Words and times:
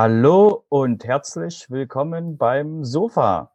Hallo 0.00 0.62
und 0.68 1.04
herzlich 1.04 1.72
willkommen 1.72 2.36
beim 2.38 2.84
Sofa. 2.84 3.50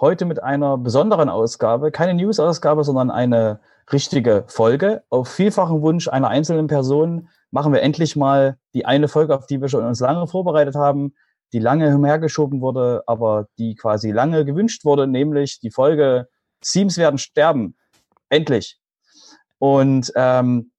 Heute 0.00 0.24
mit 0.24 0.42
einer 0.42 0.78
besonderen 0.78 1.28
Ausgabe, 1.28 1.90
keine 1.90 2.14
News-Ausgabe, 2.14 2.82
sondern 2.82 3.10
eine 3.10 3.60
richtige 3.92 4.44
Folge. 4.46 5.02
Auf 5.10 5.28
vielfachen 5.28 5.82
Wunsch 5.82 6.08
einer 6.08 6.28
einzelnen 6.28 6.66
Person 6.66 7.28
machen 7.50 7.74
wir 7.74 7.82
endlich 7.82 8.16
mal 8.16 8.56
die 8.72 8.86
eine 8.86 9.06
Folge, 9.06 9.36
auf 9.36 9.44
die 9.44 9.60
wir 9.60 9.68
schon 9.68 9.84
uns 9.84 10.00
lange 10.00 10.26
vorbereitet 10.26 10.76
haben, 10.76 11.12
die 11.52 11.58
lange 11.58 11.94
umhergeschoben 11.94 12.62
wurde, 12.62 13.02
aber 13.06 13.48
die 13.58 13.74
quasi 13.74 14.12
lange 14.12 14.46
gewünscht 14.46 14.86
wurde, 14.86 15.06
nämlich 15.06 15.60
die 15.60 15.70
Folge 15.70 16.26
Teams 16.62 16.96
werden 16.96 17.18
sterben. 17.18 17.76
Endlich. 18.30 18.80
Und 19.58 20.10
ähm, 20.16 20.71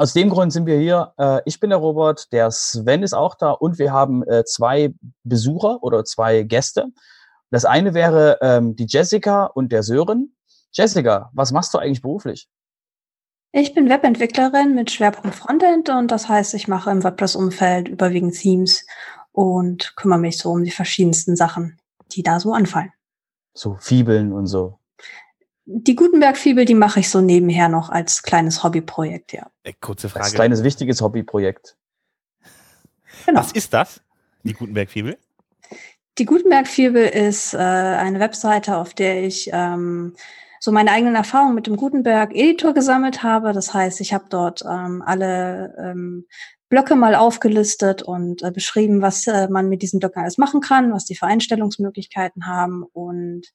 aus 0.00 0.14
dem 0.14 0.30
Grund 0.30 0.50
sind 0.50 0.64
wir 0.64 0.78
hier. 0.78 1.12
Äh, 1.18 1.42
ich 1.44 1.60
bin 1.60 1.68
der 1.68 1.78
Robert, 1.78 2.32
der 2.32 2.50
Sven 2.50 3.02
ist 3.02 3.12
auch 3.12 3.34
da 3.34 3.50
und 3.50 3.78
wir 3.78 3.92
haben 3.92 4.26
äh, 4.26 4.44
zwei 4.46 4.94
Besucher 5.24 5.82
oder 5.82 6.06
zwei 6.06 6.42
Gäste. 6.42 6.86
Das 7.50 7.66
eine 7.66 7.92
wäre 7.92 8.38
ähm, 8.40 8.76
die 8.76 8.86
Jessica 8.88 9.44
und 9.44 9.72
der 9.72 9.82
Sören. 9.82 10.34
Jessica, 10.72 11.30
was 11.34 11.52
machst 11.52 11.74
du 11.74 11.78
eigentlich 11.78 12.00
beruflich? 12.00 12.48
Ich 13.52 13.74
bin 13.74 13.90
Webentwicklerin 13.90 14.74
mit 14.74 14.90
Schwerpunkt 14.90 15.36
Frontend 15.36 15.90
und 15.90 16.10
das 16.10 16.30
heißt, 16.30 16.54
ich 16.54 16.66
mache 16.66 16.90
im 16.90 17.04
WordPress-Umfeld 17.04 17.88
überwiegend 17.88 18.34
Themes 18.34 18.86
und 19.32 19.94
kümmere 19.96 20.20
mich 20.20 20.38
so 20.38 20.52
um 20.52 20.64
die 20.64 20.70
verschiedensten 20.70 21.36
Sachen, 21.36 21.78
die 22.12 22.22
da 22.22 22.40
so 22.40 22.54
anfallen. 22.54 22.92
So 23.52 23.76
Fibeln 23.78 24.32
und 24.32 24.46
so 24.46 24.79
die 25.72 25.94
Gutenberg-Fibel, 25.94 26.64
die 26.64 26.74
mache 26.74 27.00
ich 27.00 27.08
so 27.08 27.20
nebenher 27.20 27.68
noch 27.68 27.90
als 27.90 28.22
kleines 28.22 28.64
Hobbyprojekt, 28.64 29.32
ja. 29.32 29.50
Äh, 29.62 29.72
kurze 29.80 30.08
Frage. 30.08 30.24
Als 30.24 30.34
kleines 30.34 30.64
wichtiges 30.64 31.00
Hobbyprojekt. 31.00 31.76
Genau. 33.26 33.40
Was 33.40 33.52
ist 33.52 33.72
das, 33.72 34.00
die 34.42 34.54
Gutenberg-Fibel? 34.54 35.16
Die 36.18 36.24
Gutenberg-Fibel 36.24 37.06
ist 37.06 37.54
äh, 37.54 37.58
eine 37.58 38.18
Webseite, 38.18 38.76
auf 38.76 38.94
der 38.94 39.22
ich 39.22 39.48
ähm, 39.52 40.14
so 40.58 40.72
meine 40.72 40.90
eigenen 40.90 41.14
Erfahrungen 41.14 41.54
mit 41.54 41.66
dem 41.66 41.76
Gutenberg-Editor 41.76 42.74
gesammelt 42.74 43.22
habe. 43.22 43.52
Das 43.52 43.72
heißt, 43.72 44.00
ich 44.00 44.12
habe 44.12 44.24
dort 44.28 44.62
ähm, 44.68 45.02
alle 45.06 45.74
ähm, 45.78 46.26
Blöcke 46.68 46.96
mal 46.96 47.14
aufgelistet 47.14 48.02
und 48.02 48.42
äh, 48.42 48.50
beschrieben, 48.50 49.02
was 49.02 49.26
äh, 49.26 49.48
man 49.48 49.68
mit 49.68 49.82
diesen 49.82 50.00
Blöcken 50.00 50.22
alles 50.22 50.36
machen 50.36 50.60
kann, 50.60 50.92
was 50.92 51.04
die 51.04 51.16
Vereinstellungsmöglichkeiten 51.16 52.46
haben 52.46 52.84
und 52.92 53.46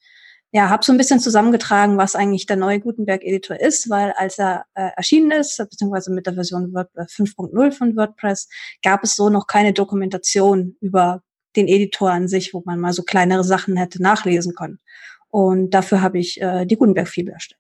ja, 0.56 0.70
habe 0.70 0.86
so 0.86 0.94
ein 0.94 0.98
bisschen 0.98 1.20
zusammengetragen, 1.20 1.98
was 1.98 2.16
eigentlich 2.16 2.46
der 2.46 2.56
neue 2.56 2.80
Gutenberg-Editor 2.80 3.60
ist, 3.60 3.90
weil 3.90 4.14
als 4.14 4.40
er 4.40 4.64
äh, 4.74 4.92
erschienen 4.96 5.32
ist, 5.32 5.58
beziehungsweise 5.58 6.14
mit 6.14 6.28
der 6.28 6.36
Version 6.36 6.74
5.0 6.74 7.72
von 7.74 7.98
WordPress, 7.98 8.48
gab 8.82 9.04
es 9.04 9.18
so 9.18 9.30
noch 9.30 9.48
keine 9.48 9.74
Dokumentation 9.74 10.78
über 10.80 11.24
den 11.58 11.68
Editor 11.68 12.10
an 12.10 12.30
sich, 12.30 12.54
wo 12.54 12.64
man 12.66 12.80
mal 12.80 12.94
so 12.94 13.04
kleinere 13.04 13.44
Sachen 13.44 13.76
hätte 13.76 14.02
nachlesen 14.02 14.56
können. 14.56 14.80
Und 15.28 15.72
dafür 15.72 16.00
habe 16.00 16.20
ich 16.20 16.40
äh, 16.42 16.66
die 16.66 16.78
Gutenberg-Fibel 16.78 17.34
erstellt. 17.34 17.60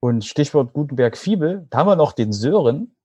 Und 0.00 0.24
Stichwort 0.24 0.72
Gutenberg-Fibel, 0.72 1.68
da 1.70 1.78
haben 1.78 1.86
wir 1.86 1.94
noch 1.94 2.14
den 2.14 2.32
Sören, 2.32 2.96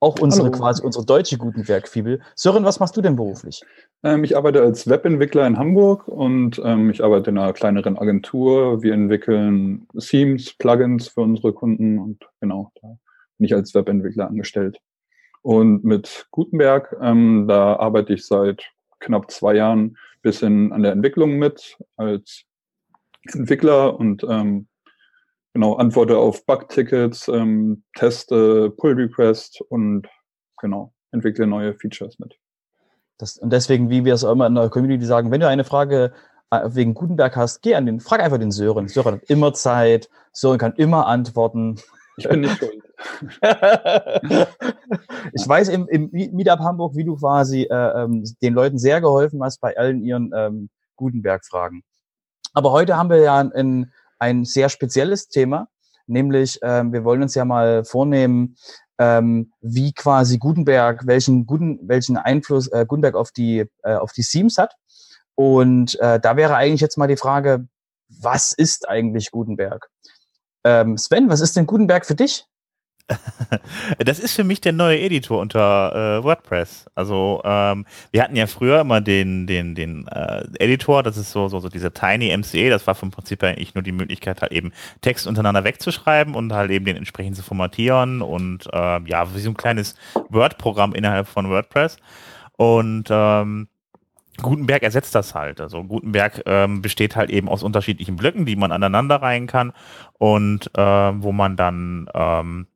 auch 0.00 0.18
unsere 0.18 0.48
Hallo. 0.48 0.58
quasi 0.58 0.82
unsere 0.82 1.04
deutsche 1.04 1.36
Gutenberg-Fibel. 1.36 2.20
Sören, 2.34 2.64
was 2.64 2.80
machst 2.80 2.96
du 2.96 3.02
denn 3.02 3.16
beruflich? 3.16 3.62
Ähm, 4.02 4.24
ich 4.24 4.36
arbeite 4.36 4.62
als 4.62 4.88
Webentwickler 4.88 5.46
in 5.46 5.58
Hamburg 5.58 6.08
und 6.08 6.60
ähm, 6.64 6.90
ich 6.90 7.04
arbeite 7.04 7.30
in 7.30 7.38
einer 7.38 7.52
kleineren 7.52 7.98
Agentur. 7.98 8.82
Wir 8.82 8.94
entwickeln 8.94 9.86
Themes, 9.98 10.54
Plugins 10.54 11.08
für 11.08 11.20
unsere 11.20 11.52
Kunden 11.52 11.98
und 11.98 12.26
genau, 12.40 12.72
da 12.80 12.88
bin 13.38 13.46
ich 13.46 13.54
als 13.54 13.74
Webentwickler 13.74 14.26
angestellt. 14.28 14.78
Und 15.42 15.84
mit 15.84 16.26
Gutenberg, 16.30 16.96
ähm, 17.00 17.46
da 17.46 17.76
arbeite 17.76 18.14
ich 18.14 18.26
seit 18.26 18.64
knapp 19.00 19.30
zwei 19.30 19.54
Jahren 19.54 19.96
bisschen 20.22 20.72
an 20.72 20.82
der 20.82 20.92
Entwicklung 20.92 21.38
mit 21.38 21.78
als 21.96 22.44
Entwickler 23.32 23.98
und 23.98 24.24
ähm, 24.28 24.68
genau, 25.52 25.74
antworte 25.74 26.16
auf 26.16 26.44
Bug-Tickets, 26.46 27.28
ähm, 27.28 27.84
teste 27.94 28.70
Pull-Request 28.70 29.62
und 29.68 30.08
genau, 30.60 30.92
entwickle 31.12 31.46
neue 31.46 31.74
Features 31.74 32.18
mit. 32.18 32.36
Das, 33.18 33.36
und 33.36 33.52
deswegen, 33.52 33.90
wie 33.90 34.04
wir 34.04 34.14
es 34.14 34.22
immer 34.22 34.46
in 34.46 34.54
der 34.54 34.70
Community 34.70 35.04
sagen, 35.04 35.30
wenn 35.30 35.40
du 35.40 35.48
eine 35.48 35.64
Frage 35.64 36.12
äh, 36.50 36.68
wegen 36.72 36.94
Gutenberg 36.94 37.36
hast, 37.36 37.62
geh 37.62 37.74
an 37.74 37.86
den, 37.86 38.00
frag 38.00 38.22
einfach 38.22 38.38
den 38.38 38.50
Sören. 38.50 38.88
Sören 38.88 39.16
hat 39.16 39.24
immer 39.24 39.52
Zeit, 39.52 40.08
Sören 40.32 40.58
kann 40.58 40.72
immer 40.74 41.06
antworten. 41.06 41.76
Ich 42.16 42.28
bin 42.28 42.40
nicht 42.40 42.58
schuld. 42.58 42.82
ich 45.32 45.48
weiß 45.48 45.68
im, 45.70 45.88
im 45.88 46.10
Meetup 46.12 46.60
Hamburg, 46.60 46.94
wie 46.96 47.04
du 47.04 47.16
quasi 47.16 47.62
äh, 47.62 48.02
ähm, 48.02 48.24
den 48.42 48.54
Leuten 48.54 48.78
sehr 48.78 49.00
geholfen 49.00 49.42
hast 49.42 49.60
bei 49.60 49.76
allen 49.76 50.02
ihren 50.02 50.32
ähm, 50.34 50.70
Gutenberg-Fragen. 50.96 51.82
Aber 52.52 52.72
heute 52.72 52.96
haben 52.96 53.10
wir 53.10 53.18
ja 53.18 53.38
ein, 53.38 53.92
ein 54.20 54.44
sehr 54.44 54.68
spezielles 54.68 55.28
Thema, 55.28 55.68
nämlich 56.06 56.58
ähm, 56.62 56.92
wir 56.92 57.04
wollen 57.04 57.22
uns 57.22 57.34
ja 57.34 57.44
mal 57.44 57.84
vornehmen, 57.84 58.56
ähm, 58.98 59.52
wie 59.60 59.92
quasi 59.92 60.38
Gutenberg, 60.38 61.06
welchen, 61.06 61.46
guten, 61.46 61.80
welchen 61.82 62.16
Einfluss 62.16 62.68
äh, 62.68 62.84
Gutenberg 62.86 63.14
auf 63.16 63.32
die, 63.32 63.64
äh, 63.82 63.94
auf 63.94 64.12
die 64.12 64.22
Themes 64.22 64.58
hat. 64.58 64.74
Und 65.34 65.98
äh, 66.00 66.20
da 66.20 66.36
wäre 66.36 66.54
eigentlich 66.54 66.82
jetzt 66.82 66.98
mal 66.98 67.08
die 67.08 67.16
Frage, 67.16 67.66
was 68.08 68.52
ist 68.52 68.88
eigentlich 68.88 69.30
Gutenberg? 69.30 69.88
Ähm, 70.64 70.98
Sven, 70.98 71.30
was 71.30 71.40
ist 71.40 71.56
denn 71.56 71.66
Gutenberg 71.66 72.04
für 72.04 72.14
dich? 72.14 72.44
das 73.98 74.18
ist 74.18 74.34
für 74.34 74.44
mich 74.44 74.60
der 74.60 74.72
neue 74.72 75.00
Editor 75.00 75.40
unter 75.40 76.18
äh, 76.18 76.24
WordPress. 76.24 76.86
Also 76.94 77.40
ähm, 77.44 77.86
wir 78.10 78.22
hatten 78.22 78.36
ja 78.36 78.46
früher 78.46 78.80
immer 78.80 79.00
den, 79.00 79.46
den, 79.46 79.74
den 79.74 80.06
äh, 80.08 80.44
Editor, 80.58 81.02
das 81.02 81.16
ist 81.16 81.32
so, 81.32 81.48
so, 81.48 81.60
so 81.60 81.68
diese 81.68 81.92
Tiny 81.92 82.36
MCA, 82.36 82.70
das 82.70 82.86
war 82.86 82.94
vom 82.94 83.10
Prinzip 83.10 83.42
eigentlich 83.42 83.74
nur 83.74 83.82
die 83.82 83.92
Möglichkeit, 83.92 84.42
halt 84.42 84.52
eben 84.52 84.72
Text 85.00 85.26
untereinander 85.26 85.64
wegzuschreiben 85.64 86.34
und 86.34 86.52
halt 86.52 86.70
eben 86.70 86.84
den 86.84 86.96
entsprechend 86.96 87.36
zu 87.36 87.42
formatieren 87.42 88.22
und 88.22 88.66
äh, 88.72 89.00
ja, 89.04 89.34
wie 89.34 89.40
so 89.40 89.50
ein 89.50 89.56
kleines 89.56 89.94
Word-Programm 90.28 90.94
innerhalb 90.94 91.28
von 91.28 91.48
WordPress. 91.50 91.96
Und 92.56 93.08
ähm, 93.10 93.68
Gutenberg 94.40 94.82
ersetzt 94.82 95.14
das 95.14 95.34
halt. 95.34 95.60
Also 95.60 95.82
Gutenberg 95.84 96.42
ähm, 96.46 96.82
besteht 96.82 97.16
halt 97.16 97.30
eben 97.30 97.48
aus 97.48 97.62
unterschiedlichen 97.62 98.16
Blöcken, 98.16 98.46
die 98.46 98.56
man 98.56 98.72
aneinander 98.72 99.16
reihen 99.16 99.46
kann 99.46 99.72
und 100.18 100.70
äh, 100.76 100.82
wo 100.82 101.32
man 101.32 101.56
dann 101.56 102.08
ähm, 102.14 102.66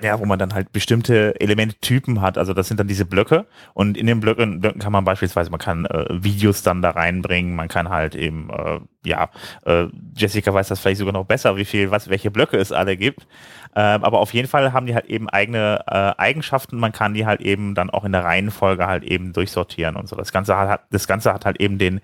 ja, 0.00 0.18
wo 0.20 0.24
man 0.24 0.38
dann 0.38 0.54
halt 0.54 0.72
bestimmte 0.72 1.40
Elementtypen 1.40 2.20
hat. 2.20 2.38
Also 2.38 2.54
das 2.54 2.68
sind 2.68 2.78
dann 2.78 2.88
diese 2.88 3.04
Blöcke 3.04 3.46
und 3.74 3.96
in 3.96 4.06
den 4.06 4.20
Blöcken, 4.20 4.60
Blöcken 4.60 4.80
kann 4.80 4.92
man 4.92 5.04
beispielsweise, 5.04 5.50
man 5.50 5.60
kann 5.60 5.86
äh, 5.86 6.06
Videos 6.10 6.62
dann 6.62 6.82
da 6.82 6.90
reinbringen, 6.90 7.56
man 7.56 7.68
kann 7.68 7.88
halt 7.88 8.14
eben, 8.14 8.50
äh, 8.50 8.80
ja, 9.04 9.30
äh, 9.64 9.86
Jessica 10.16 10.52
weiß 10.52 10.68
das 10.68 10.80
vielleicht 10.80 10.98
sogar 10.98 11.12
noch 11.12 11.24
besser, 11.24 11.56
wie 11.56 11.64
viel, 11.64 11.90
was, 11.90 12.08
welche 12.08 12.30
Blöcke 12.30 12.56
es 12.56 12.72
alle 12.72 12.96
gibt. 12.96 13.26
Ähm, 13.76 14.02
aber 14.02 14.18
auf 14.18 14.34
jeden 14.34 14.48
Fall 14.48 14.72
haben 14.72 14.86
die 14.86 14.94
halt 14.94 15.06
eben 15.06 15.28
eigene 15.28 15.84
äh, 15.86 16.12
Eigenschaften. 16.20 16.78
Man 16.78 16.92
kann 16.92 17.14
die 17.14 17.26
halt 17.26 17.40
eben 17.40 17.74
dann 17.74 17.90
auch 17.90 18.04
in 18.04 18.12
der 18.12 18.24
Reihenfolge 18.24 18.86
halt 18.86 19.04
eben 19.04 19.32
durchsortieren 19.32 19.94
und 19.94 20.08
so. 20.08 20.16
Das 20.16 20.32
Ganze 20.32 20.56
hat, 20.56 20.80
das 20.90 21.06
Ganze 21.06 21.32
hat 21.32 21.44
halt 21.44 21.60
eben 21.60 21.78
den, 21.78 22.00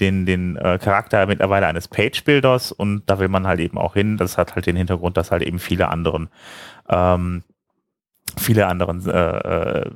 den, 0.00 0.26
den 0.26 0.56
äh, 0.56 0.78
Charakter 0.78 1.26
mittlerweile 1.26 1.66
eines 1.66 1.88
Page-Builders 1.88 2.72
und 2.72 3.02
da 3.06 3.18
will 3.18 3.28
man 3.28 3.46
halt 3.46 3.60
eben 3.60 3.78
auch 3.78 3.94
hin. 3.94 4.16
Das 4.16 4.38
hat 4.38 4.54
halt 4.54 4.66
den 4.66 4.76
Hintergrund, 4.76 5.16
dass 5.16 5.30
halt 5.30 5.42
eben 5.42 5.58
viele 5.58 5.88
anderen 5.88 6.28
ähm, 6.88 7.42
viele 8.36 8.66
anderen, 8.66 9.06
äh, 9.08 9.38
äh 9.38 9.90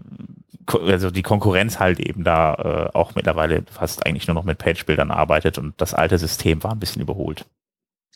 also 0.86 1.10
die 1.10 1.22
Konkurrenz 1.22 1.80
halt 1.80 1.98
eben 1.98 2.22
da 2.22 2.54
äh, 2.54 2.96
auch 2.96 3.14
mittlerweile 3.14 3.64
fast 3.70 4.06
eigentlich 4.06 4.28
nur 4.28 4.34
noch 4.34 4.44
mit 4.44 4.58
Page-Bildern 4.58 5.10
arbeitet 5.10 5.58
und 5.58 5.74
das 5.80 5.92
alte 5.92 6.18
System 6.18 6.62
war 6.62 6.72
ein 6.72 6.78
bisschen 6.78 7.02
überholt. 7.02 7.44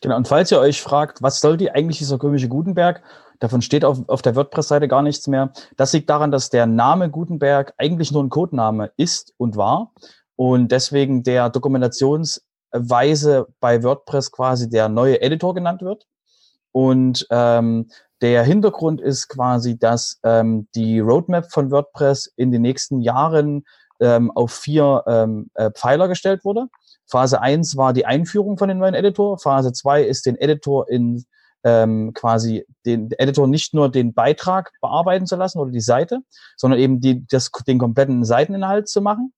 Genau, 0.01 0.17
und 0.17 0.29
falls 0.29 0.53
ihr 0.53 0.61
euch 0.61 0.81
fragt, 0.81 1.23
was 1.23 1.41
soll 1.41 1.57
die 1.57 1.71
eigentlich 1.71 1.99
dieser 1.99 2.19
komische 2.19 2.49
Gutenberg? 2.49 3.03
Davon 3.41 3.63
steht 3.63 3.85
auf, 3.85 4.09
auf 4.09 4.23
der 4.23 4.37
WordPress-Seite 4.37 4.89
gar 4.89 5.03
nichts 5.03 5.27
mehr. 5.27 5.53
Das 5.77 5.93
liegt 5.93 6.09
daran, 6.09 6.31
dass 6.31 6.51
der 6.51 6.67
Name 6.67 7.11
Gutenberg 7.11 7.75
eigentlich 7.79 8.13
nur 8.13 8.23
ein 8.23 8.31
Codename 8.31 8.93
ist 8.97 9.35
und 9.39 9.57
war 9.57 9.93
und 10.37 10.71
deswegen 10.71 11.23
der 11.23 11.51
Dokumentationsweise 11.51 13.47
bei 13.59 13.83
WordPress 13.83 14.31
quasi 14.31 14.69
der 14.69 14.89
neue 14.89 15.21
Editor 15.21 15.55
genannt 15.55 15.83
wird. 15.83 16.07
Und 16.73 17.27
ähm, 17.31 17.89
der 18.23 18.45
Hintergrund 18.45 19.01
ist 19.01 19.29
quasi, 19.29 19.79
dass 19.79 20.19
ähm, 20.23 20.69
die 20.75 21.01
Roadmap 21.01 21.53
von 21.53 21.71
WordPress 21.71 22.33
in 22.37 22.51
den 22.51 22.63
nächsten 22.63 23.01
Jahren 23.01 23.65
ähm, 24.01 24.31
auf 24.31 24.53
vier 24.53 25.05
ähm, 25.07 25.51
äh, 25.55 25.71
Pfeiler 25.71 26.09
gestellt 26.09 26.45
wurde. 26.45 26.67
Phase 27.09 27.41
eins 27.41 27.77
war 27.77 27.93
die 27.93 28.07
Einführung 28.07 28.59
von 28.59 28.69
dem 28.69 28.79
neuen 28.79 28.95
Editor. 28.95 29.39
Phase 29.39 29.73
zwei 29.73 30.03
ist 30.03 30.27
den 30.27 30.37
Editor 30.37 30.89
in 30.89 31.25
ähm, 31.65 32.13
quasi 32.15 32.65
den 32.85 33.11
Editor 33.19 33.49
nicht 33.49 33.75
nur 33.75 33.91
den 33.91 34.15
Beitrag 34.15 34.71
bearbeiten 34.81 35.27
zu 35.27 35.37
lassen 35.37 35.59
oder 35.59 35.71
die 35.71 35.81
Seite, 35.81 36.21
sondern 36.57 36.79
eben 36.81 37.01
die, 37.01 37.27
das, 37.27 37.51
den 37.67 37.79
kompletten 37.79 38.25
Seiteninhalt 38.25 38.89
zu 38.89 39.01
machen. 39.03 39.33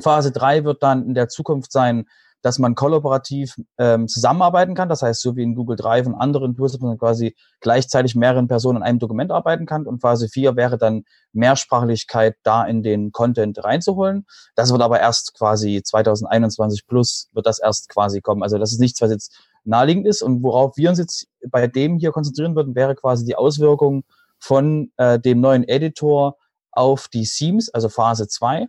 Phase 0.00 0.32
drei 0.32 0.64
wird 0.64 0.82
dann 0.82 1.06
in 1.06 1.14
der 1.14 1.28
Zukunft 1.28 1.72
sein, 1.72 2.06
dass 2.42 2.58
man 2.58 2.74
kollaborativ 2.74 3.54
ähm, 3.78 4.08
zusammenarbeiten 4.08 4.74
kann. 4.74 4.88
Das 4.88 5.02
heißt, 5.02 5.20
so 5.20 5.36
wie 5.36 5.42
in 5.42 5.54
Google 5.54 5.76
Drive 5.76 6.06
und 6.06 6.14
anderen 6.14 6.56
Tools, 6.56 6.72
dass 6.72 6.80
man 6.80 6.98
quasi 6.98 7.34
gleichzeitig 7.60 8.14
mehreren 8.14 8.48
Personen 8.48 8.78
in 8.78 8.82
einem 8.82 8.98
Dokument 8.98 9.30
arbeiten 9.30 9.66
kann. 9.66 9.86
Und 9.86 10.00
Phase 10.00 10.28
4 10.28 10.56
wäre 10.56 10.78
dann 10.78 11.04
Mehrsprachlichkeit 11.32 12.36
da 12.42 12.64
in 12.64 12.82
den 12.82 13.12
Content 13.12 13.62
reinzuholen. 13.62 14.26
Das 14.54 14.72
wird 14.72 14.82
aber 14.82 15.00
erst 15.00 15.34
quasi 15.36 15.82
2021 15.82 16.86
plus 16.86 17.28
wird 17.32 17.46
das 17.46 17.58
erst 17.58 17.88
quasi 17.88 18.20
kommen. 18.20 18.42
Also 18.42 18.58
das 18.58 18.72
ist 18.72 18.80
nichts, 18.80 19.00
was 19.00 19.10
jetzt 19.10 19.36
naheliegend 19.64 20.06
ist. 20.06 20.22
Und 20.22 20.42
worauf 20.42 20.76
wir 20.76 20.88
uns 20.88 20.98
jetzt 20.98 21.28
bei 21.48 21.66
dem 21.66 21.98
hier 21.98 22.12
konzentrieren 22.12 22.56
würden, 22.56 22.74
wäre 22.74 22.94
quasi 22.94 23.24
die 23.24 23.36
Auswirkung 23.36 24.04
von 24.38 24.90
äh, 24.96 25.18
dem 25.18 25.40
neuen 25.40 25.68
Editor 25.68 26.36
auf 26.72 27.08
die 27.08 27.24
Themes, 27.24 27.68
also 27.68 27.88
Phase 27.88 28.28
2. 28.28 28.66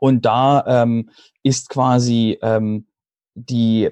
Und 0.00 0.24
da 0.24 0.64
ähm, 0.66 1.10
ist 1.42 1.68
quasi 1.68 2.38
ähm, 2.42 2.86
die 3.34 3.90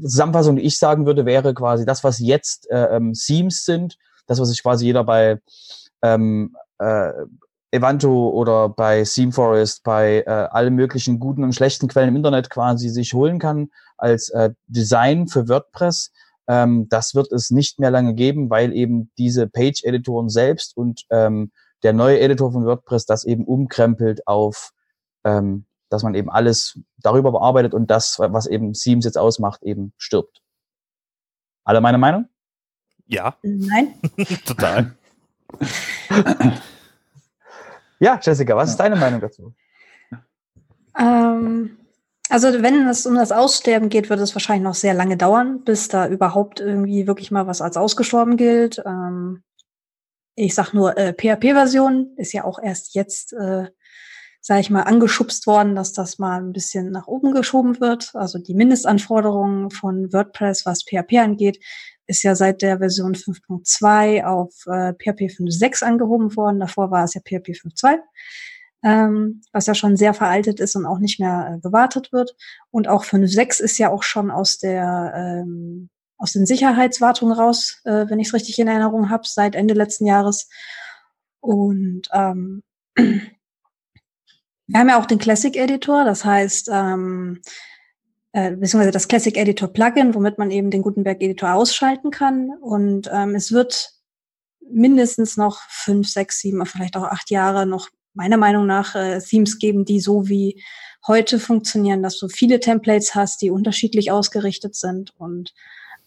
Zusammenfassung, 0.00 0.56
die 0.56 0.62
ich 0.62 0.78
sagen 0.78 1.06
würde, 1.06 1.26
wäre 1.26 1.54
quasi 1.54 1.84
das, 1.84 2.04
was 2.04 2.18
jetzt 2.18 2.70
äh, 2.70 2.96
ähm, 2.96 3.12
Themes 3.12 3.64
sind, 3.64 3.96
das, 4.26 4.40
was 4.40 4.48
sich 4.48 4.62
quasi 4.62 4.86
jeder 4.86 5.04
bei 5.04 5.40
ähm, 6.02 6.56
äh, 6.78 7.12
Evanto 7.72 8.30
oder 8.30 8.68
bei 8.68 9.04
ThemeForest, 9.04 9.82
bei 9.84 10.24
äh, 10.26 10.30
allen 10.30 10.74
möglichen 10.74 11.20
guten 11.20 11.44
und 11.44 11.54
schlechten 11.54 11.88
Quellen 11.88 12.08
im 12.08 12.16
Internet 12.16 12.50
quasi 12.50 12.88
sich 12.88 13.14
holen 13.14 13.38
kann 13.38 13.70
als 13.96 14.28
äh, 14.30 14.50
Design 14.66 15.28
für 15.28 15.48
WordPress. 15.48 16.12
Ähm, 16.48 16.88
das 16.88 17.14
wird 17.14 17.30
es 17.32 17.50
nicht 17.50 17.78
mehr 17.78 17.90
lange 17.90 18.14
geben, 18.14 18.50
weil 18.50 18.72
eben 18.72 19.10
diese 19.18 19.46
Page-Editoren 19.46 20.28
selbst 20.28 20.76
und 20.76 21.04
ähm, 21.10 21.52
der 21.82 21.92
neue 21.92 22.20
Editor 22.20 22.52
von 22.52 22.64
WordPress 22.64 23.06
das 23.06 23.24
eben 23.24 23.44
umkrempelt 23.44 24.26
auf, 24.26 24.72
ähm, 25.24 25.66
dass 25.88 26.02
man 26.02 26.14
eben 26.14 26.30
alles 26.30 26.78
darüber 26.98 27.32
bearbeitet 27.32 27.74
und 27.74 27.90
das, 27.90 28.18
was 28.18 28.46
eben 28.46 28.72
Themes 28.72 29.04
jetzt 29.04 29.18
ausmacht, 29.18 29.62
eben 29.62 29.92
stirbt. 29.98 30.40
Alle 31.64 31.80
meine 31.80 31.98
Meinung? 31.98 32.28
Ja. 33.06 33.36
Nein. 33.42 33.94
Total. 34.46 34.94
ja, 37.98 38.20
Jessica, 38.22 38.56
was 38.56 38.70
ist 38.70 38.76
deine 38.76 38.96
Meinung 38.96 39.20
dazu? 39.20 39.52
Ähm, 40.96 41.76
also 42.28 42.62
wenn 42.62 42.88
es 42.88 43.06
um 43.06 43.16
das 43.16 43.32
Aussterben 43.32 43.88
geht, 43.88 44.08
wird 44.10 44.20
es 44.20 44.34
wahrscheinlich 44.34 44.62
noch 44.62 44.74
sehr 44.74 44.94
lange 44.94 45.16
dauern, 45.16 45.64
bis 45.64 45.88
da 45.88 46.06
überhaupt 46.06 46.60
irgendwie 46.60 47.08
wirklich 47.08 47.32
mal 47.32 47.48
was 47.48 47.60
als 47.60 47.76
ausgestorben 47.76 48.36
gilt. 48.36 48.80
Ähm, 48.86 49.42
ich 50.36 50.54
sag 50.54 50.72
nur, 50.72 50.96
äh, 50.96 51.12
PHP-Version 51.12 52.14
ist 52.16 52.32
ja 52.32 52.44
auch 52.44 52.60
erst 52.62 52.94
jetzt, 52.94 53.32
äh, 53.32 53.70
sage 54.40 54.60
ich 54.60 54.70
mal, 54.70 54.82
angeschubst 54.82 55.46
worden, 55.46 55.76
dass 55.76 55.92
das 55.92 56.18
mal 56.18 56.40
ein 56.40 56.52
bisschen 56.52 56.90
nach 56.90 57.06
oben 57.06 57.32
geschoben 57.32 57.80
wird. 57.80 58.10
Also 58.14 58.38
die 58.38 58.54
Mindestanforderungen 58.54 59.70
von 59.70 60.12
WordPress, 60.12 60.64
was 60.66 60.84
PHP 60.84 61.18
angeht, 61.18 61.58
ist 62.06 62.22
ja 62.22 62.34
seit 62.34 62.62
der 62.62 62.78
Version 62.78 63.14
5.2 63.14 64.24
auf 64.24 64.52
äh, 64.66 64.94
PHP 64.94 65.30
5.6 65.30 65.84
angehoben 65.84 66.34
worden. 66.36 66.60
Davor 66.60 66.90
war 66.90 67.04
es 67.04 67.14
ja 67.14 67.20
PHP 67.20 67.50
5.2 67.50 67.98
ähm, 68.82 69.42
was 69.52 69.66
ja 69.66 69.74
schon 69.74 69.96
sehr 69.96 70.14
veraltet 70.14 70.60
ist 70.60 70.74
und 70.76 70.86
auch 70.86 70.98
nicht 70.98 71.20
mehr 71.20 71.54
äh, 71.56 71.60
gewartet 71.60 72.12
wird. 72.12 72.34
Und 72.70 72.88
auch 72.88 73.04
5.6 73.04 73.60
ist 73.60 73.78
ja 73.78 73.90
auch 73.90 74.02
schon 74.02 74.30
aus 74.30 74.58
der 74.58 75.12
ähm, 75.14 75.90
aus 76.16 76.32
den 76.32 76.44
Sicherheitswartungen 76.44 77.34
raus, 77.34 77.80
äh, 77.84 78.06
wenn 78.08 78.20
ich 78.20 78.28
es 78.28 78.34
richtig 78.34 78.58
in 78.58 78.68
Erinnerung 78.68 79.08
habe, 79.08 79.22
seit 79.26 79.54
Ende 79.54 79.74
letzten 79.74 80.06
Jahres. 80.06 80.48
Und 81.40 82.02
ähm, 82.12 82.62
wir 84.70 84.78
haben 84.78 84.88
ja 84.88 85.00
auch 85.00 85.06
den 85.06 85.18
Classic 85.18 85.56
Editor, 85.56 86.04
das 86.04 86.24
heißt, 86.24 86.70
ähm, 86.72 87.40
äh, 88.32 88.52
beziehungsweise 88.52 88.92
das 88.92 89.08
Classic 89.08 89.36
Editor 89.36 89.68
Plugin, 89.68 90.14
womit 90.14 90.38
man 90.38 90.52
eben 90.52 90.70
den 90.70 90.82
Gutenberg 90.82 91.20
Editor 91.20 91.54
ausschalten 91.54 92.12
kann. 92.12 92.50
Und 92.60 93.10
ähm, 93.12 93.34
es 93.34 93.50
wird 93.50 93.90
mindestens 94.60 95.36
noch 95.36 95.60
fünf, 95.68 96.08
sechs, 96.08 96.38
sieben, 96.38 96.64
vielleicht 96.66 96.96
auch 96.96 97.02
acht 97.04 97.30
Jahre 97.30 97.66
noch 97.66 97.88
meiner 98.14 98.36
Meinung 98.36 98.66
nach 98.66 98.94
äh, 98.94 99.18
Themes 99.20 99.58
geben, 99.58 99.84
die 99.84 99.98
so 99.98 100.28
wie 100.28 100.62
heute 101.04 101.40
funktionieren, 101.40 102.04
dass 102.04 102.18
du 102.18 102.28
viele 102.28 102.60
Templates 102.60 103.16
hast, 103.16 103.42
die 103.42 103.50
unterschiedlich 103.50 104.12
ausgerichtet 104.12 104.76
sind 104.76 105.12
und 105.16 105.52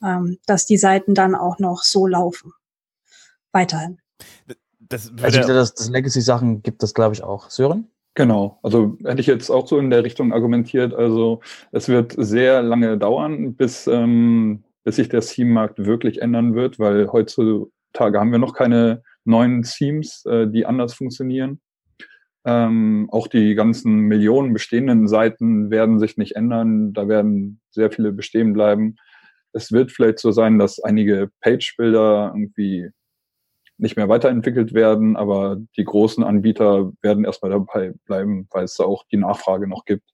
ähm, 0.01 0.37
dass 0.45 0.65
die 0.65 0.77
Seiten 0.77 1.15
dann 1.15 1.35
auch 1.35 1.59
noch 1.59 1.83
so 1.83 2.07
laufen. 2.07 2.53
Weiterhin. 3.51 3.99
Das, 4.79 5.11
also 5.21 5.41
das, 5.41 5.73
das 5.73 5.89
Legacy-Sachen 5.89 6.61
gibt 6.63 6.83
es, 6.83 6.93
glaube 6.93 7.15
ich, 7.15 7.23
auch. 7.23 7.49
Sören? 7.49 7.89
Genau, 8.15 8.59
also 8.61 8.95
hätte 9.03 9.21
ich 9.21 9.27
jetzt 9.27 9.49
auch 9.49 9.67
so 9.67 9.79
in 9.79 9.89
der 9.89 10.03
Richtung 10.03 10.33
argumentiert. 10.33 10.93
Also 10.93 11.41
es 11.71 11.89
wird 11.89 12.13
sehr 12.15 12.61
lange 12.61 12.97
dauern, 12.97 13.55
bis, 13.55 13.87
ähm, 13.87 14.63
bis 14.83 14.97
sich 14.97 15.09
der 15.09 15.21
Theme-Markt 15.21 15.83
wirklich 15.85 16.21
ändern 16.21 16.53
wird, 16.53 16.77
weil 16.77 17.07
heutzutage 17.11 18.19
haben 18.19 18.31
wir 18.31 18.37
noch 18.37 18.53
keine 18.53 19.01
neuen 19.25 19.63
Themes, 19.63 20.25
äh, 20.25 20.47
die 20.47 20.65
anders 20.67 20.93
funktionieren. 20.93 21.59
Ähm, 22.45 23.07
auch 23.11 23.27
die 23.27 23.55
ganzen 23.55 23.93
Millionen 24.01 24.53
bestehenden 24.53 25.07
Seiten 25.07 25.71
werden 25.71 25.99
sich 25.99 26.17
nicht 26.17 26.35
ändern. 26.35 26.93
Da 26.93 27.07
werden 27.07 27.61
sehr 27.71 27.91
viele 27.91 28.11
bestehen 28.11 28.53
bleiben. 28.53 28.97
Es 29.53 29.71
wird 29.71 29.91
vielleicht 29.91 30.19
so 30.19 30.31
sein, 30.31 30.59
dass 30.59 30.79
einige 30.79 31.29
Page-Bilder 31.41 32.33
irgendwie 32.35 32.89
nicht 33.83 33.97
mehr 33.97 34.09
weiterentwickelt 34.09 34.73
werden, 34.73 35.15
aber 35.15 35.57
die 35.77 35.83
großen 35.83 36.23
Anbieter 36.23 36.91
werden 37.01 37.25
erstmal 37.25 37.51
dabei 37.51 37.93
bleiben, 38.05 38.47
weil 38.49 38.63
es 38.63 38.75
da 38.75 38.85
auch 38.85 39.03
die 39.11 39.17
Nachfrage 39.17 39.67
noch 39.67 39.85
gibt. 39.85 40.09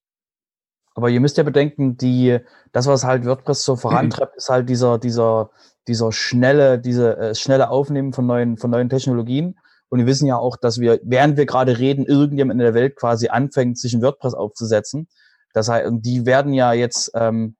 Aber 0.95 1.10
ihr 1.10 1.21
müsst 1.21 1.38
ja 1.38 1.44
bedenken, 1.44 1.95
die, 1.95 2.39
das, 2.74 2.88
was 2.88 3.06
halt 3.06 3.25
WordPress 3.25 3.63
so 3.63 3.75
vorantreibt, 3.75 4.36
ist 4.36 4.50
halt 4.50 4.68
dieser, 4.68 4.98
dieser, 4.98 5.51
dieser 5.88 6.11
schnelle, 6.11 6.80
diese 6.80 7.16
äh, 7.18 7.35
schnelle 7.35 7.69
Aufnehmen 7.69 8.11
von 8.11 8.26
neuen, 8.26 8.57
von 8.57 8.71
neuen 8.71 8.90
Technologien. 8.90 9.57
Und 9.90 9.99
wir 9.99 10.07
wissen 10.07 10.26
ja 10.26 10.38
auch, 10.38 10.57
dass 10.57 10.80
wir, 10.80 10.99
während 11.04 11.38
wir 11.38 11.45
gerade 11.45 11.78
reden, 11.78 12.06
irgendjemand 12.06 12.59
in 12.59 12.66
der 12.66 12.73
Welt 12.73 12.95
quasi 12.95 13.30
anfängt, 13.30 13.78
sich 13.78 13.94
ein 13.94 14.02
WordPress 14.02 14.33
aufzusetzen. 14.33 15.07
Das 15.54 15.69
heißt, 15.69 15.90
die 15.92 16.26
werden 16.26 16.54
ja 16.54 16.73
jetzt 16.73 17.11
ähm, 17.14 17.56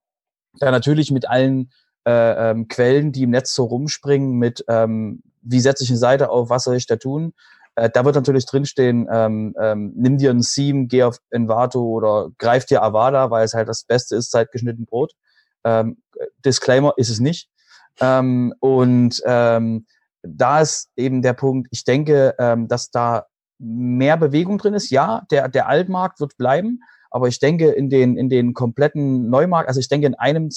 ja 0.56 0.72
natürlich 0.72 1.12
mit 1.12 1.30
allen 1.30 1.72
äh, 2.06 2.52
ähm, 2.52 2.68
Quellen, 2.68 3.12
die 3.12 3.24
im 3.24 3.32
Netz 3.32 3.54
so 3.54 3.66
rumspringen, 3.66 4.38
mit 4.38 4.64
ähm, 4.68 5.22
wie 5.42 5.60
setze 5.60 5.84
ich 5.84 5.90
eine 5.90 6.00
Seite 6.00 6.30
auf, 6.30 6.50
was 6.50 6.64
soll 6.64 6.76
ich 6.76 6.88
da 6.88 6.98
tun? 6.98 7.34
Äh, 7.76 7.90
da 7.94 8.06
wird 8.06 8.16
natürlich 8.16 8.46
drinstehen, 8.46 9.08
ähm, 9.12 9.56
ähm, 9.60 9.94
nimm 9.96 10.18
dir 10.18 10.32
ein 10.32 10.42
Theme, 10.42 10.88
geh 10.88 11.04
auf 11.04 11.18
Envato 11.30 11.82
oder 11.82 12.30
greif 12.38 12.66
dir 12.66 12.84
Avada, 12.84 13.32
weil 13.32 13.46
es 13.46 13.54
halt 13.54 13.70
das 13.70 13.84
Beste 13.84 14.16
ist, 14.16 14.32
zeitgeschnitten 14.32 14.86
Brot. 14.86 15.14
Ähm, 15.64 15.98
Disclaimer 16.46 16.94
ist 16.98 17.10
es 17.10 17.20
nicht. 17.20 17.50
Ähm, 18.02 18.54
und 18.60 19.22
ähm, 19.26 19.86
da 20.22 20.62
ist 20.62 20.90
eben 20.96 21.22
der 21.22 21.34
Punkt, 21.34 21.68
ich 21.72 21.84
denke, 21.84 22.36
ähm, 22.40 22.68
dass 22.68 22.92
da 22.92 23.26
mehr 23.58 24.18
Bewegung 24.18 24.58
drin 24.58 24.74
ist. 24.74 24.90
Ja, 24.90 25.24
der, 25.32 25.50
der 25.50 25.68
Altmarkt 25.68 26.20
wird 26.20 26.38
bleiben, 26.38 26.82
aber 27.12 27.28
ich 27.28 27.40
denke, 27.40 27.70
in 27.72 27.90
den, 27.90 28.18
in 28.18 28.30
den 28.30 28.54
kompletten 28.54 29.30
Neumarkt, 29.30 29.68
also 29.68 29.80
ich 29.80 29.90
denke, 29.90 30.08
in 30.08 30.16
einem, 30.16 30.50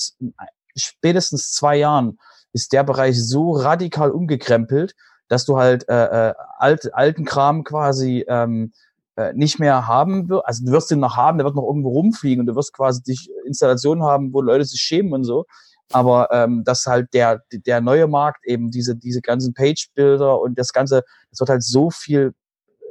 spätestens 0.76 1.52
zwei 1.52 1.76
Jahren 1.76 2.18
ist 2.52 2.72
der 2.72 2.84
Bereich 2.84 3.22
so 3.22 3.52
radikal 3.52 4.10
umgekrempelt, 4.10 4.94
dass 5.28 5.44
du 5.44 5.58
halt 5.58 5.88
äh, 5.88 6.28
äh, 6.30 6.34
alt, 6.58 6.94
alten 6.94 7.24
Kram 7.24 7.64
quasi 7.64 8.24
ähm, 8.28 8.72
äh, 9.16 9.32
nicht 9.34 9.58
mehr 9.58 9.86
haben 9.86 10.28
wirst. 10.28 10.46
Also 10.46 10.66
du 10.66 10.72
wirst 10.72 10.90
den 10.90 11.00
noch 11.00 11.16
haben, 11.16 11.38
der 11.38 11.44
wird 11.44 11.56
noch 11.56 11.66
irgendwo 11.66 11.90
rumfliegen 11.90 12.40
und 12.40 12.46
du 12.46 12.54
wirst 12.54 12.72
quasi 12.72 13.02
dich 13.02 13.30
Installationen 13.46 14.04
haben, 14.04 14.32
wo 14.32 14.40
Leute 14.40 14.64
sich 14.64 14.80
schämen 14.80 15.12
und 15.12 15.24
so 15.24 15.46
aber 15.92 16.28
ähm, 16.32 16.64
dass 16.64 16.86
halt 16.86 17.12
der, 17.14 17.42
der 17.52 17.80
neue 17.80 18.06
Markt 18.08 18.46
eben 18.46 18.70
diese, 18.70 18.96
diese 18.96 19.20
ganzen 19.20 19.54
Page-Bilder 19.54 20.40
und 20.40 20.58
das 20.58 20.72
Ganze, 20.72 21.04
das 21.30 21.40
wird 21.40 21.50
halt 21.50 21.62
so 21.62 21.90
viel 21.90 22.34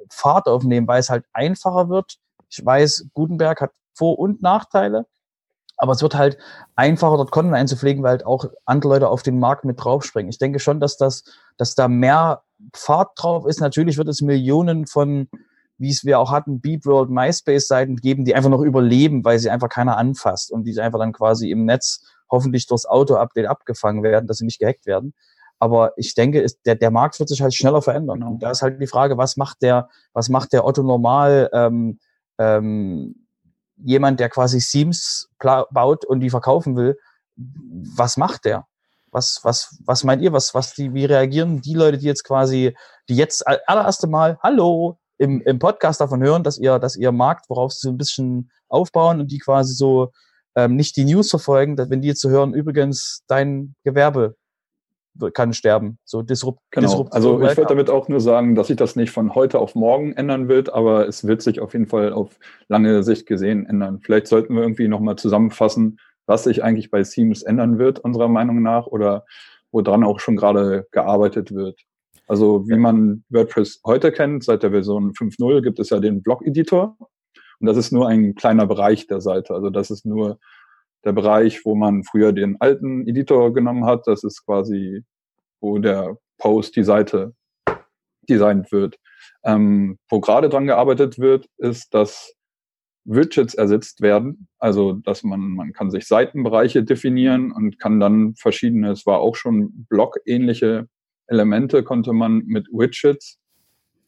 Fahrt 0.10 0.48
aufnehmen, 0.48 0.88
weil 0.88 1.00
es 1.00 1.10
halt 1.10 1.26
einfacher 1.34 1.90
wird. 1.90 2.18
Ich 2.50 2.64
weiß, 2.64 3.08
Gutenberg 3.14 3.62
hat 3.62 3.72
Vor- 3.94 4.20
und 4.20 4.42
Nachteile, 4.42 5.06
aber 5.82 5.94
es 5.94 6.04
wird 6.04 6.14
halt 6.14 6.38
einfacher, 6.76 7.18
dort 7.18 7.32
Content 7.32 7.56
einzupflegen, 7.56 8.04
weil 8.04 8.12
halt 8.12 8.26
auch 8.26 8.46
andere 8.66 8.94
Leute 8.94 9.10
auf 9.10 9.24
den 9.24 9.40
Markt 9.40 9.66
mit 9.66 9.84
draufspringen. 9.84 10.30
Ich 10.30 10.38
denke 10.38 10.60
schon, 10.60 10.80
dass 10.80 10.96
das, 10.96 11.24
dass 11.58 11.74
da 11.74 11.88
mehr 11.88 12.44
Fahrt 12.72 13.14
drauf 13.16 13.48
ist. 13.48 13.62
Natürlich 13.62 13.98
wird 13.98 14.08
es 14.08 14.22
Millionen 14.22 14.86
von, 14.86 15.28
wie 15.80 15.90
es 15.90 16.06
wir 16.06 16.20
auch 16.20 16.32
hatten, 16.32 16.62
Beat 16.62 16.86
World, 16.86 17.10
MySpace-Seiten 17.10 17.96
geben, 17.96 18.26
die 18.26 18.36
einfach 18.36 18.52
noch 18.52 18.62
überleben, 18.62 19.26
weil 19.26 19.40
sie 19.40 19.50
einfach 19.50 19.70
keiner 19.70 19.98
anfasst 19.98 20.52
und 20.52 20.66
die 20.66 20.80
einfach 20.80 21.00
dann 21.00 21.14
quasi 21.14 21.50
im 21.50 21.66
Netz 21.66 22.06
hoffentlich 22.30 22.68
durchs 22.68 22.86
Auto-Update 22.86 23.48
abgefangen 23.48 24.04
werden, 24.04 24.28
dass 24.28 24.38
sie 24.38 24.46
nicht 24.46 24.60
gehackt 24.60 24.86
werden. 24.86 25.16
Aber 25.58 25.94
ich 25.98 26.14
denke, 26.14 26.42
ist, 26.42 26.60
der, 26.68 26.76
der 26.76 26.92
Markt 26.92 27.20
wird 27.20 27.30
sich 27.30 27.42
halt 27.42 27.56
schneller 27.56 27.82
verändern. 27.82 28.20
Genau. 28.20 28.34
Und 28.34 28.44
da 28.44 28.52
ist 28.52 28.62
halt 28.62 28.80
die 28.80 28.88
Frage, 28.88 29.18
was 29.18 29.36
macht 29.36 29.64
der, 29.64 29.90
was 30.14 30.30
macht 30.30 30.54
der 30.54 30.64
Otto 30.64 30.84
normal 30.84 31.50
ähm, 31.54 31.98
ähm, 32.38 33.21
jemand, 33.84 34.20
der 34.20 34.30
quasi 34.30 34.60
Themes 34.60 35.30
baut 35.40 36.06
und 36.06 36.20
die 36.20 36.30
verkaufen 36.30 36.76
will, 36.76 36.98
was 37.36 38.18
macht 38.18 38.46
der? 38.46 38.66
Was, 39.12 39.42
was, 39.44 39.78
was 39.86 40.04
meint 40.04 40.22
ihr? 40.22 40.32
Was, 40.32 40.54
was 40.54 40.74
die, 40.74 40.94
wie 40.94 41.06
reagieren 41.06 41.62
die 41.62 41.74
Leute, 41.74 41.98
die 41.98 42.06
jetzt 42.06 42.24
quasi, 42.24 42.76
die 43.10 43.16
jetzt 43.16 43.46
allererste 43.68 44.08
Mal, 44.08 44.40
hallo, 44.42 44.98
im, 45.18 45.42
im 45.42 45.60
Podcast 45.60 46.02
davon 46.02 46.24
hören, 46.24 46.44
dass 46.44 46.58
ihr, 46.58 46.80
dass 46.80 46.96
ihr 46.96 47.12
Markt, 47.12 47.50
worauf 47.50 47.74
sie 47.74 47.88
so 47.88 47.90
ein 47.90 47.98
bisschen 47.98 48.50
aufbauen 48.70 49.20
und 49.20 49.32
die 49.32 49.38
quasi 49.38 49.74
so 49.74 50.12
ähm, 50.56 50.76
nicht 50.76 50.96
die 50.98 51.06
News 51.06 51.30
verfolgen, 51.30 51.78
wenn 51.78 52.02
die 52.02 52.08
jetzt 52.08 52.22
zu 52.22 52.30
so 52.30 52.34
hören, 52.36 52.54
übrigens 52.54 53.24
dein 53.28 53.76
Gewerbe 53.84 54.36
kann 55.34 55.54
sterben. 55.54 55.98
So 56.06 56.22
disrupt, 56.22 56.60
genau. 56.72 56.88
Disrupt 56.88 57.14
also 57.14 57.42
ich 57.42 57.58
würde 57.58 57.68
damit 57.68 57.90
auch 57.90 58.08
nur 58.08 58.22
sagen, 58.22 58.56
dass 58.56 58.68
sich 58.68 58.78
das 58.78 58.96
nicht 58.96 59.12
von 59.12 59.36
heute 59.36 59.60
auf 59.60 59.76
morgen 59.76 60.14
ändern 60.14 60.48
wird, 60.48 60.74
aber 60.74 61.08
es 61.08 61.28
wird 61.28 61.42
sich 61.42 61.60
auf 61.60 61.74
jeden 61.74 61.88
Fall 61.88 62.14
auf 62.14 62.40
lange 62.68 63.04
Sicht 63.04 63.26
gesehen 63.26 63.66
ändern. 63.66 64.00
Vielleicht 64.02 64.28
sollten 64.28 64.56
wir 64.56 64.62
irgendwie 64.62 64.88
nochmal 64.88 65.18
zusammenfassen, 65.18 65.98
was 66.26 66.46
sich 66.46 66.64
eigentlich 66.64 66.92
bei 66.92 67.04
Seams 67.04 67.44
ändern 67.44 67.78
wird, 67.78 68.00
unserer 68.00 68.30
Meinung 68.30 68.62
nach, 68.62 68.88
oder 68.88 69.26
woran 69.72 70.04
auch 70.04 70.20
schon 70.20 70.36
gerade 70.36 70.88
gearbeitet 70.92 71.54
wird. 71.54 71.80
Also 72.28 72.68
wie 72.70 72.78
man 72.78 73.24
WordPress 73.30 73.82
heute 73.86 74.12
kennt, 74.12 74.44
seit 74.44 74.64
der 74.64 74.72
Version 74.72 75.12
5.0 75.12 75.62
gibt 75.62 75.80
es 75.80 75.90
ja 75.90 76.00
den 76.00 76.22
Blog-Editor. 76.22 76.96
Und 77.60 77.68
das 77.68 77.78
ist 77.78 77.92
nur 77.92 78.08
ein 78.08 78.36
kleiner 78.36 78.66
Bereich 78.66 79.08
der 79.08 79.22
Seite. 79.22 79.54
Also 79.54 79.70
das 79.70 79.92
ist 79.92 80.06
nur 80.06 80.40
der 81.04 81.14
Bereich, 81.14 81.66
wo 81.66 81.76
man 81.76 82.04
früher 82.04 82.32
den 82.32 82.60
alten 82.60 83.08
Editor 83.08 83.54
genommen 83.54 83.86
hat. 83.86 84.08
Das 84.08 84.24
ist 84.24 84.46
quasi, 84.46 85.04
wo 85.60 85.80
der 85.80 86.18
Post, 86.38 86.76
die 86.76 86.84
Seite 86.84 87.34
designt 88.30 88.72
wird. 88.72 88.98
Ähm, 89.44 89.98
wo 90.10 90.20
gerade 90.20 90.50
dran 90.50 90.68
gearbeitet 90.68 91.20
wird, 91.20 91.48
ist, 91.58 91.94
dass 91.94 92.34
Widgets 93.04 93.56
ersetzt 93.56 94.02
werden. 94.02 94.48
Also, 94.60 94.94
dass 94.94 95.24
man, 95.24 95.40
man 95.40 95.74
kann 95.74 95.90
sich 95.90 96.08
Seitenbereiche 96.08 96.84
definieren 96.84 97.52
und 97.52 97.80
kann 97.80 98.00
dann 98.00 98.36
verschiedene, 98.36 98.92
es 98.92 99.06
war 99.06 99.20
auch 99.20 99.36
schon 99.36 99.86
Blog-ähnliche 99.90 100.88
Elemente, 101.28 101.84
konnte 101.84 102.14
man 102.14 102.44
mit 102.46 102.68
Widgets 102.72 103.40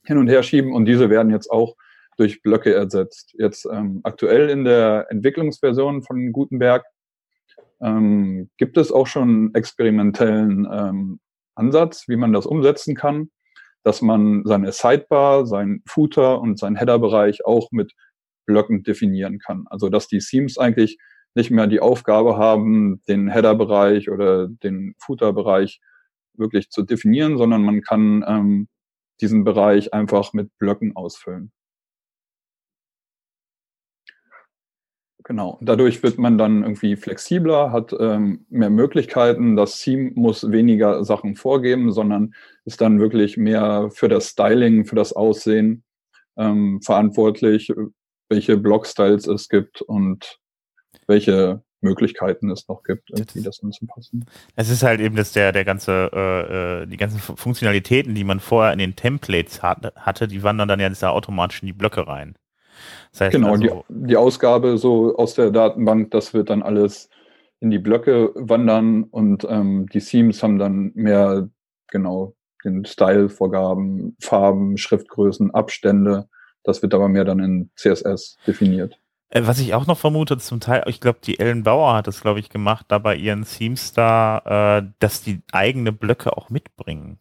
hin 0.05 0.17
und 0.17 0.27
her 0.27 0.43
schieben 0.43 0.73
und 0.73 0.85
diese 0.85 1.09
werden 1.09 1.31
jetzt 1.31 1.49
auch 1.49 1.75
durch 2.17 2.41
Blöcke 2.41 2.73
ersetzt. 2.73 3.33
Jetzt 3.37 3.65
ähm, 3.65 4.01
aktuell 4.03 4.49
in 4.49 4.63
der 4.63 5.07
Entwicklungsversion 5.09 6.03
von 6.03 6.31
Gutenberg 6.31 6.83
ähm, 7.81 8.49
gibt 8.57 8.77
es 8.77 8.91
auch 8.91 9.07
schon 9.07 9.53
experimentellen 9.53 10.67
ähm, 10.71 11.19
Ansatz, 11.55 12.07
wie 12.07 12.15
man 12.15 12.33
das 12.33 12.45
umsetzen 12.45 12.95
kann, 12.95 13.29
dass 13.83 14.01
man 14.01 14.43
seine 14.45 14.71
Sidebar, 14.71 15.45
sein 15.45 15.83
Footer 15.87 16.41
und 16.41 16.57
sein 16.57 16.75
Header-Bereich 16.75 17.45
auch 17.45 17.69
mit 17.71 17.93
Blöcken 18.45 18.83
definieren 18.83 19.39
kann. 19.39 19.65
Also 19.69 19.89
dass 19.89 20.07
die 20.07 20.19
Themes 20.19 20.57
eigentlich 20.57 20.97
nicht 21.35 21.51
mehr 21.51 21.67
die 21.67 21.79
Aufgabe 21.79 22.37
haben, 22.37 23.01
den 23.07 23.27
Header-Bereich 23.27 24.09
oder 24.09 24.47
den 24.47 24.95
Footer-Bereich 24.99 25.81
wirklich 26.35 26.69
zu 26.69 26.83
definieren, 26.83 27.37
sondern 27.37 27.63
man 27.63 27.81
kann 27.81 28.23
ähm, 28.27 28.67
diesen 29.21 29.43
Bereich 29.43 29.93
einfach 29.93 30.33
mit 30.33 30.49
Blöcken 30.57 30.95
ausfüllen. 30.95 31.51
Genau. 35.25 35.57
Dadurch 35.61 36.03
wird 36.03 36.17
man 36.17 36.37
dann 36.37 36.63
irgendwie 36.63 36.95
flexibler, 36.95 37.71
hat 37.71 37.95
ähm, 37.97 38.45
mehr 38.49 38.69
Möglichkeiten. 38.69 39.55
Das 39.55 39.79
Team 39.79 40.11
muss 40.15 40.51
weniger 40.51 41.05
Sachen 41.05 41.35
vorgeben, 41.35 41.91
sondern 41.91 42.33
ist 42.65 42.81
dann 42.81 42.99
wirklich 42.99 43.37
mehr 43.37 43.89
für 43.91 44.09
das 44.09 44.29
Styling, 44.29 44.85
für 44.85 44.95
das 44.95 45.13
Aussehen 45.13 45.83
ähm, 46.37 46.81
verantwortlich, 46.81 47.71
welche 48.29 48.57
Blockstyles 48.57 49.27
es 49.27 49.47
gibt 49.47 49.81
und 49.81 50.39
welche 51.07 51.63
Möglichkeiten 51.81 52.49
es 52.49 52.67
noch 52.67 52.83
gibt, 52.83 53.09
irgendwie 53.11 53.43
das 53.43 53.61
anzupassen. 53.61 54.25
Es 54.55 54.69
ist 54.69 54.83
halt 54.83 55.01
eben, 55.01 55.15
dass 55.15 55.33
der, 55.33 55.51
der 55.51 55.65
ganze, 55.65 56.09
äh, 56.13 56.83
äh 56.83 56.85
die 56.87 56.97
ganzen 56.97 57.19
Funktionalitäten, 57.19 58.15
die 58.15 58.23
man 58.23 58.39
vorher 58.39 58.73
in 58.73 58.79
den 58.79 58.95
Templates 58.95 59.61
hat, 59.61 59.93
hatte, 59.95 60.27
die 60.27 60.43
wandern 60.43 60.67
dann 60.67 60.79
ja 60.79 61.09
automatisch 61.09 61.61
in 61.61 61.67
die 61.67 61.73
Blöcke 61.73 62.07
rein. 62.07 62.35
Das 63.11 63.21
heißt 63.21 63.31
genau, 63.33 63.51
also, 63.51 63.83
die, 63.89 64.07
die 64.07 64.17
Ausgabe 64.17 64.77
so 64.77 65.15
aus 65.15 65.35
der 65.35 65.51
Datenbank, 65.51 66.11
das 66.11 66.33
wird 66.33 66.49
dann 66.49 66.63
alles 66.63 67.09
in 67.59 67.71
die 67.71 67.79
Blöcke 67.79 68.31
wandern 68.35 69.03
und 69.03 69.45
ähm, 69.49 69.87
die 69.87 70.01
Themes 70.01 70.43
haben 70.43 70.59
dann 70.59 70.91
mehr 70.95 71.49
genau 71.87 72.35
den 72.65 72.85
Style-Vorgaben, 72.85 74.15
Farben, 74.19 74.77
Schriftgrößen, 74.77 75.51
Abstände. 75.51 76.27
Das 76.63 76.81
wird 76.81 76.93
aber 76.93 77.09
mehr 77.09 77.25
dann 77.25 77.39
in 77.39 77.69
CSS 77.75 78.37
definiert. 78.47 78.97
Äh, 79.29 79.47
was 79.47 79.59
ich 79.59 79.73
auch 79.73 79.87
noch 79.87 79.97
vermute, 79.97 80.37
zum 80.37 80.59
Teil, 80.59 80.83
ich 80.87 80.99
glaube, 80.99 81.19
die 81.23 81.39
Ellen 81.39 81.63
Bauer 81.63 81.95
hat 81.95 82.07
das, 82.07 82.21
glaube 82.21 82.39
ich, 82.39 82.49
gemacht, 82.49 82.85
da 82.89 82.99
bei 82.99 83.15
ihren 83.15 83.45
Themes 83.45 83.93
da, 83.93 84.81
äh, 84.81 84.87
dass 84.99 85.21
die 85.21 85.41
eigene 85.51 85.91
Blöcke 85.91 86.37
auch 86.37 86.49
mitbringen. 86.49 87.17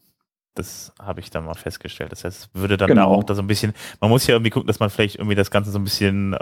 Das 0.54 0.92
habe 1.00 1.20
ich 1.20 1.30
dann 1.30 1.46
mal 1.46 1.54
festgestellt. 1.54 2.12
Das 2.12 2.24
heißt, 2.24 2.50
würde 2.52 2.76
dann 2.76 2.88
genau. 2.88 3.10
da 3.10 3.16
auch 3.16 3.24
da 3.24 3.34
so 3.34 3.42
ein 3.42 3.46
bisschen, 3.46 3.72
man 4.00 4.10
muss 4.10 4.26
ja 4.26 4.34
irgendwie 4.34 4.50
gucken, 4.50 4.66
dass 4.66 4.80
man 4.80 4.90
vielleicht 4.90 5.16
irgendwie 5.16 5.34
das 5.34 5.50
Ganze 5.50 5.70
so 5.70 5.78
ein 5.78 5.84
bisschen, 5.84 6.34
äh, 6.34 6.38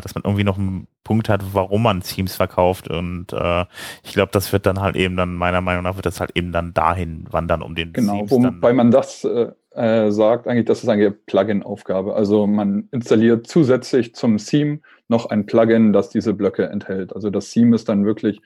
dass 0.00 0.14
man 0.14 0.24
irgendwie 0.24 0.42
noch 0.42 0.58
einen 0.58 0.88
Punkt 1.04 1.28
hat, 1.28 1.42
warum 1.52 1.84
man 1.84 2.00
Teams 2.00 2.34
verkauft. 2.34 2.88
Und 2.88 3.32
äh, 3.32 3.64
ich 4.02 4.12
glaube, 4.12 4.32
das 4.32 4.52
wird 4.52 4.66
dann 4.66 4.80
halt 4.80 4.96
eben 4.96 5.16
dann, 5.16 5.34
meiner 5.34 5.60
Meinung 5.60 5.84
nach, 5.84 5.96
wird 5.96 6.06
das 6.06 6.18
halt 6.18 6.32
eben 6.34 6.50
dann 6.50 6.74
dahin 6.74 7.26
wandern, 7.30 7.62
um 7.62 7.74
den 7.74 7.92
Genau, 7.92 8.28
wobei 8.28 8.72
man 8.72 8.90
das 8.90 9.24
äh, 9.24 9.52
äh, 9.74 10.10
sagt, 10.10 10.48
eigentlich, 10.48 10.66
das 10.66 10.82
ist 10.82 10.88
eine 10.88 11.10
Plugin-Aufgabe. 11.10 12.14
Also 12.14 12.46
man 12.46 12.88
installiert 12.90 13.46
zusätzlich 13.46 14.14
zum 14.14 14.38
Theme 14.38 14.80
noch 15.08 15.26
ein 15.26 15.46
Plugin, 15.46 15.92
das 15.92 16.10
diese 16.10 16.34
Blöcke 16.34 16.68
enthält. 16.68 17.14
Also 17.14 17.30
das 17.30 17.50
Theme 17.50 17.76
ist 17.76 17.88
dann 17.88 18.04
wirklich 18.04 18.40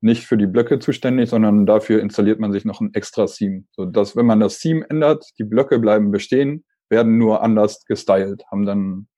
nicht 0.00 0.24
für 0.24 0.36
die 0.36 0.46
Blöcke 0.46 0.78
zuständig, 0.78 1.30
sondern 1.30 1.66
dafür 1.66 2.00
installiert 2.00 2.38
man 2.38 2.52
sich 2.52 2.64
noch 2.64 2.80
ein 2.80 2.92
extra 2.94 3.26
Theme. 3.26 3.64
So 3.72 3.86
dass, 3.86 4.16
wenn 4.16 4.26
man 4.26 4.40
das 4.40 4.58
Theme 4.58 4.84
ändert, 4.88 5.24
die 5.38 5.44
Blöcke 5.44 5.78
bleiben 5.78 6.10
bestehen, 6.10 6.64
werden 6.88 7.18
nur 7.18 7.42
anders 7.42 7.84
gestylt, 7.84 8.44
haben 8.50 8.66
dann 8.66 8.90
ein 8.92 9.08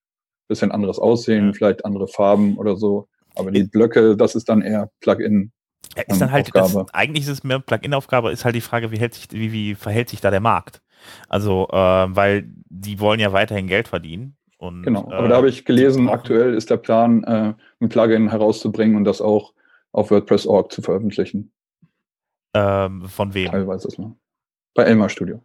bisschen 0.49 0.73
anderes 0.73 0.99
Aussehen, 0.99 1.53
vielleicht 1.53 1.85
andere 1.85 2.09
Farben 2.09 2.57
oder 2.57 2.77
so. 2.77 3.09
Aber 3.35 3.51
die 3.51 3.65
Blöcke, 3.65 4.17
das 4.17 4.35
ist 4.35 4.49
dann 4.49 4.63
eher 4.63 4.91
Plugin. 5.01 5.53
Ja, 5.97 6.03
ist 6.07 6.21
dann 6.21 6.33
halt, 6.33 6.51
das, 6.55 6.77
eigentlich 6.93 7.25
ist 7.25 7.31
es 7.31 7.45
mehr 7.45 7.61
Plugin-Aufgabe, 7.61 8.31
ist 8.31 8.45
halt 8.45 8.55
die 8.55 8.61
Frage, 8.61 8.91
wie, 8.91 8.99
hält 8.99 9.15
sich, 9.15 9.29
wie, 9.31 9.53
wie 9.53 9.75
verhält 9.75 10.09
sich 10.09 10.21
da 10.21 10.31
der 10.31 10.41
Markt? 10.41 10.83
Also, 11.29 11.69
äh, 11.71 11.77
weil 11.77 12.49
die 12.69 13.01
wollen 13.01 13.21
ja 13.21 13.33
weiterhin 13.33 13.69
Geld 13.69 13.89
verdienen. 13.89 14.37
Und, 14.59 14.83
genau, 14.83 15.05
aber 15.11 15.27
äh, 15.27 15.29
da 15.29 15.37
habe 15.37 15.49
ich 15.49 15.65
gelesen, 15.65 16.09
aktuell 16.09 16.55
ist 16.55 16.71
der 16.71 16.79
Plan, 16.79 17.23
äh, 17.25 17.55
ein 17.81 17.89
Plugin 17.89 18.31
herauszubringen 18.31 18.97
und 18.97 19.05
das 19.05 19.21
auch 19.21 19.55
auf 19.99 20.11
WordPress.org 20.11 20.73
zu 20.73 20.83
veröffentlichen. 20.83 21.53
Ähm, 22.55 23.09
von 23.09 23.35
wem? 23.35 23.51
Teilweise 23.51 23.89
ist 23.89 23.99
noch. 23.99 24.17
Bei 24.75 24.85
Elmar 24.85 25.09
Studio. 25.09 25.43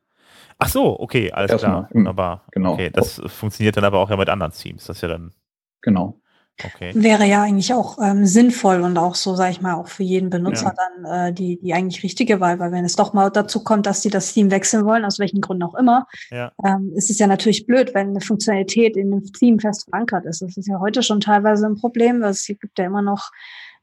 Ach 0.59 0.69
so, 0.69 0.99
okay, 0.99 1.31
alles 1.31 1.51
Erstmal, 1.51 1.85
klar. 1.85 1.89
Wunderbar. 1.91 2.45
Genau. 2.51 2.73
Okay, 2.73 2.89
das 2.91 3.21
funktioniert 3.25 3.75
dann 3.75 3.83
aber 3.83 3.99
auch 3.99 4.09
ja 4.09 4.17
mit 4.17 4.29
anderen 4.29 4.51
Teams. 4.51 4.85
Das 4.85 4.97
ist 4.97 5.01
ja 5.01 5.09
dann. 5.09 5.33
Genau. 5.81 6.19
Okay. 6.63 6.91
Wäre 6.93 7.25
ja 7.25 7.41
eigentlich 7.41 7.73
auch 7.73 7.97
ähm, 7.99 8.27
sinnvoll 8.27 8.81
und 8.81 8.95
auch 8.99 9.15
so, 9.15 9.35
sage 9.35 9.51
ich 9.51 9.61
mal, 9.61 9.73
auch 9.73 9.87
für 9.87 10.03
jeden 10.03 10.29
Benutzer 10.29 10.67
ja. 10.67 10.73
dann 11.03 11.29
äh, 11.29 11.33
die, 11.33 11.59
die 11.59 11.73
eigentlich 11.73 12.03
richtige 12.03 12.39
Wahl, 12.39 12.59
weil 12.59 12.71
wenn 12.71 12.85
es 12.85 12.95
doch 12.95 13.13
mal 13.13 13.31
dazu 13.31 13.63
kommt, 13.63 13.87
dass 13.87 14.01
die 14.01 14.11
das 14.11 14.33
Team 14.33 14.51
wechseln 14.51 14.85
wollen, 14.85 15.03
aus 15.03 15.17
welchen 15.17 15.41
Gründen 15.41 15.63
auch 15.63 15.73
immer, 15.73 16.05
ja. 16.29 16.51
ähm, 16.63 16.91
ist 16.95 17.09
es 17.09 17.17
ja 17.17 17.25
natürlich 17.25 17.65
blöd, 17.65 17.95
wenn 17.95 18.09
eine 18.09 18.21
Funktionalität 18.21 18.95
in 18.95 19.09
dem 19.09 19.23
Team 19.33 19.59
fest 19.59 19.85
verankert 19.89 20.25
ist. 20.25 20.43
Das 20.43 20.55
ist 20.55 20.67
ja 20.67 20.79
heute 20.79 21.01
schon 21.01 21.21
teilweise 21.21 21.65
ein 21.65 21.75
Problem, 21.75 22.21
weil 22.21 22.29
es 22.29 22.45
gibt 22.45 22.77
ja 22.77 22.85
immer 22.85 23.01
noch 23.01 23.31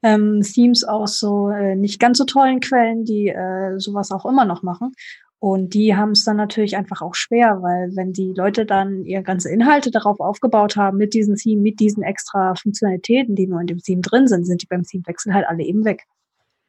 ähm, 0.03 0.43
Themes 0.43 0.85
aus 0.85 1.19
so 1.19 1.51
äh, 1.51 1.77
nicht 1.77 2.01
ganz 2.01 2.19
so 2.19 2.25
tollen 2.25 2.61
Quellen, 2.61 3.05
die 3.05 3.29
äh, 3.29 3.79
sowas 3.79 4.11
auch 4.11 4.27
immer 4.27 4.45
noch 4.45 4.63
machen. 4.63 4.93
Und 5.43 5.73
die 5.73 5.97
haben 5.97 6.11
es 6.11 6.25
dann 6.25 6.37
natürlich 6.37 6.77
einfach 6.77 7.01
auch 7.01 7.15
schwer, 7.15 7.63
weil 7.63 7.97
wenn 7.97 8.13
die 8.13 8.35
Leute 8.37 8.67
dann 8.67 9.07
ihre 9.07 9.23
ganze 9.23 9.51
Inhalte 9.51 9.91
darauf 9.91 10.21
aufgebaut 10.21 10.77
haben, 10.77 10.99
mit 10.99 11.15
diesem 11.15 11.35
Theme, 11.37 11.63
mit 11.63 11.81
diesen 11.81 12.03
extra 12.03 12.55
Funktionalitäten, 12.55 13.37
die 13.37 13.47
nur 13.47 13.63
in 13.63 13.67
dem 13.67 13.79
Theme 13.79 14.03
drin 14.03 14.29
sind, 14.29 14.45
sind 14.45 14.61
die 14.61 14.67
beim 14.67 14.83
Themewechsel 14.83 15.33
halt 15.33 15.47
alle 15.49 15.63
eben 15.63 15.87
weg. 15.87 16.05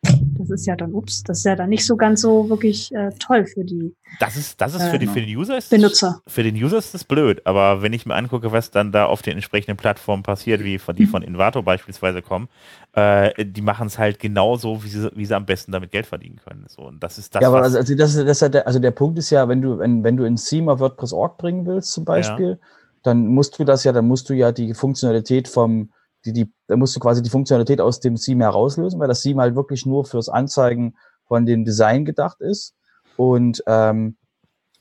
Das 0.03 0.50
ist 0.50 0.65
ja 0.65 0.75
dann, 0.75 0.93
ups, 0.93 1.21
das 1.23 1.39
ist 1.39 1.43
ja 1.43 1.55
dann 1.55 1.69
nicht 1.69 1.85
so 1.85 1.95
ganz 1.95 2.21
so 2.21 2.50
wirklich 2.50 2.91
äh, 2.95 3.11
toll 3.19 3.45
für 3.45 3.63
die. 3.63 3.93
Das 4.19 4.35
ist, 4.35 4.59
das 4.59 4.73
ist 4.73 4.83
für, 4.88 4.97
die, 4.97 5.05
äh, 5.05 5.09
für 5.09 5.21
den 5.21 5.38
User 5.38 5.57
ist 5.57 5.69
Benutzer. 5.69 6.21
Für 6.25 6.41
den 6.41 6.55
User 6.55 6.77
ist 6.77 6.93
das 6.93 7.03
blöd, 7.03 7.45
aber 7.45 7.83
wenn 7.83 7.93
ich 7.93 8.05
mir 8.05 8.15
angucke, 8.15 8.51
was 8.51 8.71
dann 8.71 8.91
da 8.91 9.05
auf 9.05 9.21
den 9.21 9.33
entsprechenden 9.33 9.77
Plattformen 9.77 10.23
passiert, 10.23 10.63
wie 10.63 10.79
von 10.79 10.95
die 10.95 11.05
mhm. 11.05 11.09
von 11.09 11.21
Invato 11.21 11.61
beispielsweise 11.61 12.21
kommen, 12.21 12.47
äh, 12.93 13.45
die 13.45 13.62
machen 13.62 13.88
es 13.88 13.98
halt 13.98 14.19
genauso, 14.19 14.83
wie 14.83 14.89
sie, 14.89 15.12
wie 15.15 15.25
sie 15.25 15.36
am 15.36 15.45
besten 15.45 15.71
damit 15.71 15.91
Geld 15.91 16.05
verdienen 16.05 16.41
können. 16.43 16.65
So, 16.67 16.83
und 16.83 17.01
das 17.01 17.17
ist 17.17 17.33
das. 17.33 17.41
Ja, 17.41 17.48
aber 17.48 17.63
also, 17.63 17.77
also, 17.77 17.95
das, 17.95 18.15
das 18.15 18.39
der, 18.39 18.67
also 18.67 18.79
der 18.79 18.91
Punkt 18.91 19.17
ist 19.17 19.29
ja, 19.29 19.48
wenn 19.48 19.62
du, 19.62 19.79
wenn, 19.79 20.03
wenn 20.03 20.17
du 20.17 20.36
Theme 20.36 20.71
auf 20.71 20.79
WordPress.org 20.79 21.38
bringen 21.38 21.65
willst, 21.65 21.91
zum 21.91 22.03
Beispiel, 22.03 22.60
ja. 22.62 22.67
dann 23.03 23.27
musst 23.27 23.57
du 23.57 23.63
das 23.63 23.83
ja, 23.83 23.91
dann 23.91 24.07
musst 24.07 24.29
du 24.29 24.33
ja 24.33 24.51
die 24.51 24.74
Funktionalität 24.74 25.48
vom 25.48 25.91
die, 26.25 26.33
die, 26.33 26.53
da 26.67 26.75
musst 26.75 26.95
du 26.95 27.00
quasi 27.00 27.21
die 27.21 27.29
Funktionalität 27.29 27.81
aus 27.81 28.00
dem 28.00 28.17
Seam 28.17 28.41
herauslösen, 28.41 29.00
weil 29.00 29.07
das 29.07 29.21
Seam 29.21 29.39
halt 29.39 29.55
wirklich 29.55 29.86
nur 29.86 30.05
fürs 30.05 30.29
Anzeigen 30.29 30.95
von 31.25 31.45
dem 31.45 31.65
Design 31.65 32.05
gedacht 32.05 32.41
ist. 32.41 32.75
Und, 33.17 33.63
ähm, 33.67 34.17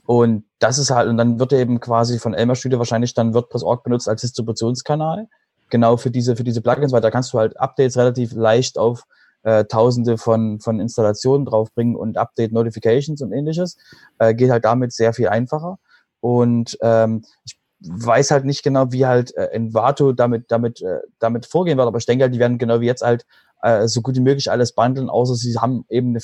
und 0.05 0.45
das 0.59 0.79
ist 0.79 0.91
halt, 0.91 1.09
und 1.09 1.17
dann 1.17 1.39
wird 1.39 1.53
eben 1.53 1.81
quasi 1.81 2.19
von 2.19 2.35
Elmer 2.35 2.57
Studio 2.57 2.79
wahrscheinlich 2.79 3.15
dann 3.15 3.35
WordPress.org 3.35 3.83
benutzt 3.85 4.09
als 4.09 4.23
Distributionskanal. 4.23 5.29
Genau 5.71 5.97
für 5.97 6.11
diese, 6.11 6.37
für 6.37 6.45
diese 6.45 6.63
Plugins, 6.63 6.93
weil 6.93 7.01
da 7.01 7.11
kannst 7.11 7.33
du 7.33 7.39
halt 7.39 7.59
Updates 7.59 7.97
relativ 7.97 8.33
leicht 8.33 8.79
auf 8.79 9.05
äh, 9.43 9.65
tausende 9.65 10.19
von, 10.19 10.61
von 10.61 10.81
Installationen 10.81 11.47
draufbringen 11.47 11.97
und 11.97 12.19
Update 12.19 12.53
Notifications 12.53 13.23
und 13.23 13.33
ähnliches. 13.33 13.77
Äh, 14.19 14.35
geht 14.35 14.51
halt 14.51 14.65
damit 14.65 14.93
sehr 14.93 15.15
viel 15.15 15.29
einfacher. 15.29 15.79
Und 16.21 16.77
ähm, 16.83 17.25
ich 17.45 17.59
weiß 17.81 18.31
halt 18.31 18.45
nicht 18.45 18.63
genau, 18.63 18.93
wie 18.93 19.07
halt 19.07 19.35
äh, 19.37 19.47
Envato 19.47 20.13
damit, 20.13 20.51
damit, 20.51 20.83
äh, 20.83 21.01
damit 21.19 21.47
vorgehen 21.47 21.79
wird, 21.79 21.89
aber 21.89 21.99
ich 21.99 22.07
denke 22.07 22.25
halt, 22.25 22.35
die 22.35 22.39
werden 22.39 22.59
genau 22.59 22.81
wie 22.81 22.87
jetzt 22.87 23.03
halt 23.03 23.25
äh, 23.63 23.89
so 23.89 24.03
gut 24.03 24.17
wie 24.17 24.21
möglich 24.21 24.51
alles 24.51 24.75
bundeln, 24.75 25.09
außer 25.09 25.35
sie 25.35 25.57
haben 25.59 25.85
eben 25.89 26.11
eine 26.11 26.21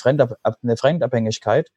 Fremdabhängigkeit. 0.76 1.70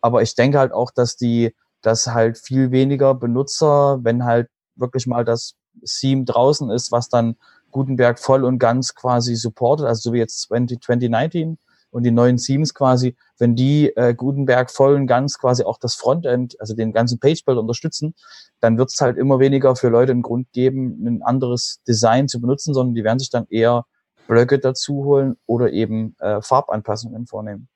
Aber 0.00 0.22
ich 0.22 0.34
denke 0.34 0.58
halt 0.58 0.72
auch, 0.72 0.90
dass 0.90 1.16
die, 1.16 1.54
dass 1.80 2.08
halt 2.08 2.38
viel 2.38 2.70
weniger 2.72 3.14
Benutzer, 3.14 4.00
wenn 4.02 4.24
halt 4.24 4.48
wirklich 4.76 5.06
mal 5.06 5.24
das 5.24 5.54
Theme 5.84 6.24
draußen 6.24 6.70
ist, 6.70 6.92
was 6.92 7.08
dann 7.08 7.36
Gutenberg 7.70 8.18
voll 8.18 8.44
und 8.44 8.58
ganz 8.58 8.94
quasi 8.94 9.34
supportet, 9.34 9.86
also 9.86 10.10
so 10.10 10.12
wie 10.12 10.18
jetzt 10.18 10.42
20, 10.42 10.82
2019 10.82 11.58
und 11.90 12.04
die 12.04 12.10
neuen 12.10 12.38
Themes 12.38 12.74
quasi, 12.74 13.16
wenn 13.38 13.54
die 13.54 13.94
äh, 13.96 14.14
Gutenberg 14.14 14.70
voll 14.70 14.94
und 14.94 15.06
ganz 15.06 15.38
quasi 15.38 15.62
auch 15.64 15.78
das 15.78 15.94
Frontend, 15.94 16.58
also 16.60 16.74
den 16.74 16.92
ganzen 16.92 17.18
Pagebuild 17.18 17.58
unterstützen, 17.58 18.14
dann 18.60 18.78
wird 18.78 18.90
es 18.90 19.00
halt 19.00 19.18
immer 19.18 19.38
weniger 19.40 19.76
für 19.76 19.88
Leute 19.88 20.12
einen 20.12 20.22
Grund 20.22 20.52
geben, 20.52 21.06
ein 21.06 21.22
anderes 21.22 21.80
Design 21.86 22.28
zu 22.28 22.40
benutzen, 22.40 22.72
sondern 22.74 22.94
die 22.94 23.04
werden 23.04 23.18
sich 23.18 23.30
dann 23.30 23.46
eher 23.48 23.84
Blöcke 24.26 24.58
dazu 24.58 25.04
holen 25.04 25.36
oder 25.46 25.70
eben 25.72 26.16
äh, 26.18 26.40
Farbanpassungen 26.40 27.26
vornehmen. 27.26 27.68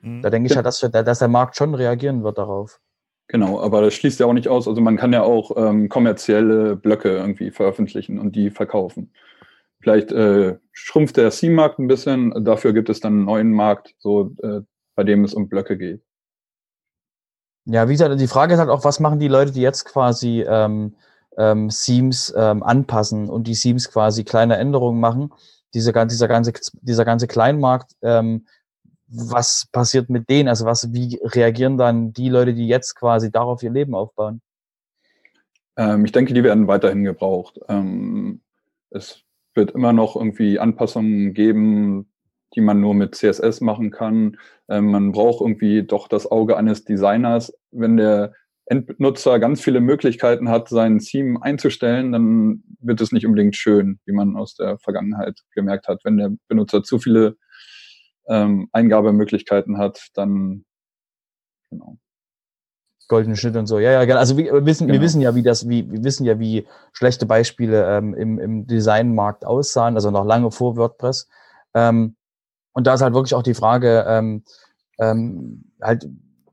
Mhm. 0.00 0.22
Da 0.22 0.30
denke 0.30 0.48
ich 0.48 0.54
ja, 0.54 0.62
dass, 0.62 0.80
dass 0.80 1.18
der 1.18 1.28
Markt 1.28 1.56
schon 1.56 1.74
reagieren 1.74 2.24
wird 2.24 2.38
darauf. 2.38 2.80
Genau, 3.32 3.62
aber 3.62 3.80
das 3.80 3.94
schließt 3.94 4.20
ja 4.20 4.26
auch 4.26 4.34
nicht 4.34 4.48
aus. 4.48 4.68
Also 4.68 4.82
man 4.82 4.98
kann 4.98 5.14
ja 5.14 5.22
auch 5.22 5.52
ähm, 5.56 5.88
kommerzielle 5.88 6.76
Blöcke 6.76 7.16
irgendwie 7.16 7.50
veröffentlichen 7.50 8.18
und 8.18 8.36
die 8.36 8.50
verkaufen. 8.50 9.10
Vielleicht 9.80 10.12
äh, 10.12 10.58
schrumpft 10.70 11.16
der 11.16 11.30
C-Markt 11.30 11.78
ein 11.78 11.88
bisschen, 11.88 12.44
dafür 12.44 12.74
gibt 12.74 12.90
es 12.90 13.00
dann 13.00 13.14
einen 13.14 13.24
neuen 13.24 13.50
Markt, 13.50 13.94
so 13.98 14.32
äh, 14.42 14.60
bei 14.94 15.04
dem 15.04 15.24
es 15.24 15.32
um 15.32 15.48
Blöcke 15.48 15.78
geht. 15.78 16.02
Ja, 17.64 17.88
wie 17.88 17.92
gesagt, 17.92 18.20
die 18.20 18.26
Frage 18.26 18.52
ist 18.52 18.60
halt 18.60 18.68
auch, 18.68 18.84
was 18.84 19.00
machen 19.00 19.18
die 19.18 19.28
Leute, 19.28 19.52
die 19.52 19.62
jetzt 19.62 19.86
quasi 19.86 20.44
ähm, 20.46 20.94
ähm, 21.38 21.70
Themes 21.70 22.34
ähm, 22.36 22.62
anpassen 22.62 23.30
und 23.30 23.46
die 23.46 23.54
Themes 23.54 23.90
quasi 23.90 24.24
kleine 24.24 24.58
Änderungen 24.58 25.00
machen. 25.00 25.32
Dieser, 25.72 26.04
dieser 26.04 26.28
ganze, 26.28 26.52
dieser 26.82 27.06
ganze 27.06 27.28
Kleinmarkt, 27.28 27.92
ähm, 28.02 28.44
was 29.12 29.66
passiert 29.70 30.08
mit 30.08 30.28
denen? 30.28 30.48
Also 30.48 30.64
was, 30.64 30.92
wie 30.92 31.18
reagieren 31.22 31.76
dann 31.76 32.12
die 32.12 32.28
Leute, 32.28 32.54
die 32.54 32.66
jetzt 32.66 32.94
quasi 32.94 33.30
darauf 33.30 33.62
ihr 33.62 33.70
Leben 33.70 33.94
aufbauen? 33.94 34.40
Ähm, 35.76 36.04
ich 36.04 36.12
denke, 36.12 36.34
die 36.34 36.44
werden 36.44 36.66
weiterhin 36.66 37.04
gebraucht. 37.04 37.58
Ähm, 37.68 38.40
es 38.90 39.22
wird 39.54 39.72
immer 39.72 39.92
noch 39.92 40.16
irgendwie 40.16 40.58
Anpassungen 40.58 41.34
geben, 41.34 42.10
die 42.54 42.60
man 42.60 42.80
nur 42.80 42.94
mit 42.94 43.14
CSS 43.14 43.60
machen 43.60 43.90
kann. 43.90 44.36
Ähm, 44.68 44.90
man 44.90 45.12
braucht 45.12 45.40
irgendwie 45.40 45.82
doch 45.82 46.08
das 46.08 46.30
Auge 46.30 46.56
eines 46.56 46.84
Designers. 46.84 47.52
Wenn 47.70 47.96
der 47.96 48.32
Endnutzer 48.66 49.38
ganz 49.38 49.60
viele 49.60 49.80
Möglichkeiten 49.80 50.48
hat, 50.48 50.68
sein 50.68 50.98
Theme 50.98 51.42
einzustellen, 51.42 52.12
dann 52.12 52.62
wird 52.80 53.00
es 53.00 53.12
nicht 53.12 53.26
unbedingt 53.26 53.56
schön, 53.56 53.98
wie 54.06 54.12
man 54.12 54.36
aus 54.36 54.54
der 54.54 54.78
Vergangenheit 54.78 55.40
gemerkt 55.54 55.88
hat. 55.88 56.00
Wenn 56.04 56.16
der 56.16 56.32
Benutzer 56.48 56.82
zu 56.82 56.98
viele 56.98 57.36
ähm, 58.28 58.68
Eingabemöglichkeiten 58.72 59.78
hat, 59.78 60.08
dann 60.14 60.64
genau. 61.70 61.98
Goldene 63.08 63.36
Schnitt 63.36 63.56
und 63.56 63.66
so. 63.66 63.78
Ja, 63.78 64.02
ja. 64.02 64.16
Also 64.16 64.36
wir 64.38 64.64
wissen, 64.64 64.86
genau. 64.86 64.98
wir 64.98 65.04
wissen 65.04 65.20
ja, 65.20 65.34
wie 65.34 65.42
das, 65.42 65.68
wie, 65.68 65.90
wir 65.90 66.02
wissen 66.02 66.24
ja, 66.24 66.38
wie 66.38 66.66
schlechte 66.92 67.26
Beispiele 67.26 67.98
ähm, 67.98 68.14
im, 68.14 68.38
im 68.38 68.66
Designmarkt 68.66 69.44
aussahen, 69.44 69.96
also 69.96 70.10
noch 70.10 70.24
lange 70.24 70.50
vor 70.50 70.76
WordPress. 70.76 71.28
Ähm, 71.74 72.16
und 72.72 72.86
da 72.86 72.94
ist 72.94 73.02
halt 73.02 73.14
wirklich 73.14 73.34
auch 73.34 73.42
die 73.42 73.54
Frage, 73.54 74.04
ähm, 74.08 74.44
ähm, 74.98 75.64
halt, 75.82 76.08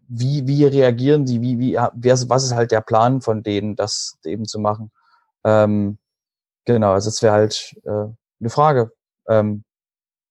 wie, 0.08 0.47
wie 0.47 0.65
reagieren 0.65 1.25
die, 1.25 1.41
wie, 1.41 1.60
wie, 1.60 1.73
wer, 1.75 2.19
was 2.29 2.43
ist 2.43 2.55
halt 2.55 2.71
der 2.71 2.82
Plan 2.82 3.21
von 3.21 3.43
denen, 3.43 3.75
das 3.75 4.17
eben 4.25 4.45
zu 4.45 4.60
machen? 4.60 4.91
Ähm, 5.43 5.97
genau, 6.65 6.91
also 6.91 7.10
das 7.10 7.21
wäre 7.21 7.34
halt 7.34 7.75
äh, 7.86 7.89
eine 8.39 8.49
Frage. 8.49 8.91
Ähm, 9.27 9.63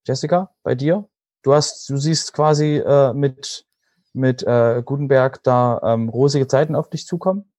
Jessica, 0.06 0.50
bei 0.62 0.74
dir? 0.74 1.08
Du 1.48 1.54
hast, 1.54 1.88
du 1.88 1.96
siehst 1.96 2.34
quasi 2.34 2.76
äh, 2.76 3.14
mit, 3.14 3.64
mit 4.12 4.42
äh, 4.42 4.82
Gutenberg 4.84 5.42
da 5.44 5.80
ähm, 5.82 6.10
rosige 6.10 6.46
Zeiten 6.46 6.76
auf 6.76 6.90
dich 6.90 7.06
zukommen? 7.06 7.50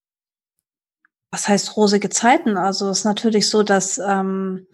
Was 1.32 1.48
heißt 1.48 1.76
rosige 1.76 2.12
Zeiten? 2.12 2.56
Also 2.56 2.88
es 2.92 3.00
ist 3.00 3.06
natürlich 3.06 3.50
so, 3.50 3.64
dass 3.64 3.98
ähm, 3.98 4.68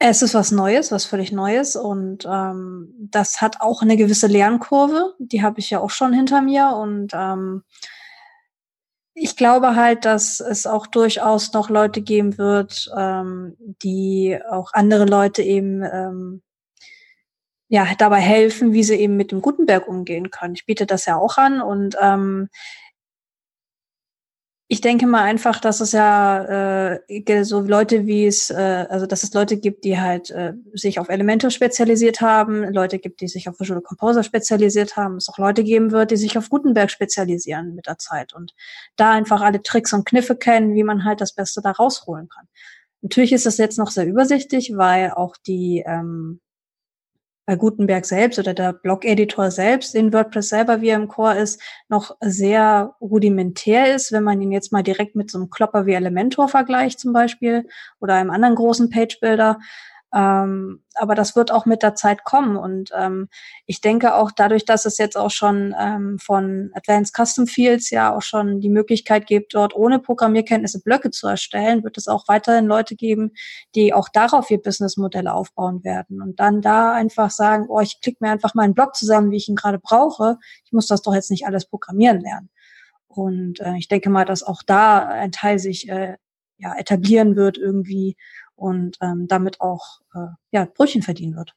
es 0.00 0.22
ist 0.22 0.34
was 0.34 0.50
Neues, 0.50 0.90
was 0.90 1.04
völlig 1.04 1.30
Neues 1.30 1.76
und 1.76 2.26
ähm, 2.28 2.92
das 2.98 3.40
hat 3.40 3.60
auch 3.60 3.82
eine 3.82 3.96
gewisse 3.96 4.26
Lernkurve. 4.26 5.14
Die 5.20 5.44
habe 5.44 5.60
ich 5.60 5.70
ja 5.70 5.78
auch 5.78 5.90
schon 5.90 6.12
hinter 6.12 6.42
mir 6.42 6.70
und 6.70 7.12
ähm, 7.14 7.62
ich 9.14 9.36
glaube 9.36 9.76
halt, 9.76 10.04
dass 10.04 10.40
es 10.40 10.66
auch 10.66 10.88
durchaus 10.88 11.52
noch 11.52 11.70
Leute 11.70 12.02
geben 12.02 12.38
wird, 12.38 12.90
ähm, 12.98 13.56
die 13.84 14.36
auch 14.50 14.72
andere 14.72 15.04
Leute 15.04 15.44
eben 15.44 15.84
ähm, 15.84 16.42
ja 17.68 17.86
dabei 17.98 18.20
helfen, 18.20 18.72
wie 18.72 18.84
sie 18.84 18.94
eben 18.96 19.16
mit 19.16 19.32
dem 19.32 19.42
Gutenberg 19.42 19.88
umgehen 19.88 20.30
können. 20.30 20.54
Ich 20.54 20.66
biete 20.66 20.86
das 20.86 21.06
ja 21.06 21.16
auch 21.16 21.36
an 21.36 21.60
und 21.60 21.96
ähm, 22.00 22.48
ich 24.68 24.80
denke 24.80 25.06
mal 25.06 25.22
einfach, 25.22 25.60
dass 25.60 25.80
es 25.80 25.92
ja 25.92 26.96
äh, 26.98 27.44
so 27.44 27.60
Leute 27.60 28.06
wie 28.06 28.26
es, 28.26 28.50
äh, 28.50 28.86
also 28.88 29.06
dass 29.06 29.22
es 29.22 29.32
Leute 29.32 29.58
gibt, 29.58 29.84
die 29.84 30.00
halt 30.00 30.30
äh, 30.30 30.54
sich 30.74 30.98
auf 30.98 31.08
Elementor 31.08 31.50
spezialisiert 31.50 32.20
haben, 32.20 32.64
Leute 32.72 32.98
gibt, 32.98 33.20
die 33.20 33.28
sich 33.28 33.48
auf 33.48 33.60
Visual 33.60 33.80
Composer 33.80 34.24
spezialisiert 34.24 34.96
haben, 34.96 35.16
es 35.16 35.28
auch 35.28 35.38
Leute 35.38 35.62
geben 35.62 35.92
wird, 35.92 36.10
die 36.10 36.16
sich 36.16 36.36
auf 36.36 36.50
Gutenberg 36.50 36.90
spezialisieren 36.90 37.76
mit 37.76 37.86
der 37.86 37.98
Zeit 37.98 38.34
und 38.34 38.54
da 38.96 39.12
einfach 39.12 39.40
alle 39.40 39.62
Tricks 39.62 39.92
und 39.92 40.04
Kniffe 40.04 40.34
kennen, 40.36 40.74
wie 40.74 40.84
man 40.84 41.04
halt 41.04 41.20
das 41.20 41.32
Beste 41.32 41.60
da 41.62 41.70
rausholen 41.70 42.28
kann. 42.28 42.48
Natürlich 43.02 43.32
ist 43.32 43.46
das 43.46 43.58
jetzt 43.58 43.78
noch 43.78 43.92
sehr 43.92 44.06
übersichtlich, 44.06 44.72
weil 44.76 45.12
auch 45.12 45.36
die 45.46 45.84
ähm, 45.86 46.40
bei 47.46 47.54
Gutenberg 47.54 48.04
selbst 48.04 48.38
oder 48.38 48.52
der 48.52 48.72
Blog-Editor 48.72 49.52
selbst 49.52 49.94
in 49.94 50.12
WordPress 50.12 50.48
selber, 50.48 50.80
wie 50.80 50.88
er 50.88 50.96
im 50.96 51.08
Core 51.08 51.38
ist, 51.38 51.62
noch 51.88 52.16
sehr 52.20 52.94
rudimentär 53.00 53.94
ist, 53.94 54.10
wenn 54.10 54.24
man 54.24 54.42
ihn 54.42 54.50
jetzt 54.50 54.72
mal 54.72 54.82
direkt 54.82 55.14
mit 55.14 55.30
so 55.30 55.38
einem 55.38 55.48
Klopper 55.48 55.86
wie 55.86 55.94
Elementor 55.94 56.48
vergleicht 56.48 56.98
zum 56.98 57.12
Beispiel 57.12 57.66
oder 58.00 58.14
einem 58.14 58.30
anderen 58.30 58.56
großen 58.56 58.90
Page-Builder. 58.90 59.60
Ähm, 60.16 60.82
aber 60.94 61.14
das 61.14 61.36
wird 61.36 61.52
auch 61.52 61.66
mit 61.66 61.82
der 61.82 61.94
Zeit 61.94 62.24
kommen. 62.24 62.56
Und 62.56 62.90
ähm, 62.96 63.28
ich 63.66 63.82
denke 63.82 64.14
auch 64.14 64.30
dadurch, 64.34 64.64
dass 64.64 64.86
es 64.86 64.96
jetzt 64.96 65.16
auch 65.16 65.30
schon 65.30 65.74
ähm, 65.78 66.18
von 66.18 66.70
Advanced 66.74 67.14
Custom 67.14 67.46
Fields 67.46 67.90
ja 67.90 68.16
auch 68.16 68.22
schon 68.22 68.60
die 68.60 68.70
Möglichkeit 68.70 69.26
gibt, 69.26 69.54
dort 69.54 69.76
ohne 69.76 69.98
Programmierkenntnisse 69.98 70.80
Blöcke 70.80 71.10
zu 71.10 71.26
erstellen, 71.26 71.84
wird 71.84 71.98
es 71.98 72.08
auch 72.08 72.28
weiterhin 72.28 72.64
Leute 72.64 72.96
geben, 72.96 73.32
die 73.74 73.92
auch 73.92 74.08
darauf 74.08 74.50
ihr 74.50 74.62
Businessmodell 74.62 75.28
aufbauen 75.28 75.84
werden 75.84 76.22
und 76.22 76.40
dann 76.40 76.62
da 76.62 76.92
einfach 76.92 77.30
sagen, 77.30 77.66
oh, 77.68 77.80
ich 77.80 78.00
klicke 78.00 78.18
mir 78.20 78.30
einfach 78.30 78.54
meinen 78.54 78.72
Blog 78.72 78.96
zusammen, 78.96 79.30
wie 79.30 79.36
ich 79.36 79.48
ihn 79.48 79.56
gerade 79.56 79.78
brauche. 79.78 80.38
Ich 80.64 80.72
muss 80.72 80.86
das 80.86 81.02
doch 81.02 81.14
jetzt 81.14 81.30
nicht 81.30 81.46
alles 81.46 81.66
programmieren 81.66 82.20
lernen. 82.20 82.48
Und 83.06 83.60
äh, 83.60 83.76
ich 83.76 83.88
denke 83.88 84.08
mal, 84.08 84.24
dass 84.24 84.42
auch 84.42 84.62
da 84.64 85.06
ein 85.06 85.32
Teil 85.32 85.58
sich 85.58 85.90
äh, 85.90 86.16
ja, 86.58 86.74
etablieren 86.76 87.36
wird 87.36 87.58
irgendwie 87.58 88.16
und 88.56 88.96
ähm, 89.00 89.28
damit 89.28 89.60
auch 89.60 90.00
äh, 90.14 90.28
ja, 90.50 90.66
Brötchen 90.66 91.02
verdienen 91.02 91.36
wird. 91.36 91.54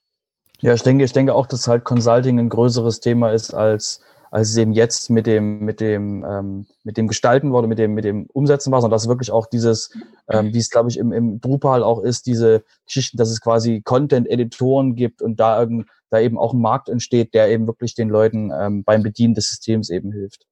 Ja, 0.62 0.74
ich 0.74 0.84
denke, 0.84 1.06
ich 1.06 1.14
denke 1.14 1.34
auch, 1.34 1.48
dass 1.48 1.68
halt 1.68 1.86
Consulting 1.86 2.38
ein 2.38 2.50
größeres 2.50 3.00
Thema 3.00 3.32
ist 3.32 3.54
als 3.54 4.02
als 4.32 4.50
es 4.50 4.58
eben 4.58 4.74
jetzt 4.74 5.10
mit 5.10 5.26
dem 5.26 5.66
mit 5.66 5.80
dem 5.80 6.24
ähm, 6.24 6.68
mit 6.84 6.98
dem 6.98 7.08
Gestalten 7.08 7.52
wurde, 7.52 7.68
mit 7.68 7.80
dem 7.80 7.94
mit 7.94 8.04
dem 8.04 8.28
Umsetzen 8.32 8.72
war, 8.72 8.82
sondern 8.82 8.96
dass 8.96 9.08
wirklich 9.08 9.32
auch 9.32 9.48
dieses, 9.48 9.92
ähm, 10.30 10.54
wie 10.54 10.60
es 10.60 10.70
glaube 10.70 10.90
ich 10.90 10.98
im, 10.98 11.12
im 11.12 11.42
Drupal 11.42 11.84
auch 11.84 12.00
ist, 12.02 12.28
diese 12.28 12.64
Geschichten, 12.86 13.18
dass 13.18 13.30
es 13.30 13.42
quasi 13.42 13.82
Content-Editoren 13.82 14.96
gibt 14.96 15.22
und 15.22 15.40
da 15.40 15.60
irgend, 15.60 15.88
da 16.10 16.20
eben 16.20 16.38
auch 16.38 16.54
ein 16.54 16.62
Markt 16.62 16.90
entsteht, 16.90 17.34
der 17.34 17.50
eben 17.50 17.66
wirklich 17.66 17.96
den 17.96 18.10
Leuten 18.10 18.52
ähm, 18.52 18.84
beim 18.84 19.02
Bedienen 19.02 19.34
des 19.34 19.50
Systems 19.50 19.90
eben 19.90 20.12
hilft. 20.12 20.46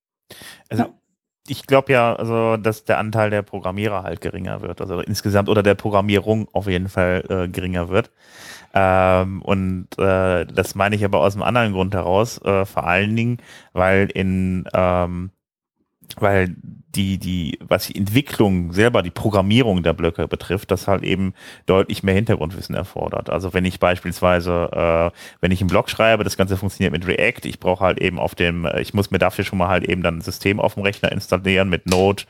Also 0.70 0.86
ich 1.48 1.68
glaube 1.68 1.92
ja, 1.94 2.16
also, 2.16 2.58
dass 2.58 2.86
der 2.86 2.98
Anteil 2.98 3.30
der 3.30 3.42
Programmierer 3.42 4.04
halt 4.04 4.22
geringer 4.22 4.62
wird, 4.62 4.82
also 4.82 5.00
insgesamt 5.00 5.50
oder 5.50 5.64
der 5.64 5.76
Programmierung 5.76 6.48
auf 6.54 6.68
jeden 6.68 6.90
Fall 6.90 7.24
äh, 7.30 7.48
geringer 7.48 7.90
wird. 7.90 8.12
Ähm, 8.74 9.42
und 9.42 9.88
äh, 9.98 10.46
das 10.46 10.76
meine 10.76 10.96
ich 10.96 11.06
aber 11.06 11.20
aus 11.22 11.36
einem 11.36 11.44
anderen 11.44 11.74
Grund 11.74 11.94
heraus, 11.96 12.40
äh, 12.44 12.66
vor 12.66 12.86
allen 12.86 13.16
Dingen, 13.16 13.38
weil 13.74 14.10
in 14.14 14.66
ähm, 14.74 15.32
weil 16.20 16.56
die, 16.96 17.18
die, 17.20 17.60
was 17.62 17.88
die 17.88 17.96
Entwicklung 17.96 18.74
selber, 18.74 19.04
die 19.04 19.12
Programmierung 19.12 19.84
der 19.84 19.94
Blöcke 19.94 20.28
betrifft, 20.28 20.72
das 20.72 20.88
halt 20.88 21.04
eben 21.04 21.34
deutlich 21.68 22.02
mehr 22.02 22.16
Hintergrundwissen 22.16 22.76
erfordert. 22.76 23.30
Also 23.30 23.54
wenn 23.54 23.66
ich 23.66 23.80
beispielsweise, 23.80 24.70
äh, 25.14 25.18
wenn 25.40 25.52
ich 25.52 25.62
einen 25.62 25.70
Blog 25.70 25.90
schreibe, 25.90 26.24
das 26.24 26.38
Ganze 26.38 26.58
funktioniert 26.58 26.94
mit 26.94 27.08
React, 27.08 27.46
ich 27.46 27.60
brauche 27.60 27.86
halt 27.86 28.00
eben 28.00 28.20
auf 28.20 28.34
dem, 28.36 28.68
ich 28.80 28.94
muss 28.94 29.12
mir 29.12 29.20
dafür 29.20 29.46
schon 29.46 29.60
mal 29.60 29.68
halt 29.68 29.84
eben 29.84 30.02
dann 30.02 30.18
ein 30.18 30.22
System 30.22 30.60
auf 30.60 30.74
dem 30.74 30.84
Rechner 30.84 31.12
installieren 31.12 31.70
mit 31.70 31.86
Node, 31.86 32.24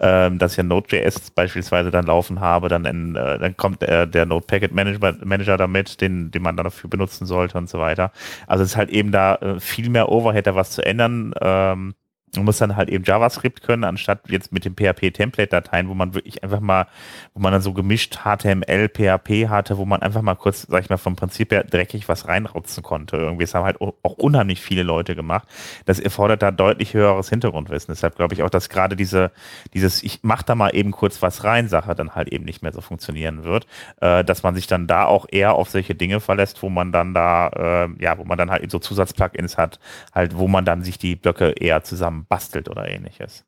ähm, 0.00 0.38
dass 0.38 0.52
ich 0.52 0.58
ja 0.58 0.64
Node.js 0.64 1.30
beispielsweise 1.30 1.90
dann 1.90 2.06
laufen 2.06 2.40
habe, 2.40 2.68
dann, 2.68 2.84
in, 2.84 3.16
äh, 3.16 3.38
dann 3.38 3.56
kommt 3.56 3.82
äh, 3.82 4.06
der 4.06 4.26
Node 4.26 4.44
Packet 4.46 4.74
Manager, 4.74 5.16
Manager 5.24 5.56
damit, 5.56 6.00
den, 6.00 6.30
den 6.30 6.42
man 6.42 6.56
dann 6.56 6.64
dafür 6.64 6.90
benutzen 6.90 7.24
sollte 7.26 7.56
und 7.56 7.70
so 7.70 7.78
weiter. 7.78 8.12
Also 8.46 8.64
es 8.64 8.70
ist 8.70 8.76
halt 8.76 8.90
eben 8.90 9.12
da 9.12 9.36
äh, 9.36 9.60
viel 9.60 9.88
mehr 9.88 10.10
Overhead, 10.10 10.46
da 10.46 10.54
was 10.54 10.72
zu 10.72 10.84
ändern. 10.84 11.32
Ähm, 11.40 11.94
Man 12.36 12.44
muss 12.44 12.58
dann 12.58 12.76
halt 12.76 12.88
eben 12.90 13.02
JavaScript 13.02 13.60
können, 13.62 13.82
anstatt 13.82 14.20
jetzt 14.28 14.52
mit 14.52 14.64
den 14.64 14.76
PHP-Template-Dateien, 14.76 15.88
wo 15.88 15.94
man 15.94 16.14
wirklich 16.14 16.44
einfach 16.44 16.60
mal, 16.60 16.86
wo 17.34 17.40
man 17.40 17.52
dann 17.52 17.60
so 17.60 17.72
gemischt 17.72 18.20
HTML, 18.22 18.88
PHP 18.88 19.48
hatte, 19.48 19.78
wo 19.78 19.84
man 19.84 20.00
einfach 20.00 20.22
mal 20.22 20.36
kurz, 20.36 20.62
sag 20.68 20.84
ich 20.84 20.90
mal, 20.90 20.96
vom 20.96 21.16
Prinzip 21.16 21.50
her 21.50 21.64
dreckig 21.64 22.08
was 22.08 22.28
reinrotzen 22.28 22.84
konnte. 22.84 23.16
Irgendwie, 23.16 23.42
das 23.42 23.54
haben 23.54 23.64
halt 23.64 23.80
auch 23.80 24.12
unheimlich 24.16 24.60
viele 24.60 24.84
Leute 24.84 25.16
gemacht. 25.16 25.48
Das 25.86 25.98
erfordert 25.98 26.42
da 26.42 26.52
deutlich 26.52 26.94
höheres 26.94 27.28
Hintergrundwissen. 27.30 27.92
Deshalb 27.92 28.14
glaube 28.14 28.34
ich 28.34 28.44
auch, 28.44 28.50
dass 28.50 28.68
gerade 28.68 28.94
diese, 28.94 29.32
dieses, 29.74 30.04
ich 30.04 30.20
mach 30.22 30.44
da 30.44 30.54
mal 30.54 30.70
eben 30.70 30.92
kurz 30.92 31.22
was 31.22 31.42
rein, 31.42 31.68
Sache 31.68 31.96
dann 31.96 32.14
halt 32.14 32.28
eben 32.28 32.44
nicht 32.44 32.62
mehr 32.62 32.72
so 32.72 32.80
funktionieren 32.80 33.42
wird, 33.42 33.66
äh, 34.00 34.22
dass 34.22 34.44
man 34.44 34.54
sich 34.54 34.68
dann 34.68 34.86
da 34.86 35.04
auch 35.04 35.26
eher 35.28 35.54
auf 35.54 35.68
solche 35.68 35.96
Dinge 35.96 36.20
verlässt, 36.20 36.62
wo 36.62 36.68
man 36.68 36.92
dann 36.92 37.12
da, 37.12 37.48
äh, 37.48 37.88
ja, 38.00 38.18
wo 38.18 38.24
man 38.24 38.38
dann 38.38 38.52
halt 38.52 38.70
so 38.70 38.78
Zusatzplugins 38.78 39.58
hat, 39.58 39.80
halt, 40.14 40.36
wo 40.36 40.46
man 40.46 40.64
dann 40.64 40.84
sich 40.84 40.96
die 40.96 41.16
Blöcke 41.16 41.50
eher 41.50 41.82
zusammen 41.82 42.19
bastelt 42.28 42.68
oder 42.68 42.88
ähnliches? 42.88 43.44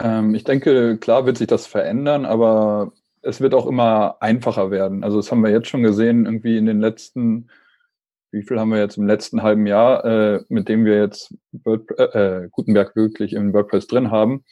Ähm, 0.00 0.34
ich 0.34 0.44
denke, 0.44 0.98
klar 0.98 1.26
wird 1.26 1.38
sich 1.38 1.46
das 1.46 1.66
verändern, 1.66 2.24
aber 2.24 2.92
es 3.22 3.40
wird 3.40 3.54
auch 3.54 3.66
immer 3.66 4.16
einfacher 4.20 4.70
werden. 4.70 5.04
Also 5.04 5.16
das 5.18 5.30
haben 5.30 5.42
wir 5.42 5.50
jetzt 5.50 5.68
schon 5.68 5.82
gesehen, 5.82 6.26
irgendwie 6.26 6.56
in 6.56 6.66
den 6.66 6.80
letzten, 6.80 7.50
wie 8.30 8.42
viel 8.42 8.58
haben 8.58 8.70
wir 8.70 8.78
jetzt 8.78 8.96
im 8.96 9.06
letzten 9.06 9.42
halben 9.42 9.66
Jahr, 9.66 10.04
äh, 10.04 10.44
mit 10.48 10.68
dem 10.68 10.84
wir 10.84 10.98
jetzt 10.98 11.34
Word, 11.52 11.90
äh, 11.98 12.44
äh, 12.44 12.48
Gutenberg 12.50 12.94
wirklich 12.94 13.32
im 13.32 13.52
WordPress 13.52 13.86
drin 13.86 14.10
haben, 14.10 14.44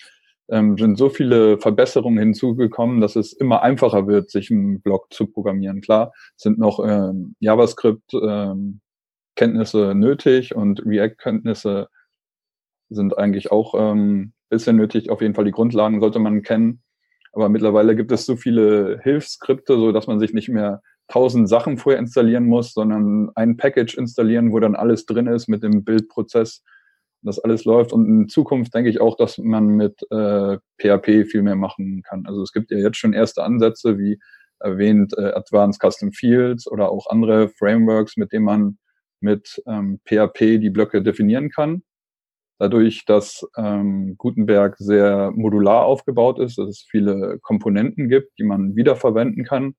ähm, 0.48 0.76
sind 0.78 0.96
so 0.96 1.08
viele 1.08 1.58
Verbesserungen 1.58 2.18
hinzugekommen, 2.18 3.00
dass 3.00 3.16
es 3.16 3.32
immer 3.32 3.62
einfacher 3.62 4.06
wird, 4.06 4.30
sich 4.30 4.50
einen 4.50 4.80
Blog 4.80 5.12
zu 5.12 5.26
programmieren. 5.26 5.80
Klar, 5.80 6.12
sind 6.36 6.58
noch 6.58 6.80
ähm, 6.84 7.34
JavaScript 7.40 8.12
ähm, 8.14 8.80
nötig 9.38 10.54
und 10.54 10.84
React-Kenntnisse 10.86 11.88
sind 12.88 13.18
eigentlich 13.18 13.50
auch 13.50 13.74
ähm, 13.76 14.32
bisschen 14.48 14.76
nötig. 14.76 15.10
Auf 15.10 15.20
jeden 15.20 15.34
Fall 15.34 15.44
die 15.44 15.52
Grundlagen 15.52 16.00
sollte 16.00 16.18
man 16.18 16.42
kennen. 16.42 16.82
Aber 17.32 17.48
mittlerweile 17.48 17.96
gibt 17.96 18.12
es 18.12 18.24
so 18.24 18.36
viele 18.36 19.00
Hilfsskripte, 19.02 19.76
so 19.76 19.92
dass 19.92 20.06
man 20.06 20.18
sich 20.18 20.32
nicht 20.32 20.48
mehr 20.48 20.82
tausend 21.08 21.48
Sachen 21.48 21.78
vorher 21.78 22.00
installieren 22.00 22.46
muss, 22.46 22.72
sondern 22.72 23.30
ein 23.34 23.56
Package 23.56 23.96
installieren, 23.96 24.52
wo 24.52 24.60
dann 24.60 24.74
alles 24.74 25.06
drin 25.06 25.26
ist 25.26 25.48
mit 25.48 25.62
dem 25.62 25.84
Bildprozess, 25.84 26.64
das 27.22 27.38
alles 27.38 27.64
läuft. 27.64 27.92
Und 27.92 28.06
in 28.06 28.28
Zukunft 28.28 28.74
denke 28.74 28.90
ich 28.90 29.00
auch, 29.00 29.16
dass 29.16 29.38
man 29.38 29.66
mit 29.66 30.00
äh, 30.10 30.58
PHP 30.80 31.26
viel 31.28 31.42
mehr 31.42 31.56
machen 31.56 32.02
kann. 32.08 32.24
Also 32.26 32.42
es 32.42 32.52
gibt 32.52 32.70
ja 32.70 32.78
jetzt 32.78 32.96
schon 32.96 33.12
erste 33.12 33.44
Ansätze, 33.44 33.98
wie 33.98 34.18
erwähnt, 34.58 35.12
äh, 35.16 35.32
Advanced 35.32 35.80
Custom 35.82 36.12
Fields 36.12 36.66
oder 36.66 36.90
auch 36.90 37.06
andere 37.08 37.48
Frameworks, 37.50 38.16
mit 38.16 38.32
denen 38.32 38.44
man 38.44 38.78
mit 39.20 39.62
ähm, 39.66 40.00
PHP 40.06 40.58
die 40.58 40.70
Blöcke 40.70 41.02
definieren 41.02 41.50
kann 41.50 41.82
dadurch, 42.58 43.04
dass 43.04 43.46
ähm, 43.56 44.16
Gutenberg 44.16 44.76
sehr 44.78 45.32
modular 45.34 45.84
aufgebaut 45.84 46.38
ist, 46.38 46.58
dass 46.58 46.68
es 46.68 46.86
viele 46.90 47.38
Komponenten 47.40 48.08
gibt, 48.08 48.38
die 48.38 48.44
man 48.44 48.76
wiederverwenden 48.76 49.44
kann, 49.44 49.74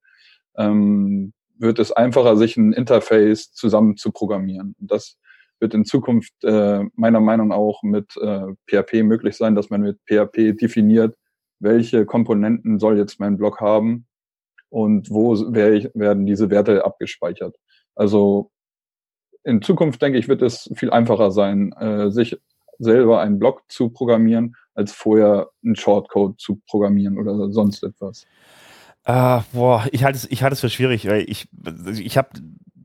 ähm, 0.58 1.34
wird 1.58 1.80
es 1.80 1.92
einfacher, 1.92 2.38
sich 2.38 2.58
ein 2.58 2.74
Interface 2.74 3.52
zusammen 3.52 3.98
zu 3.98 4.12
programmieren. 4.12 4.76
Das 4.80 5.18
wird 5.60 5.74
in 5.74 5.86
Zukunft 5.86 6.34
äh, 6.44 6.84
meiner 6.94 7.20
Meinung 7.20 7.50
nach 7.50 7.56
auch 7.56 7.82
mit 7.82 8.16
äh, 8.18 8.54
PHP 8.68 9.04
möglich 9.04 9.36
sein, 9.36 9.56
dass 9.56 9.70
man 9.70 9.82
mit 9.82 10.00
PHP 10.06 10.56
definiert, 10.60 11.16
welche 11.60 12.06
Komponenten 12.06 12.80
soll 12.80 12.98
jetzt 12.98 13.20
mein 13.20 13.38
Block 13.38 13.60
haben 13.60 14.06
und 14.70 15.10
wo 15.10 15.34
werden 15.34 16.26
diese 16.26 16.50
Werte 16.52 16.86
abgespeichert. 16.86 17.56
Also 17.96 18.52
in 19.44 19.62
Zukunft, 19.62 20.02
denke 20.02 20.20
ich, 20.20 20.28
wird 20.28 20.42
es 20.42 20.70
viel 20.76 20.92
einfacher 20.92 21.32
sein, 21.32 21.72
äh, 21.74 22.12
sich 22.12 22.38
selber 22.80 23.22
einen 23.22 23.40
Blog 23.40 23.64
zu 23.68 23.90
programmieren, 23.90 24.56
als 24.74 24.92
vorher 24.92 25.50
einen 25.64 25.76
Shortcode 25.76 26.40
zu 26.40 26.62
programmieren 26.68 27.18
oder 27.18 27.52
sonst 27.52 27.84
etwas? 27.84 28.26
Uh, 29.08 29.42
boah, 29.54 29.86
ich 29.92 30.04
halte 30.04 30.18
es, 30.18 30.30
ich 30.30 30.44
halte 30.44 30.54
es 30.54 30.60
für 30.60 30.70
schwierig, 30.70 31.08
weil 31.08 31.24
ich, 31.28 31.48
ich 31.98 32.18
habe 32.18 32.30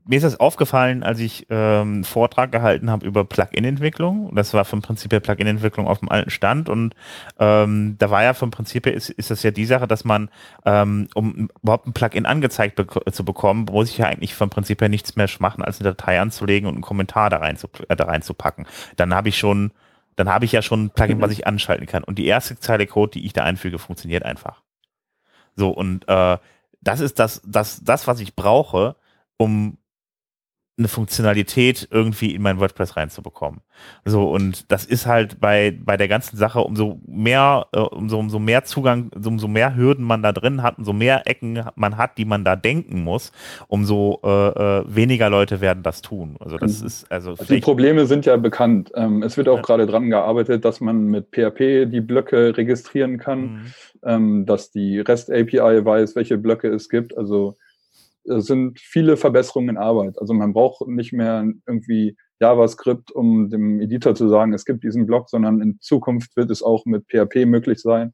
mir 0.05 0.17
ist 0.17 0.23
das 0.23 0.39
aufgefallen, 0.39 1.03
als 1.03 1.19
ich 1.19 1.47
ähm, 1.49 1.93
einen 1.93 2.03
Vortrag 2.03 2.51
gehalten 2.51 2.89
habe 2.89 3.05
über 3.05 3.23
Plugin-Entwicklung. 3.23 4.35
Das 4.35 4.53
war 4.53 4.65
vom 4.65 4.81
Prinzip 4.81 5.13
her 5.13 5.21
Plugin-Entwicklung 5.21 5.87
auf 5.87 5.99
dem 5.99 6.09
alten 6.09 6.29
Stand. 6.29 6.67
Und 6.67 6.93
ähm, 7.39 7.95
da 7.99 8.09
war 8.09 8.23
ja 8.23 8.33
vom 8.33 8.51
Prinzip 8.51 8.85
her, 8.85 8.93
ist, 8.93 9.09
ist 9.09 9.31
das 9.31 9.43
ja 9.43 9.51
die 9.51 9.65
Sache, 9.65 9.87
dass 9.87 10.03
man, 10.03 10.29
ähm, 10.65 11.07
um 11.15 11.49
überhaupt 11.61 11.87
ein 11.87 11.93
Plugin 11.93 12.25
angezeigt 12.25 12.75
be 12.75 12.85
zu 13.11 13.23
bekommen, 13.23 13.65
muss 13.71 13.89
ich 13.89 13.97
ja 13.97 14.07
eigentlich 14.07 14.35
vom 14.35 14.49
Prinzip 14.49 14.81
her 14.81 14.89
nichts 14.89 15.15
mehr 15.15 15.29
machen, 15.39 15.63
als 15.63 15.79
eine 15.79 15.89
Datei 15.89 16.19
anzulegen 16.19 16.67
und 16.67 16.75
einen 16.75 16.83
Kommentar 16.83 17.29
da, 17.29 17.37
rein 17.37 17.55
zu, 17.55 17.67
äh, 17.87 17.95
da 17.95 18.05
reinzupacken. 18.05 18.67
Dann 18.97 19.13
habe 19.13 19.29
ich 19.29 19.37
schon 19.37 19.71
dann 20.15 20.29
habe 20.29 20.45
ich 20.45 20.51
ja 20.51 20.61
schon 20.61 20.85
ein 20.85 20.89
Plugin, 20.91 21.21
was 21.21 21.31
ich 21.33 21.47
anschalten 21.47 21.85
kann. 21.85 22.03
Und 22.03 22.17
die 22.17 22.25
erste 22.25 22.59
Zeile 22.59 22.87
Code, 22.87 23.11
die 23.11 23.25
ich 23.25 23.33
da 23.33 23.43
einfüge, 23.43 23.79
funktioniert 23.79 24.23
einfach. 24.23 24.61
So, 25.55 25.69
und 25.69 26.07
äh, 26.07 26.37
das 26.81 26.99
ist 26.99 27.19
das, 27.19 27.41
das, 27.45 27.81
das, 27.83 28.07
was 28.07 28.19
ich 28.19 28.35
brauche, 28.35 28.95
um 29.37 29.77
eine 30.75 30.87
Funktionalität 30.87 31.87
irgendwie 31.91 32.33
in 32.33 32.41
mein 32.41 32.59
WordPress 32.59 32.97
reinzubekommen. 32.97 33.61
So, 34.05 34.31
und 34.31 34.71
das 34.71 34.85
ist 34.85 35.05
halt 35.05 35.39
bei, 35.39 35.77
bei 35.79 35.97
der 35.97 36.07
ganzen 36.07 36.35
Sache, 36.35 36.61
umso 36.61 36.99
mehr, 37.05 37.67
äh, 37.73 37.79
umso, 37.79 38.17
umso 38.17 38.39
mehr 38.39 38.63
Zugang, 38.63 39.11
umso 39.23 39.47
mehr 39.47 39.75
Hürden 39.75 40.03
man 40.03 40.23
da 40.23 40.31
drin 40.31 40.63
hat, 40.63 40.79
umso 40.79 40.91
mehr 40.91 41.27
Ecken 41.27 41.63
man 41.75 41.97
hat, 41.97 42.17
die 42.17 42.25
man 42.25 42.43
da 42.43 42.55
denken 42.55 43.03
muss, 43.03 43.31
umso 43.67 44.19
äh, 44.23 44.29
äh, 44.79 44.83
weniger 44.87 45.29
Leute 45.29 45.61
werden 45.61 45.83
das 45.83 46.01
tun. 46.01 46.37
Also 46.39 46.57
das 46.57 46.81
mhm. 46.81 46.87
ist, 46.87 47.11
also. 47.11 47.35
Die 47.35 47.59
Probleme 47.59 48.07
sind 48.07 48.25
ja 48.25 48.35
bekannt. 48.37 48.91
Ähm, 48.95 49.21
es 49.21 49.37
wird 49.37 49.49
auch 49.49 49.57
ja. 49.57 49.61
gerade 49.61 49.85
dran 49.85 50.09
gearbeitet, 50.09 50.65
dass 50.65 50.81
man 50.81 51.05
mit 51.05 51.27
PHP 51.31 51.85
die 51.85 52.01
Blöcke 52.01 52.57
registrieren 52.57 53.19
kann, 53.19 53.41
mhm. 53.41 53.61
ähm, 54.03 54.45
dass 54.47 54.71
die 54.71 54.99
REST 54.99 55.29
API 55.29 55.85
weiß, 55.85 56.15
welche 56.15 56.39
Blöcke 56.39 56.69
es 56.69 56.89
gibt. 56.89 57.15
Also 57.15 57.55
sind 58.25 58.79
viele 58.79 59.17
Verbesserungen 59.17 59.69
in 59.69 59.77
Arbeit. 59.77 60.19
Also 60.19 60.33
man 60.33 60.53
braucht 60.53 60.87
nicht 60.87 61.13
mehr 61.13 61.45
irgendwie 61.67 62.15
JavaScript, 62.39 63.11
um 63.11 63.49
dem 63.49 63.79
Editor 63.79 64.15
zu 64.15 64.29
sagen, 64.29 64.53
es 64.53 64.65
gibt 64.65 64.83
diesen 64.83 65.05
Block, 65.05 65.29
sondern 65.29 65.61
in 65.61 65.79
Zukunft 65.79 66.35
wird 66.35 66.51
es 66.51 66.63
auch 66.63 66.85
mit 66.85 67.05
PHP 67.07 67.45
möglich 67.45 67.79
sein, 67.81 68.13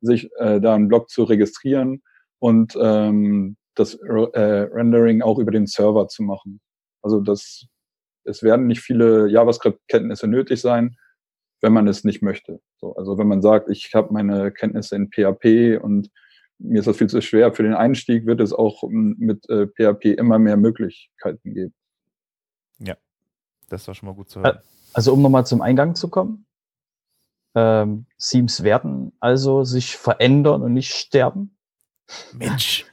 sich 0.00 0.30
äh, 0.38 0.60
da 0.60 0.74
einen 0.74 0.88
Block 0.88 1.10
zu 1.10 1.24
registrieren 1.24 2.02
und 2.38 2.76
ähm, 2.80 3.56
das 3.74 3.94
äh, 3.94 4.40
Rendering 4.40 5.22
auch 5.22 5.38
über 5.38 5.50
den 5.50 5.66
Server 5.66 6.08
zu 6.08 6.22
machen. 6.22 6.60
Also 7.02 7.20
das, 7.20 7.66
es 8.24 8.42
werden 8.42 8.66
nicht 8.66 8.80
viele 8.80 9.28
JavaScript-Kenntnisse 9.28 10.26
nötig 10.26 10.60
sein, 10.60 10.96
wenn 11.60 11.72
man 11.72 11.88
es 11.88 12.04
nicht 12.04 12.22
möchte. 12.22 12.60
So, 12.76 12.94
also 12.94 13.18
wenn 13.18 13.28
man 13.28 13.42
sagt, 13.42 13.68
ich 13.70 13.94
habe 13.94 14.12
meine 14.12 14.52
Kenntnisse 14.52 14.96
in 14.96 15.10
PHP 15.10 15.82
und 15.82 16.10
mir 16.58 16.80
ist 16.80 16.86
das 16.86 16.96
viel 16.96 17.08
zu 17.08 17.22
schwer. 17.22 17.52
Für 17.52 17.62
den 17.62 17.74
Einstieg 17.74 18.26
wird 18.26 18.40
es 18.40 18.52
auch 18.52 18.82
mit 18.88 19.48
äh, 19.48 19.66
PHP 19.66 20.06
immer 20.18 20.38
mehr 20.38 20.56
Möglichkeiten 20.56 21.54
geben. 21.54 21.74
Ja, 22.78 22.96
das 23.68 23.86
war 23.86 23.94
schon 23.94 24.08
mal 24.08 24.14
gut 24.14 24.30
zu 24.30 24.40
hören. 24.40 24.58
Also 24.92 25.12
um 25.12 25.22
nochmal 25.22 25.46
zum 25.46 25.60
Eingang 25.60 25.94
zu 25.94 26.08
kommen. 26.08 26.46
Ähm, 27.54 28.06
Themes 28.18 28.62
werden 28.62 29.12
also 29.20 29.64
sich 29.64 29.96
verändern 29.96 30.62
und 30.62 30.74
nicht 30.74 30.94
sterben. 30.94 31.56
Mensch. 32.32 32.86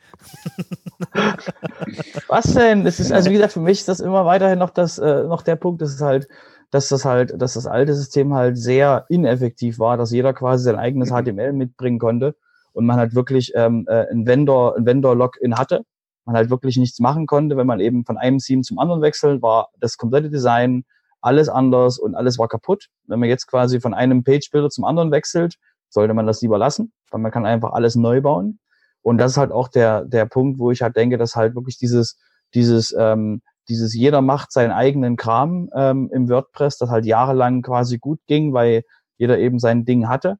Was 2.27 2.53
denn? 2.53 2.85
Es 2.85 2.99
ist 2.99 3.11
also 3.11 3.29
wie 3.29 3.33
gesagt 3.33 3.53
für 3.53 3.59
mich 3.59 3.79
ist 3.79 3.87
das 3.87 3.99
immer 3.99 4.25
weiterhin 4.25 4.59
noch 4.59 4.69
das 4.69 4.97
äh, 4.97 5.23
noch 5.23 5.41
der 5.41 5.55
Punkt, 5.55 5.81
dass 5.81 5.93
es 5.93 6.01
halt, 6.01 6.27
dass 6.71 6.89
das 6.89 7.05
halt, 7.05 7.39
dass 7.41 7.53
das 7.53 7.67
alte 7.67 7.93
System 7.93 8.33
halt 8.33 8.57
sehr 8.57 9.05
ineffektiv 9.09 9.79
war, 9.79 9.97
dass 9.97 10.11
jeder 10.11 10.33
quasi 10.33 10.63
sein 10.63 10.75
eigenes 10.77 11.09
HTML 11.09 11.51
mhm. 11.51 11.57
mitbringen 11.57 11.99
konnte 11.99 12.35
und 12.75 12.85
man 12.85 12.97
halt 12.97 13.15
wirklich 13.15 13.53
ähm, 13.55 13.85
äh, 13.87 14.05
ein 14.11 14.27
Vendor, 14.27 14.75
ein 14.77 14.85
Vendor-Login 14.85 15.57
hatte, 15.57 15.83
man 16.25 16.35
halt 16.35 16.49
wirklich 16.49 16.77
nichts 16.77 16.99
machen 16.99 17.25
konnte, 17.25 17.55
wenn 17.55 17.67
man 17.67 17.79
eben 17.79 18.03
von 18.03 18.17
einem 18.17 18.39
Theme 18.39 18.61
zum 18.61 18.79
anderen 18.79 19.01
wechselt, 19.01 19.41
war 19.41 19.69
das 19.79 19.97
komplette 19.97 20.29
Design 20.29 20.83
alles 21.21 21.49
anders 21.49 21.97
und 21.97 22.15
alles 22.15 22.37
war 22.37 22.47
kaputt. 22.47 22.87
Wenn 23.07 23.19
man 23.19 23.29
jetzt 23.29 23.47
quasi 23.47 23.79
von 23.79 23.93
einem 23.93 24.23
Page-Builder 24.23 24.69
zum 24.69 24.83
anderen 24.85 25.11
wechselt, 25.11 25.55
sollte 25.89 26.13
man 26.13 26.27
das 26.27 26.41
lieber 26.41 26.57
lassen, 26.57 26.91
weil 27.11 27.21
man 27.21 27.31
kann 27.31 27.45
einfach 27.45 27.71
alles 27.73 27.95
neu 27.95 28.21
bauen. 28.21 28.59
Und 29.01 29.17
das 29.19 29.33
ist 29.33 29.37
halt 29.37 29.51
auch 29.51 29.69
der, 29.69 30.03
der 30.03 30.25
Punkt, 30.25 30.59
wo 30.59 30.71
ich 30.71 30.81
halt 30.81 30.95
denke, 30.95 31.17
dass 31.17 31.35
halt 31.35 31.55
wirklich 31.55 31.77
dieses, 31.77 32.17
dieses, 32.53 32.93
ähm, 32.97 33.41
dieses 33.69 33.95
jeder 33.95 34.21
macht 34.21 34.51
seinen 34.51 34.71
eigenen 34.71 35.15
Kram 35.15 35.69
ähm, 35.75 36.09
im 36.13 36.27
WordPress, 36.27 36.77
das 36.77 36.89
halt 36.89 37.05
jahrelang 37.05 37.61
quasi 37.61 37.97
gut 37.97 38.19
ging, 38.27 38.53
weil 38.53 38.83
jeder 39.17 39.39
eben 39.39 39.59
sein 39.59 39.85
Ding 39.85 40.07
hatte, 40.07 40.37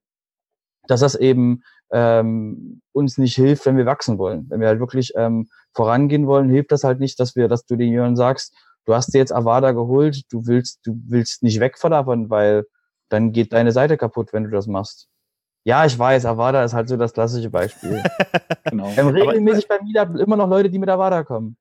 dass 0.88 1.00
das 1.00 1.16
eben 1.16 1.62
ähm, 1.96 2.82
uns 2.92 3.18
nicht 3.18 3.36
hilft, 3.36 3.66
wenn 3.66 3.78
wir 3.78 3.86
wachsen 3.86 4.18
wollen. 4.18 4.48
Wenn 4.50 4.60
wir 4.60 4.68
halt 4.68 4.82
wirklich 4.82 5.14
ähm, 5.16 5.48
vorangehen 5.74 6.28
wollen, 6.28 6.50
hilft 6.50 6.74
das 6.74 6.84
halt 6.84 7.00
nicht, 7.00 7.18
dass 7.22 7.38
wir, 7.38 7.48
dass 7.48 7.66
du 7.66 7.78
den 7.78 7.94
Jörn 7.94 8.18
sagst, 8.18 8.54
du 8.84 8.94
hast 8.94 9.14
dir 9.14 9.20
jetzt 9.20 9.34
Avada 9.34 9.72
geholt, 9.72 10.24
du 10.30 10.46
willst, 10.46 10.86
du 10.86 11.00
willst 11.08 11.42
nicht 11.42 11.62
weg 11.62 11.78
von 11.78 11.92
davon, 11.92 12.30
weil 12.30 12.66
dann 13.08 13.32
geht 13.32 13.54
deine 13.54 13.72
Seite 13.72 13.96
kaputt, 13.96 14.34
wenn 14.34 14.44
du 14.44 14.50
das 14.50 14.68
machst. 14.68 15.08
Ja, 15.64 15.86
ich 15.86 15.98
weiß, 15.98 16.26
Avada 16.26 16.66
ist 16.66 16.74
halt 16.74 16.90
so 16.90 16.98
das 16.98 17.14
klassische 17.14 17.50
Beispiel. 17.50 18.04
genau. 18.70 18.92
Ähm, 18.98 19.08
regelmäßig 19.08 19.70
bei 19.70 19.80
Meetup 19.82 20.20
immer 20.20 20.36
noch 20.36 20.50
Leute, 20.50 20.70
die 20.70 20.80
mit 20.80 20.90
Avada 20.90 21.24
kommen. 21.24 21.56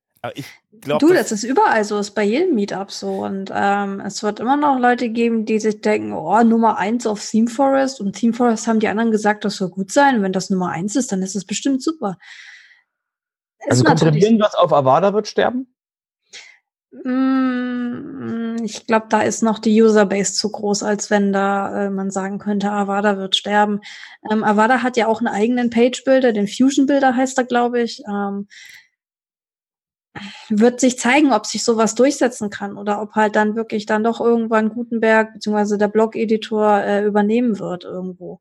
Glaub, 0.81 0.99
du, 0.99 1.09
das, 1.09 1.29
das, 1.29 1.43
ist 1.43 1.43
überall 1.43 1.83
so, 1.83 1.99
ist 1.99 2.11
bei 2.11 2.23
jedem 2.23 2.55
Meetup 2.55 2.91
so. 2.91 3.23
Und 3.23 3.51
ähm, 3.53 4.01
es 4.01 4.23
wird 4.23 4.39
immer 4.39 4.57
noch 4.57 4.79
Leute 4.79 5.09
geben, 5.09 5.45
die 5.45 5.59
sich 5.59 5.81
denken, 5.81 6.13
oh, 6.13 6.41
Nummer 6.43 6.77
eins 6.77 7.07
auf 7.07 7.23
Theme 7.23 7.49
Forest. 7.49 8.01
Und 8.01 8.13
Theme 8.13 8.33
Forest 8.33 8.67
haben 8.67 8.79
die 8.79 8.87
anderen 8.87 9.11
gesagt, 9.11 9.45
das 9.45 9.55
soll 9.57 9.69
gut 9.69 9.91
sein. 9.91 10.17
Und 10.17 10.23
wenn 10.23 10.33
das 10.33 10.49
Nummer 10.49 10.69
eins 10.69 10.95
ist, 10.95 11.11
dann 11.11 11.21
ist 11.21 11.35
es 11.35 11.45
bestimmt 11.45 11.81
super. 11.83 12.17
Also 13.67 13.83
kontrollieren 13.83 14.37
wir 14.37 14.47
es 14.47 14.55
auf 14.55 14.73
Avada 14.73 15.13
wird 15.13 15.27
sterben? 15.27 15.67
Mm, 17.03 18.63
ich 18.63 18.87
glaube, 18.87 19.07
da 19.09 19.21
ist 19.21 19.43
noch 19.43 19.59
die 19.59 19.81
Userbase 19.81 20.33
zu 20.33 20.51
groß, 20.51 20.83
als 20.83 21.09
wenn 21.09 21.33
da 21.33 21.85
äh, 21.85 21.89
man 21.89 22.11
sagen 22.11 22.39
könnte, 22.39 22.71
Avada 22.71 23.17
wird 23.17 23.35
sterben. 23.35 23.81
Ähm, 24.31 24.43
Avada 24.43 24.81
hat 24.81 24.97
ja 24.97 25.07
auch 25.07 25.19
einen 25.19 25.27
eigenen 25.27 25.69
Page-Builder, 25.69 26.31
den 26.31 26.47
Fusion-Builder 26.47 27.15
heißt 27.15 27.37
er, 27.37 27.43
glaube 27.43 27.81
ich. 27.81 28.01
Ähm, 28.07 28.47
wird 30.49 30.79
sich 30.79 30.97
zeigen, 30.99 31.33
ob 31.33 31.45
sich 31.45 31.63
sowas 31.63 31.95
durchsetzen 31.95 32.49
kann 32.49 32.77
oder 32.77 33.01
ob 33.01 33.13
halt 33.13 33.35
dann 33.35 33.55
wirklich 33.55 33.85
dann 33.85 34.03
doch 34.03 34.19
irgendwann 34.19 34.69
Gutenberg 34.69 35.33
bzw. 35.33 35.77
der 35.77 35.87
Blog-Editor 35.87 36.81
äh, 36.81 37.05
übernehmen 37.05 37.59
wird 37.59 37.83
irgendwo. 37.83 38.39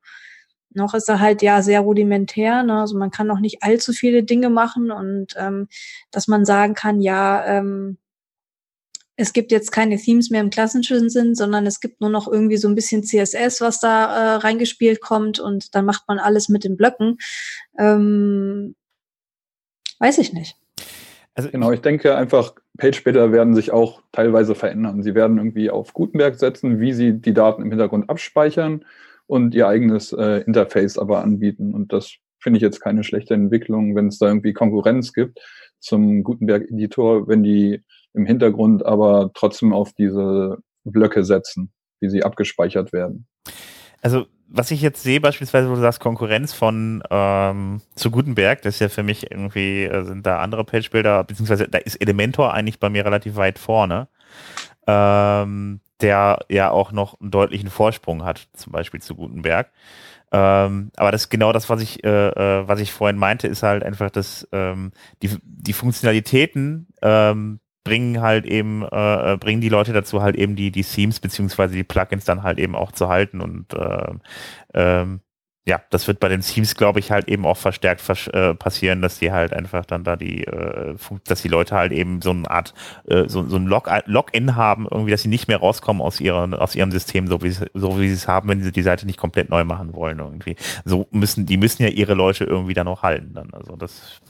Noch 0.71 0.95
ist 0.95 1.09
er 1.09 1.21
halt 1.21 1.43
ja 1.43 1.63
sehr 1.63 1.81
rudimentär, 1.81 2.63
ne? 2.65 2.81
also 2.81 2.99
man 2.99 3.11
kann 3.11 3.29
noch 3.29 3.39
nicht 3.39 3.63
allzu 3.63 3.93
viele 3.93 4.25
Dinge 4.25 4.51
machen 4.51 4.91
und 4.91 5.35
ähm, 5.37 5.69
dass 6.11 6.27
man 6.27 6.45
sagen 6.45 6.75
kann, 6.75 7.01
ja, 7.01 7.45
ähm, 7.47 7.99
es 9.17 9.33
gibt 9.33 9.53
jetzt 9.53 9.71
keine 9.71 9.97
Themes 9.97 10.31
mehr 10.31 10.41
im 10.41 10.51
klassischen 10.51 11.09
Sinn, 11.09 11.35
sondern 11.37 11.67
es 11.67 11.79
gibt 11.81 12.01
nur 12.01 12.11
noch 12.11 12.27
irgendwie 12.27 12.57
so 12.57 12.67
ein 12.67 12.75
bisschen 12.75 13.05
CSS, 13.05 13.61
was 13.61 13.79
da 13.79 14.07
äh, 14.07 14.35
reingespielt 14.37 15.01
kommt 15.01 15.39
und 15.39 15.75
dann 15.75 15.85
macht 15.85 16.09
man 16.09 16.19
alles 16.19 16.49
mit 16.49 16.65
den 16.65 16.77
Blöcken. 16.77 17.19
Ähm, 17.79 18.75
weiß 20.01 20.19
ich 20.19 20.33
nicht. 20.33 20.57
Also 21.35 21.51
genau, 21.51 21.73
ich 21.73 21.81
denke 21.81 22.17
einfach, 22.17 22.55
Page-Builder 22.79 23.33
werden 23.33 23.55
sich 23.55 23.73
auch 23.73 24.03
teilweise 24.13 24.55
verändern. 24.55 25.03
Sie 25.03 25.15
werden 25.15 25.39
irgendwie 25.39 25.71
auf 25.71 25.93
Gutenberg 25.93 26.37
setzen, 26.37 26.81
wie 26.81 26.93
sie 26.93 27.13
die 27.15 27.35
Daten 27.35 27.63
im 27.63 27.71
Hintergrund 27.71 28.09
abspeichern 28.09 28.85
und 29.27 29.55
ihr 29.55 29.67
eigenes 29.67 30.13
äh, 30.13 30.43
Interface 30.47 30.99
aber 30.99 31.23
anbieten. 31.23 31.75
Und 31.75 31.93
das 31.93 32.15
finde 32.39 32.59
ich 32.59 32.63
jetzt 32.63 32.81
keine 32.81 33.03
schlechte 33.03 33.35
Entwicklung, 33.35 33.97
wenn 33.97 34.09
es 34.09 34.19
da 34.19 34.29
irgendwie 34.29 34.53
Konkurrenz 34.53 35.13
gibt 35.13 35.41
zum 35.81 36.23
Gutenberg-Editor, 36.23 37.27
wenn 37.27 37.43
die 37.43 37.83
im 38.13 38.27
Hintergrund 38.27 38.87
aber 38.87 39.31
trotzdem 39.35 39.73
auf 39.73 39.93
diese 39.93 40.59
Blöcke 40.85 41.25
setzen, 41.25 41.73
wie 42.01 42.09
sie 42.09 42.23
abgespeichert 42.23 42.93
werden. 42.93 43.27
Also 44.01 44.27
was 44.49 44.71
ich 44.71 44.81
jetzt 44.81 45.03
sehe, 45.03 45.21
beispielsweise, 45.21 45.69
wo 45.69 45.75
du 45.75 45.81
sagst, 45.81 46.01
Konkurrenz 46.01 46.53
von 46.53 47.03
ähm, 47.11 47.81
zu 47.95 48.11
Gutenberg, 48.11 48.63
das 48.63 48.75
ist 48.75 48.81
ja 48.81 48.89
für 48.89 49.03
mich 49.03 49.31
irgendwie, 49.31 49.85
äh, 49.85 50.05
sind 50.05 50.27
da 50.27 50.41
andere 50.41 50.65
Page-Bilder, 50.65 51.25
beziehungsweise 51.25 51.69
da 51.69 51.79
ist 51.79 51.97
Elementor 51.97 52.55
eigentlich 52.55 52.79
bei 52.79 52.91
mir 52.91 53.05
relativ 53.05 53.37
weit 53.37 53.59
vorne, 53.59 54.09
ähm, 54.87 55.81
der 56.01 56.41
ja 56.49 56.71
auch 56.71 56.93
noch 56.93 57.21
einen 57.21 57.31
deutlichen 57.31 57.71
Vorsprung 57.71 58.25
hat, 58.25 58.49
zum 58.53 58.73
Beispiel 58.73 59.01
zu 59.01 59.15
Gutenberg. 59.15 59.71
Ähm, 60.33 60.91
aber 60.97 61.13
das 61.13 61.29
genau 61.29 61.53
das, 61.53 61.71
was 61.71 61.81
ich, 61.81 62.03
äh, 62.05 62.29
äh, 62.29 62.67
was 62.67 62.81
ich 62.81 62.93
vorhin 62.93 63.17
meinte, 63.17 63.47
ist 63.47 63.63
halt 63.63 63.85
einfach, 63.85 64.11
dass 64.11 64.49
ähm, 64.53 64.91
die, 65.23 65.31
die 65.43 65.73
Funktionalitäten 65.73 66.89
ähm, 67.03 67.61
bringen 67.85 68.21
halt 68.21 68.47
eben, 68.47 68.83
äh, 68.83 69.35
äh, 69.35 69.37
bringen 69.37 69.61
die 69.61 69.69
Leute 69.69 69.93
dazu 69.93 70.23
halt 70.23 70.37
eben 70.37 70.57
die, 70.57 70.71
die 70.71 70.83
Themes 70.83 71.21
beziehungsweise 71.21 71.75
die 71.75 71.85
Plugins 71.85 72.25
dann 72.25 72.43
halt 72.43 72.59
eben 72.59 72.75
auch 72.75 72.93
zu 72.93 73.09
halten 73.09 73.41
und 73.41 73.73
äh, 73.75 74.15
ähm, 74.75 75.21
ja, 75.67 75.81
das 75.89 76.07
wird 76.07 76.21
bei 76.21 76.29
den 76.29 76.43
Themes, 76.43 76.75
glaube 76.75 76.99
ich, 76.99 77.11
halt 77.11 77.27
eben 77.27 77.47
auch 77.47 77.57
verstärkt 77.57 78.03
vers 78.03 78.27
äh, 78.29 78.55
passieren, 78.55 79.01
dass 79.01 79.19
die 79.19 79.33
halt 79.33 79.55
einfach 79.55 79.87
dann 79.87 80.05
da 80.05 80.15
die, 80.17 80.45
äh, 80.45 80.95
dass 81.27 81.41
die 81.41 81.49
Leute 81.49 81.75
halt 81.75 81.93
eben 81.93 82.21
so 82.21 82.31
eine 82.31 82.51
Art, 82.51 82.75
äh, 83.07 83.29
so, 83.29 83.49
so 83.49 83.57
ein 83.57 83.67
Log 83.67 83.89
Login 84.05 84.57
haben, 84.57 84.87
irgendwie, 84.91 85.11
dass 85.11 85.23
sie 85.23 85.29
nicht 85.29 85.49
mehr 85.49 85.57
rauskommen 85.57 86.03
aus 86.03 86.21
ihrem, 86.21 86.53
aus 86.53 86.75
ihrem 86.75 86.91
System, 86.93 87.29
so 87.29 87.43
wie 87.43 87.51
so 87.51 87.99
wie 87.99 88.09
sie 88.09 88.15
es 88.15 88.29
haben, 88.29 88.51
wenn 88.51 88.63
sie 88.63 88.73
die 88.73 88.83
Seite 88.83 89.07
nicht 89.07 89.19
komplett 89.19 89.49
neu 89.49 89.65
machen 89.65 89.95
wollen 89.95 90.19
irgendwie. 90.19 90.57
So 90.85 91.07
müssen, 91.11 91.47
die 91.47 91.57
müssen 91.57 91.83
ja 91.83 91.89
ihre 91.89 92.15
Leute 92.15 92.45
irgendwie 92.45 92.75
dann 92.75 92.89
auch 92.89 93.03
halten 93.03 93.33
dann. 93.33 93.51
Also 93.55 93.77
das 93.77 94.21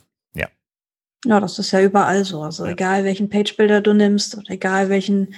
ja, 1.24 1.40
das 1.40 1.58
ist 1.58 1.72
ja 1.72 1.80
überall 1.80 2.24
so. 2.24 2.42
Also 2.42 2.64
ja. 2.64 2.72
egal 2.72 3.04
welchen 3.04 3.28
Page-Builder 3.28 3.80
du 3.80 3.92
nimmst 3.94 4.36
oder 4.36 4.50
egal 4.50 4.88
welchen, 4.88 5.34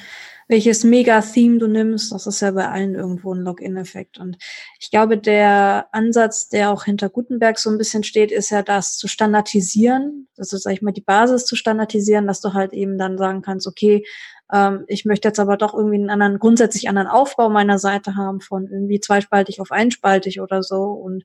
welches 0.49 0.85
Mega-Theme 0.85 1.59
du 1.59 1.67
nimmst, 1.67 2.13
das 2.13 2.27
ist 2.27 2.41
ja 2.41 2.53
bei 2.53 2.69
allen 2.69 2.95
irgendwo 2.95 3.35
ein 3.35 3.41
Login-Effekt. 3.41 4.19
Und 4.19 4.39
ich 4.79 4.91
glaube, 4.91 5.19
der 5.19 5.89
Ansatz, 5.93 6.49
der 6.49 6.71
auch 6.71 6.85
hinter 6.85 7.09
Gutenberg 7.09 7.59
so 7.59 7.71
ein 7.71 7.79
bisschen 7.79 8.05
steht, 8.05 8.31
ist 8.31 8.51
ja 8.51 8.63
das 8.63 8.97
zu 8.97 9.09
standardisieren. 9.09 10.29
Das 10.37 10.53
ist, 10.53 10.63
sag 10.63 10.73
ich 10.73 10.83
mal, 10.83 10.93
die 10.93 11.01
Basis 11.01 11.47
zu 11.47 11.57
standardisieren, 11.57 12.27
dass 12.27 12.41
du 12.41 12.53
halt 12.53 12.73
eben 12.73 12.97
dann 12.97 13.19
sagen 13.19 13.43
kannst, 13.43 13.67
okay, 13.67 14.05
ähm, 14.53 14.85
ich 14.87 15.05
möchte 15.05 15.29
jetzt 15.29 15.41
aber 15.41 15.57
doch 15.57 15.75
irgendwie 15.75 15.97
einen 15.97 16.11
anderen, 16.11 16.39
grundsätzlich 16.39 16.89
anderen 16.89 17.09
Aufbau 17.09 17.49
meiner 17.49 17.79
Seite 17.79 18.15
haben 18.15 18.41
von 18.41 18.69
irgendwie 18.69 19.01
zweispaltig 19.01 19.61
auf 19.61 19.73
einspaltig 19.73 20.41
oder 20.41 20.63
so 20.63 20.83
und 20.85 21.25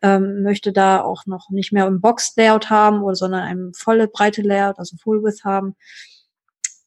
ähm, 0.00 0.42
möchte 0.42 0.72
da 0.72 1.02
auch 1.02 1.26
noch 1.26 1.50
nicht 1.50 1.72
mehr 1.72 1.86
ein 1.86 2.00
Box-Layout 2.00 2.70
haben 2.70 3.02
oder 3.02 3.16
sondern 3.16 3.42
ein 3.42 3.72
volle 3.74 4.08
breite 4.08 4.42
Layout, 4.42 4.78
also 4.78 4.96
Full 4.96 5.22
Width 5.22 5.44
haben. 5.44 5.76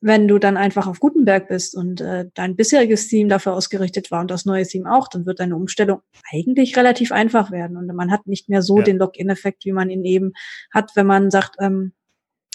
Wenn 0.02 0.28
du 0.28 0.38
dann 0.38 0.58
einfach 0.58 0.88
auf 0.88 1.00
Gutenberg 1.00 1.48
bist 1.48 1.76
und 1.76 2.02
äh, 2.02 2.26
dein 2.34 2.56
bisheriges 2.56 3.08
Theme 3.08 3.30
dafür 3.30 3.54
ausgerichtet 3.54 4.12
war 4.12 4.22
und 4.22 4.30
das 4.30 4.46
neue 4.46 4.66
Theme 4.66 4.94
auch, 4.94 5.08
dann 5.08 5.26
wird 5.26 5.40
deine 5.40 5.56
Umstellung 5.56 6.02
eigentlich 6.32 6.78
relativ 6.78 7.12
einfach 7.12 7.52
werden 7.52 7.78
und 7.78 7.88
man 7.88 8.12
hat 8.12 8.28
nicht 8.28 8.50
mehr 8.50 8.62
so 8.62 8.80
ja. 8.80 8.84
den 8.84 8.98
Login-Effekt, 8.98 9.66
wie 9.66 9.72
man 9.72 9.90
ihn 9.90 10.06
eben 10.06 10.34
hat, 10.72 10.92
wenn 10.96 11.08
man 11.08 11.32
sagt, 11.32 11.56
ähm, 11.60 11.94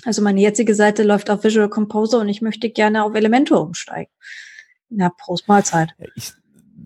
also 0.05 0.23
meine 0.23 0.41
jetzige 0.41 0.75
Seite 0.75 1.03
läuft 1.03 1.31
auf 1.31 1.45
Visual 1.45 1.69
Composer 1.69 2.21
und 2.21 2.29
ich 2.29 2.43
möchte 2.43 2.71
gerne 2.71 3.05
auf 3.05 3.15
Elementor 3.15 3.63
umsteigen. 3.63 4.11
Ja, 4.91 5.11
Prost 5.11 5.47
Mahlzeit. 5.49 5.95
Ich, 6.15 6.33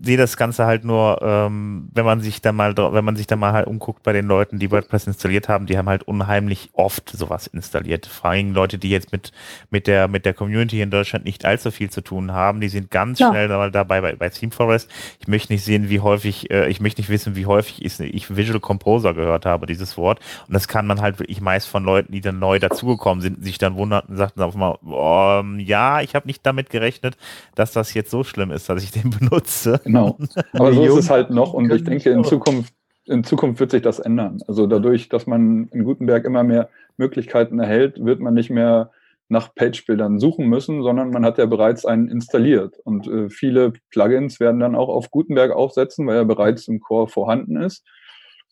sehe 0.01 0.17
das 0.17 0.37
Ganze 0.37 0.65
halt 0.65 0.83
nur, 0.83 1.19
ähm, 1.21 1.89
wenn 1.93 2.05
man 2.05 2.21
sich 2.21 2.41
da 2.41 2.51
mal, 2.51 2.75
wenn 2.75 3.05
man 3.05 3.15
sich 3.15 3.27
da 3.27 3.35
mal 3.35 3.53
halt 3.53 3.67
umguckt 3.67 4.03
bei 4.03 4.13
den 4.13 4.25
Leuten, 4.27 4.59
die 4.59 4.71
WordPress 4.71 5.07
installiert 5.07 5.49
haben, 5.49 5.65
die 5.65 5.77
haben 5.77 5.89
halt 5.89 6.03
unheimlich 6.03 6.69
oft 6.73 7.09
sowas 7.09 7.47
installiert. 7.47 8.05
Vor 8.05 8.31
allem 8.31 8.53
Leute, 8.53 8.77
die 8.77 8.89
jetzt 8.89 9.11
mit, 9.11 9.31
mit 9.69 9.87
der, 9.87 10.07
mit 10.07 10.25
der 10.25 10.33
Community 10.33 10.81
in 10.81 10.91
Deutschland 10.91 11.25
nicht 11.25 11.45
allzu 11.45 11.71
viel 11.71 11.89
zu 11.89 12.01
tun 12.01 12.31
haben, 12.31 12.61
die 12.61 12.69
sind 12.69 12.91
ganz 12.91 13.19
ja. 13.19 13.29
schnell 13.29 13.47
dabei 13.71 14.01
bei, 14.01 14.15
bei 14.15 14.29
ThemeForest. 14.29 14.89
Ich 15.19 15.27
möchte 15.27 15.53
nicht 15.53 15.63
sehen, 15.63 15.89
wie 15.89 15.99
häufig, 15.99 16.51
äh, 16.51 16.67
ich 16.69 16.81
möchte 16.81 17.01
nicht 17.01 17.09
wissen, 17.09 17.35
wie 17.35 17.45
häufig 17.45 17.83
ich, 17.83 17.99
ich 17.99 18.35
Visual 18.35 18.59
Composer 18.59 19.13
gehört 19.13 19.45
habe, 19.45 19.65
dieses 19.65 19.97
Wort. 19.97 20.19
Und 20.47 20.53
das 20.53 20.67
kann 20.67 20.87
man 20.87 21.01
halt 21.01 21.19
wirklich 21.19 21.41
meist 21.41 21.67
von 21.67 21.83
Leuten, 21.83 22.11
die 22.11 22.21
dann 22.21 22.39
neu 22.39 22.59
dazugekommen 22.59 23.21
sind, 23.21 23.43
sich 23.43 23.57
dann 23.57 23.75
wunderten 23.75 24.11
und 24.11 24.17
sagten 24.17 24.41
auf 24.41 24.55
mal, 24.55 24.77
oh, 24.85 25.43
ja, 25.57 26.01
ich 26.01 26.15
habe 26.15 26.27
nicht 26.27 26.45
damit 26.45 26.69
gerechnet, 26.69 27.17
dass 27.55 27.71
das 27.71 27.93
jetzt 27.93 28.11
so 28.11 28.23
schlimm 28.23 28.51
ist, 28.51 28.69
dass 28.69 28.83
ich 28.83 28.91
den 28.91 29.09
benutze. 29.19 29.81
Genau. 29.85 30.17
Aber 30.53 30.73
so 30.73 30.83
ist 30.83 30.95
es 30.95 31.09
halt 31.09 31.29
noch 31.29 31.53
und 31.53 31.71
ich 31.71 31.83
denke, 31.83 32.09
in 32.09 32.23
Zukunft, 32.23 32.73
in 33.05 33.23
Zukunft 33.23 33.59
wird 33.59 33.71
sich 33.71 33.81
das 33.81 33.99
ändern. 33.99 34.39
Also 34.47 34.67
dadurch, 34.67 35.07
dass 35.09 35.27
man 35.27 35.67
in 35.71 35.83
Gutenberg 35.85 36.25
immer 36.25 36.43
mehr 36.43 36.69
Möglichkeiten 36.97 37.59
erhält, 37.59 38.03
wird 38.03 38.19
man 38.19 38.33
nicht 38.33 38.49
mehr 38.49 38.91
nach 39.27 39.55
Page-Bildern 39.55 40.19
suchen 40.19 40.47
müssen, 40.47 40.83
sondern 40.83 41.09
man 41.09 41.25
hat 41.25 41.37
ja 41.37 41.45
bereits 41.45 41.85
einen 41.85 42.09
installiert. 42.09 42.77
Und 42.83 43.07
äh, 43.07 43.29
viele 43.29 43.73
Plugins 43.89 44.39
werden 44.39 44.59
dann 44.59 44.75
auch 44.75 44.89
auf 44.89 45.09
Gutenberg 45.09 45.51
aufsetzen, 45.51 46.05
weil 46.05 46.17
er 46.17 46.25
bereits 46.25 46.67
im 46.67 46.79
Core 46.79 47.07
vorhanden 47.07 47.57
ist. 47.57 47.83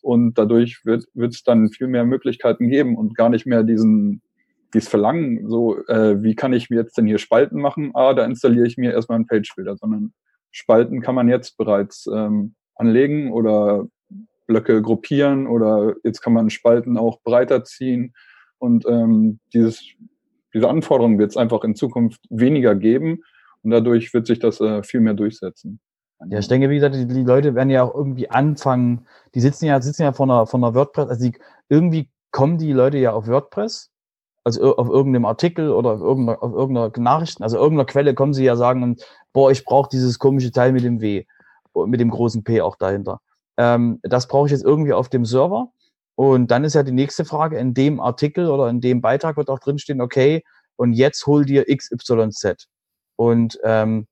Und 0.02 0.36
dadurch 0.36 0.84
wird 0.84 1.06
es 1.16 1.42
dann 1.42 1.70
viel 1.70 1.86
mehr 1.86 2.04
Möglichkeiten 2.04 2.68
geben 2.68 2.96
und 2.96 3.16
gar 3.16 3.28
nicht 3.28 3.46
mehr 3.46 3.62
diesen 3.62 4.20
dieses 4.74 4.88
Verlangen, 4.88 5.48
so, 5.48 5.78
äh, 5.86 6.22
wie 6.22 6.34
kann 6.34 6.52
ich 6.52 6.68
mir 6.68 6.76
jetzt 6.76 6.98
denn 6.98 7.06
hier 7.06 7.18
Spalten 7.18 7.60
machen? 7.60 7.92
Ah, 7.94 8.12
da 8.12 8.24
installiere 8.24 8.66
ich 8.66 8.76
mir 8.76 8.92
erstmal 8.92 9.16
einen 9.16 9.26
Page-Builder, 9.26 9.76
sondern 9.76 10.12
Spalten 10.54 11.00
kann 11.00 11.16
man 11.16 11.28
jetzt 11.28 11.56
bereits 11.56 12.06
ähm, 12.06 12.54
anlegen 12.76 13.32
oder 13.32 13.88
Blöcke 14.46 14.80
gruppieren 14.82 15.48
oder 15.48 15.96
jetzt 16.04 16.20
kann 16.20 16.32
man 16.32 16.48
Spalten 16.48 16.96
auch 16.96 17.20
breiter 17.22 17.64
ziehen. 17.64 18.14
Und 18.58 18.86
ähm, 18.86 19.40
dieses, 19.52 19.82
diese 20.54 20.68
Anforderungen 20.68 21.18
wird 21.18 21.32
es 21.32 21.36
einfach 21.36 21.64
in 21.64 21.74
Zukunft 21.74 22.20
weniger 22.30 22.76
geben 22.76 23.22
und 23.62 23.72
dadurch 23.72 24.14
wird 24.14 24.28
sich 24.28 24.38
das 24.38 24.60
äh, 24.60 24.84
viel 24.84 25.00
mehr 25.00 25.14
durchsetzen. 25.14 25.80
Ja, 26.28 26.38
ich 26.38 26.46
denke, 26.46 26.70
wie 26.70 26.76
gesagt, 26.76 26.94
die, 26.94 27.08
die, 27.08 27.24
Leute 27.24 27.56
werden 27.56 27.70
ja 27.70 27.82
auch 27.82 27.94
irgendwie 27.94 28.30
anfangen, 28.30 29.08
die 29.34 29.40
sitzen 29.40 29.66
ja, 29.66 29.82
sitzen 29.82 30.04
ja 30.04 30.12
von 30.12 30.30
einer, 30.30 30.46
von 30.46 30.62
einer 30.62 30.74
WordPress, 30.74 31.08
also 31.08 31.28
die, 31.28 31.36
irgendwie 31.68 32.08
kommen 32.30 32.58
die 32.58 32.72
Leute 32.72 32.98
ja 32.98 33.12
auf 33.12 33.26
WordPress 33.26 33.90
also 34.44 34.76
auf 34.76 34.88
irgendeinem 34.88 35.24
Artikel 35.24 35.70
oder 35.70 35.92
auf 35.92 36.00
irgendeiner, 36.00 36.42
auf 36.42 36.52
irgendeiner 36.52 36.92
Nachrichten, 36.98 37.42
also 37.42 37.56
irgendeiner 37.56 37.86
Quelle 37.86 38.14
kommen 38.14 38.34
sie 38.34 38.44
ja 38.44 38.56
sagen, 38.56 38.96
boah, 39.32 39.50
ich 39.50 39.64
brauche 39.64 39.88
dieses 39.90 40.18
komische 40.18 40.52
Teil 40.52 40.72
mit 40.72 40.84
dem 40.84 41.00
W, 41.00 41.24
mit 41.86 42.00
dem 42.00 42.10
großen 42.10 42.44
P 42.44 42.60
auch 42.60 42.76
dahinter. 42.76 43.20
Ähm, 43.56 44.00
das 44.02 44.28
brauche 44.28 44.46
ich 44.46 44.52
jetzt 44.52 44.64
irgendwie 44.64 44.92
auf 44.92 45.08
dem 45.08 45.24
Server. 45.24 45.70
Und 46.16 46.50
dann 46.50 46.62
ist 46.62 46.74
ja 46.74 46.82
die 46.82 46.92
nächste 46.92 47.24
Frage, 47.24 47.58
in 47.58 47.74
dem 47.74 48.00
Artikel 48.00 48.48
oder 48.48 48.68
in 48.68 48.80
dem 48.80 49.00
Beitrag 49.00 49.36
wird 49.36 49.48
auch 49.50 49.58
drinstehen, 49.58 50.00
okay, 50.00 50.44
und 50.76 50.92
jetzt 50.92 51.26
hol 51.26 51.44
dir 51.44 51.64
XYZ. 51.64 52.66
Und, 53.16 53.58
ähm, 53.64 54.06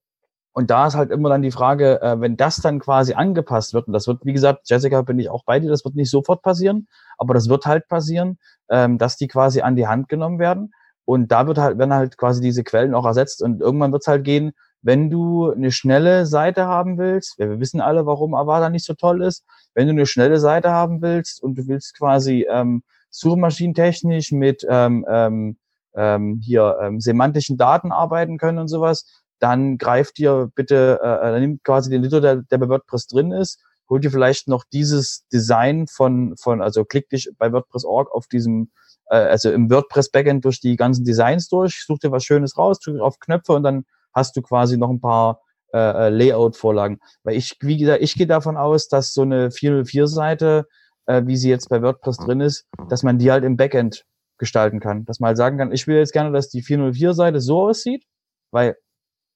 und 0.53 0.71
da 0.71 0.87
ist 0.87 0.95
halt 0.95 1.11
immer 1.11 1.31
dann 1.31 1.43
die 1.43 1.51
Frage, 1.51 2.01
äh, 2.03 2.21
wenn 2.21 2.37
das 2.37 2.57
dann 2.57 2.79
quasi 2.79 3.15
angepasst 3.15 3.73
wird, 3.73 3.87
und 3.87 3.95
das 3.95 4.07
wird, 4.07 4.25
wie 4.25 4.35
gesagt, 4.35 4.69
Jessica, 4.69 5.03
bin 5.03 5.19
ich 5.19 5.31
auch 5.31 5.45
bei 5.45 5.59
dir, 5.59 5.71
das 5.71 5.85
wird 5.85 5.95
nicht 5.95 6.11
sofort 6.11 6.43
passieren, 6.43 6.88
aber 7.17 7.33
das 7.35 7.49
wird 7.49 7.65
halt 7.65 7.88
passieren, 7.88 8.38
ähm, 8.69 8.99
dass 8.99 9.17
die 9.17 9.29
quasi 9.29 9.62
an 9.62 9.77
die 9.77 9.87
Hand 9.87 10.09
genommen 10.09 10.38
werden. 10.38 10.73
Und 11.05 11.33
da 11.33 11.47
wird 11.47 11.59
halt, 11.59 11.79
werden 11.79 11.95
halt 11.95 12.17
quasi 12.17 12.41
diese 12.41 12.65
Quellen 12.65 12.95
auch 12.95 13.07
ersetzt. 13.07 13.43
Und 13.43 13.61
irgendwann 13.61 13.93
wird 13.93 14.03
es 14.03 14.07
halt 14.07 14.25
gehen, 14.25 14.53
wenn 14.83 15.11
du 15.11 15.51
eine 15.51 15.73
schnelle 15.73 16.27
Seite 16.27 16.67
haben 16.67 16.99
willst, 16.99 17.38
wir 17.38 17.59
wissen 17.61 17.81
alle, 17.81 18.05
warum 18.05 18.35
Avada 18.35 18.69
nicht 18.69 18.85
so 18.85 18.95
toll 18.95 19.23
ist, 19.23 19.45
wenn 19.75 19.87
du 19.87 19.93
eine 19.93 20.07
schnelle 20.07 20.38
Seite 20.38 20.71
haben 20.71 21.01
willst 21.03 21.43
und 21.43 21.57
du 21.57 21.67
willst 21.67 21.97
quasi 21.97 22.47
ähm, 22.51 22.83
suchmaschinentechnisch 23.11 24.33
mit 24.33 24.67
ähm, 24.69 25.07
ähm, 25.09 25.57
ähm, 25.95 26.41
hier 26.43 26.79
ähm, 26.83 27.01
semantischen 27.01 27.57
Daten 27.57 27.93
arbeiten 27.93 28.38
können 28.38 28.59
und 28.59 28.69
sowas, 28.69 29.21
dann 29.42 29.76
greift 29.76 30.18
dir 30.18 30.50
bitte, 30.55 31.00
äh, 31.02 31.37
äh 31.37 31.40
nimmt 31.40 31.64
quasi 31.64 31.90
den 31.90 32.02
Editor, 32.02 32.20
der, 32.20 32.37
der 32.37 32.59
bei 32.59 32.68
WordPress 32.68 33.09
drin 33.09 33.33
ist, 33.33 33.61
holt 33.90 34.05
dir 34.05 34.11
vielleicht 34.11 34.46
noch 34.46 34.64
dieses 34.72 35.26
Design 35.33 35.87
von, 35.88 36.37
von 36.37 36.62
also 36.62 36.85
klick 36.85 37.09
dich 37.09 37.28
bei 37.38 37.52
WordPress.org 37.52 38.11
auf 38.12 38.28
diesem, 38.28 38.70
äh, 39.07 39.16
also 39.16 39.50
im 39.50 39.68
WordPress-Backend 39.68 40.44
durch 40.44 40.61
die 40.61 40.76
ganzen 40.76 41.05
Designs 41.05 41.48
durch, 41.48 41.85
such 41.85 41.98
dir 41.98 42.12
was 42.12 42.24
Schönes 42.24 42.57
raus, 42.57 42.78
drück 42.78 43.00
auf 43.00 43.18
Knöpfe 43.18 43.52
und 43.52 43.64
dann 43.64 43.85
hast 44.14 44.37
du 44.37 44.42
quasi 44.42 44.76
noch 44.78 44.90
ein 44.90 45.00
paar 45.00 45.40
äh, 45.74 46.07
äh, 46.07 46.09
Layout-Vorlagen. 46.11 47.00
Weil 47.24 47.35
ich, 47.35 47.57
wie 47.61 47.78
gesagt, 47.78 48.02
ich 48.02 48.14
gehe 48.14 48.28
davon 48.28 48.57
aus, 48.57 48.88
dass 48.88 49.12
so 49.12 49.22
eine 49.22 49.48
404-Seite, 49.48 50.66
äh, 51.07 51.22
wie 51.26 51.37
sie 51.37 51.50
jetzt 51.50 51.68
bei 51.68 51.83
WordPress 51.83 52.18
drin 52.18 52.40
ist, 52.40 52.66
dass 52.88 53.02
man 53.02 53.18
die 53.18 53.33
halt 53.33 53.42
im 53.42 53.57
Backend 53.57 54.05
gestalten 54.38 54.78
kann. 54.78 55.05
Dass 55.05 55.18
man 55.18 55.28
halt 55.28 55.37
sagen 55.38 55.59
kann, 55.59 55.72
ich 55.72 55.87
will 55.87 55.96
jetzt 55.96 56.12
gerne, 56.12 56.31
dass 56.31 56.48
die 56.48 56.62
404-Seite 56.62 57.40
so 57.40 57.62
aussieht, 57.62 58.05
weil 58.52 58.76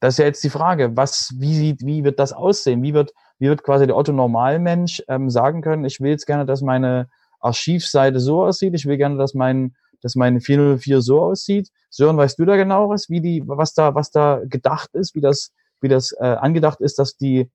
das 0.01 0.15
ist 0.15 0.19
ja 0.19 0.25
jetzt 0.27 0.45
die 0.45 0.51
Frage, 0.51 0.97
was, 0.97 1.35
wie 1.39 1.55
sieht, 1.55 1.85
wie 1.85 2.05
wird 2.05 2.19
das 2.19 2.33
aussehen? 2.33 2.83
Wie 2.83 2.95
wird, 2.95 3.13
wie 3.39 3.49
wird 3.49 3.63
quasi 3.63 3.87
der 3.87 3.97
Otto-Normalmensch 3.97 5.03
ähm, 5.09 5.31
sagen 5.31 5.63
können, 5.63 5.85
ich 5.85 6.01
will 6.01 6.11
jetzt 6.11 6.27
gerne, 6.27 6.47
dass 6.47 6.63
meine 6.63 7.09
Archivseite 7.41 8.21
so 8.21 8.45
aussieht, 8.45 8.75
ich 8.75 8.87
will 8.87 8.97
gerne, 8.97 9.17
dass 9.17 9.35
mein 9.35 9.75
dass 10.03 10.15
meine 10.15 10.41
404 10.41 11.01
so 11.03 11.21
aussieht. 11.21 11.71
Sören, 11.91 12.17
weißt 12.17 12.39
du 12.39 12.45
da 12.45 12.57
genaueres, 12.57 13.09
wie 13.09 13.21
die, 13.21 13.43
was 13.47 13.75
da, 13.75 13.95
was 13.95 14.11
da 14.11 14.41
gedacht 14.45 14.91
ist, 14.95 15.15
wie 15.15 15.21
das, 15.21 15.53
wie 15.81 15.89
das 15.89 16.13
äh, 16.13 16.25
angedacht 16.25 16.81
ist, 16.81 16.99
dass 16.99 17.17
die 17.17 17.51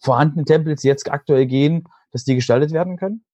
vorhandenen 0.00 0.46
Templates 0.46 0.84
jetzt 0.84 1.10
aktuell 1.10 1.46
gehen, 1.46 1.88
dass 2.12 2.24
die 2.24 2.34
gestaltet 2.34 2.72
werden 2.72 2.96
können? 2.96 3.24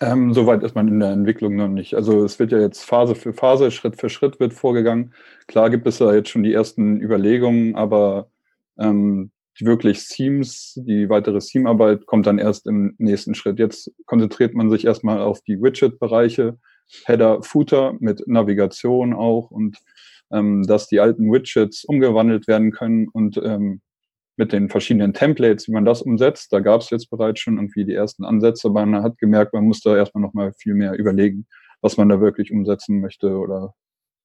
Ähm, 0.00 0.32
Soweit 0.32 0.62
ist 0.62 0.74
man 0.74 0.88
in 0.88 1.00
der 1.00 1.10
Entwicklung 1.10 1.56
noch 1.56 1.68
nicht. 1.68 1.94
Also 1.94 2.24
es 2.24 2.38
wird 2.38 2.52
ja 2.52 2.58
jetzt 2.58 2.84
Phase 2.84 3.14
für 3.14 3.32
Phase, 3.32 3.70
Schritt 3.70 4.00
für 4.00 4.08
Schritt 4.08 4.40
wird 4.40 4.54
vorgegangen. 4.54 5.12
Klar 5.46 5.70
gibt 5.70 5.86
es 5.86 5.98
da 5.98 6.14
jetzt 6.14 6.30
schon 6.30 6.42
die 6.42 6.52
ersten 6.52 7.00
Überlegungen, 7.00 7.74
aber 7.74 8.30
ähm, 8.78 9.30
wirklich 9.58 10.08
Themes, 10.08 10.74
die 10.76 11.08
weitere 11.08 11.38
Theme-Arbeit 11.38 12.06
kommt 12.06 12.26
dann 12.26 12.38
erst 12.38 12.66
im 12.66 12.94
nächsten 12.98 13.34
Schritt. 13.34 13.58
Jetzt 13.58 13.92
konzentriert 14.06 14.54
man 14.54 14.70
sich 14.70 14.86
erstmal 14.86 15.20
auf 15.20 15.42
die 15.42 15.60
Widget-Bereiche, 15.60 16.58
Header, 17.04 17.42
Footer 17.42 17.94
mit 18.00 18.26
Navigation 18.26 19.12
auch 19.12 19.50
und 19.50 19.78
ähm, 20.32 20.66
dass 20.66 20.86
die 20.86 21.00
alten 21.00 21.30
Widgets 21.30 21.84
umgewandelt 21.84 22.48
werden 22.48 22.72
können 22.72 23.08
und 23.08 23.40
ähm, 23.42 23.80
mit 24.40 24.52
den 24.52 24.70
verschiedenen 24.70 25.12
Templates, 25.12 25.68
wie 25.68 25.72
man 25.72 25.84
das 25.84 26.00
umsetzt. 26.00 26.50
Da 26.50 26.60
gab 26.60 26.80
es 26.80 26.88
jetzt 26.88 27.10
bereits 27.10 27.40
schon 27.40 27.58
irgendwie 27.58 27.84
die 27.84 27.94
ersten 27.94 28.24
Ansätze, 28.24 28.68
aber 28.68 28.86
man 28.86 29.02
hat 29.02 29.18
gemerkt, 29.18 29.52
man 29.52 29.64
muss 29.64 29.82
da 29.82 29.94
erstmal 29.94 30.22
nochmal 30.22 30.54
viel 30.54 30.72
mehr 30.72 30.98
überlegen, 30.98 31.46
was 31.82 31.98
man 31.98 32.08
da 32.08 32.20
wirklich 32.22 32.50
umsetzen 32.50 33.02
möchte 33.02 33.36
oder 33.36 33.74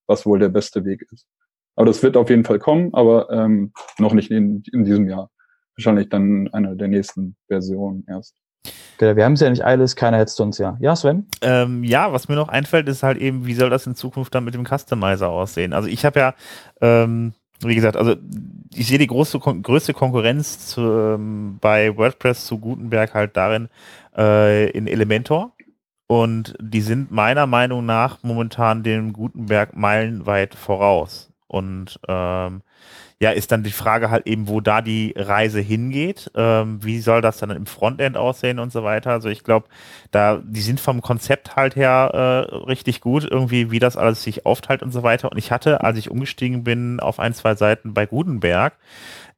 was 0.08 0.26
wohl 0.26 0.40
der 0.40 0.48
beste 0.48 0.86
Weg 0.86 1.06
ist. 1.12 1.28
Aber 1.76 1.86
das 1.86 2.02
wird 2.02 2.16
auf 2.16 2.30
jeden 2.30 2.46
Fall 2.46 2.60
kommen, 2.60 2.94
aber 2.94 3.30
ähm, 3.30 3.74
noch 4.00 4.14
nicht 4.14 4.32
in, 4.32 4.64
in 4.72 4.86
diesem 4.86 5.10
Jahr. 5.10 5.30
Wahrscheinlich 5.76 6.08
dann 6.08 6.48
einer 6.54 6.76
der 6.76 6.88
nächsten 6.88 7.36
Versionen 7.48 8.06
erst. 8.08 8.38
Genau, 8.98 9.18
wir 9.18 9.26
haben 9.26 9.34
es 9.34 9.42
ja 9.42 9.50
nicht 9.50 9.66
alles, 9.66 9.98
keiner 9.98 10.22
es 10.22 10.40
uns 10.40 10.58
ja. 10.58 10.78
Ja, 10.80 10.96
Sven? 10.96 11.28
Ähm, 11.42 11.84
ja, 11.84 12.14
was 12.14 12.30
mir 12.30 12.36
noch 12.36 12.48
einfällt, 12.48 12.88
ist 12.88 13.04
halt 13.04 13.18
eben, 13.18 13.46
wie 13.46 13.54
soll 13.54 13.70
das 13.70 13.86
in 13.86 13.96
Zukunft 13.96 14.34
dann 14.34 14.46
mit 14.46 14.54
dem 14.54 14.66
Customizer 14.66 15.28
aussehen? 15.28 15.74
Also 15.74 15.90
ich 15.90 16.06
habe 16.06 16.20
ja, 16.20 16.36
ähm, 16.80 17.34
wie 17.62 17.76
gesagt, 17.76 17.98
also 17.98 18.16
ich 18.74 18.88
sehe 18.88 18.98
die 18.98 19.08
große, 19.08 19.40
größte 19.40 19.94
Konkurrenz 19.94 20.68
zu, 20.68 20.82
ähm, 20.82 21.58
bei 21.62 21.96
WordPress 21.96 22.46
zu 22.46 22.60
Gutenberg 22.60 23.14
halt 23.14 23.38
darin 23.38 23.70
äh, 24.18 24.70
in 24.72 24.88
Elementor. 24.88 25.54
Und 26.08 26.56
die 26.60 26.82
sind 26.82 27.12
meiner 27.12 27.48
Meinung 27.48 27.86
nach 27.86 28.22
momentan 28.22 28.84
dem 28.84 29.14
Gutenberg 29.14 29.76
meilenweit 29.76 30.54
voraus. 30.54 31.32
Und 31.48 32.00
ähm, 32.08 32.62
ja, 33.22 33.32
ist 33.32 33.52
dann 33.54 33.64
die 33.64 33.72
Frage 33.72 34.10
halt 34.10 34.28
eben, 34.28 34.50
wo 34.50 34.60
da 34.60 34.82
die 34.82 35.14
Reise 35.16 35.62
hingeht. 35.62 36.30
Ähm, 36.36 36.84
wie 36.84 37.00
soll 37.00 37.22
das 37.22 37.38
dann 37.38 37.50
im 37.50 37.66
Frontend 37.66 38.18
aussehen 38.18 38.60
und 38.60 38.74
so 38.74 38.84
weiter. 38.84 39.12
Also 39.12 39.30
ich 39.30 39.44
glaube, 39.44 39.68
da, 40.12 40.42
die 40.44 40.62
sind 40.62 40.82
vom 40.82 41.02
Konzept 41.02 41.56
halt 41.56 41.78
her 41.78 42.12
äh, 42.14 42.56
richtig 42.56 43.00
gut, 43.00 43.24
irgendwie, 43.24 43.72
wie 43.72 43.80
das 43.80 43.96
alles 43.96 44.22
sich 44.22 44.46
aufteilt 44.46 44.84
und 44.84 44.92
so 44.92 45.02
weiter. 45.02 45.32
Und 45.32 45.38
ich 45.38 45.52
hatte, 45.52 45.82
als 45.82 45.98
ich 45.98 46.12
umgestiegen 46.12 46.66
bin 46.66 47.00
auf 47.00 47.20
ein, 47.20 47.34
zwei 47.34 47.56
Seiten 47.56 47.94
bei 47.94 48.06
Gutenberg, 48.06 48.74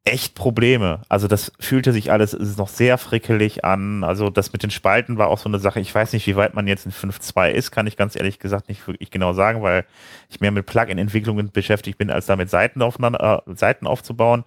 echt 0.08 0.36
Probleme. 0.36 1.02
Also 1.10 1.28
das 1.28 1.52
fühlte 1.60 1.94
sich 1.94 2.12
alles 2.12 2.34
ist 2.34 2.58
noch 2.58 2.68
sehr 2.68 2.98
frickelig 2.98 3.64
an. 3.64 4.04
Also 4.04 4.30
das 4.30 4.54
mit 4.54 4.64
den 4.64 4.72
Spalten 4.72 5.18
war 5.18 5.28
auch 5.28 5.38
so 5.38 5.50
eine 5.50 5.60
Sache. 5.60 5.80
Ich 5.80 5.94
weiß 5.94 6.14
nicht, 6.14 6.28
wie 6.28 6.36
weit 6.36 6.54
man 6.54 6.68
jetzt 6.68 6.86
in 6.86 6.92
5.2 6.92 7.52
ist, 7.52 7.72
kann 7.72 7.88
ich 7.88 7.98
ganz 7.98 8.16
ehrlich 8.16 8.40
gesagt 8.40 8.70
nicht 8.70 8.88
wirklich 8.88 9.12
genau 9.12 9.34
sagen, 9.34 9.62
weil 9.62 9.86
ich 10.30 10.40
mehr 10.40 10.52
mit 10.52 10.66
Plugin-Entwicklungen 10.66 11.52
beschäftigt 11.52 11.98
bin, 11.98 12.10
als 12.10 12.26
damit 12.26 12.50
Seiten, 12.50 12.82
aufeinander, 12.82 13.44
äh, 13.48 13.56
Seiten 13.56 13.88
aufzubauen. 13.88 14.44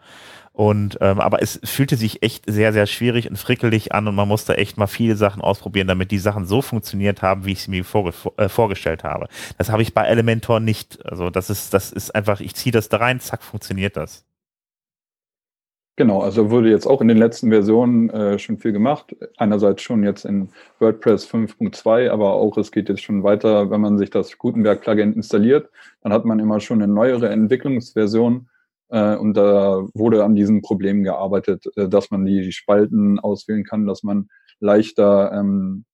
Und 0.53 0.99
ähm, 1.01 1.21
aber 1.21 1.43
es 1.43 1.61
fühlte 1.65 1.97
sich 1.97 2.23
echt 2.23 2.45
sehr, 2.47 2.73
sehr 2.73 2.87
schwierig 2.87 3.31
und 3.31 3.37
frickelig 3.37 3.93
an 3.95 4.09
und 4.09 4.15
man 4.15 4.29
musste 4.29 4.57
echt 4.59 4.77
mal 4.77 4.89
viele 4.89 5.17
Sachen 5.17 5.41
ausprobieren, 5.43 5.87
damit 5.87 6.11
die 6.11 6.19
Sachen 6.19 6.45
so 6.45 6.61
funktioniert 6.61 7.23
haben, 7.23 7.45
wie 7.45 7.53
ich 7.53 7.63
sie 7.63 7.71
mir 7.71 7.85
vorge 7.85 8.13
äh, 8.37 8.49
vorgestellt 8.49 9.05
habe. 9.05 9.29
Das 9.59 9.71
habe 9.71 9.83
ich 9.83 9.95
bei 9.95 10.05
Elementor 10.05 10.61
nicht. 10.61 11.05
Also 11.07 11.31
das 11.31 11.51
ist, 11.51 11.73
das 11.73 11.93
ist 11.93 12.15
einfach, 12.15 12.41
ich 12.41 12.55
ziehe 12.55 12.73
das 12.73 12.89
da 12.89 12.99
rein, 12.99 13.21
zack, 13.21 13.43
funktioniert 13.43 13.97
das. 13.97 14.25
Genau, 16.01 16.23
also 16.23 16.51
wurde 16.51 16.71
jetzt 16.71 16.87
auch 16.87 17.03
in 17.03 17.09
den 17.09 17.19
letzten 17.19 17.51
Versionen 17.51 18.09
äh, 18.09 18.39
schon 18.39 18.57
viel 18.57 18.73
gemacht. 18.73 19.15
Einerseits 19.37 19.83
schon 19.83 20.03
jetzt 20.03 20.25
in 20.25 20.49
WordPress 20.79 21.31
5.2, 21.31 22.09
aber 22.09 22.33
auch 22.33 22.57
es 22.57 22.73
geht 22.73 22.89
jetzt 22.89 23.03
schon 23.03 23.23
weiter, 23.23 23.71
wenn 23.71 23.83
man 23.83 23.99
sich 23.99 24.09
das 24.09 24.39
Gutenberg-Plugin 24.39 25.13
installiert, 25.13 25.69
dann 26.01 26.15
hat 26.15 26.25
man 26.25 26.39
immer 26.39 26.59
schon 26.59 26.81
eine 26.81 26.91
neuere 26.91 27.29
Entwicklungsversion 27.29 28.49
äh, 28.89 29.15
und 29.15 29.35
da 29.35 29.87
wurde 29.93 30.25
an 30.25 30.35
diesen 30.35 30.63
Problemen 30.63 31.03
gearbeitet, 31.03 31.67
äh, 31.77 31.87
dass 31.87 32.11
man 32.11 32.25
die, 32.25 32.51
Spalten 32.51 33.21
auswählen 33.21 33.65
kann, 33.65 33.87
dass 33.87 34.03
man 34.03 34.31
leichter 34.59 35.33
ähm, 35.35 35.85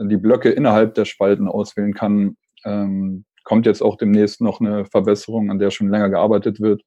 die 0.00 0.16
Blöcke 0.16 0.52
innerhalb 0.52 0.94
der 0.94 1.04
Spalten 1.04 1.48
auswählen 1.48 1.92
kann. 1.92 2.38
Ähm, 2.64 3.26
kommt 3.42 3.66
jetzt 3.66 3.82
auch 3.82 3.98
demnächst 3.98 4.40
noch 4.40 4.62
eine 4.62 4.86
Verbesserung, 4.86 5.50
an 5.50 5.58
der 5.58 5.70
schon 5.70 5.90
länger 5.90 6.08
gearbeitet 6.08 6.62
wird, 6.62 6.80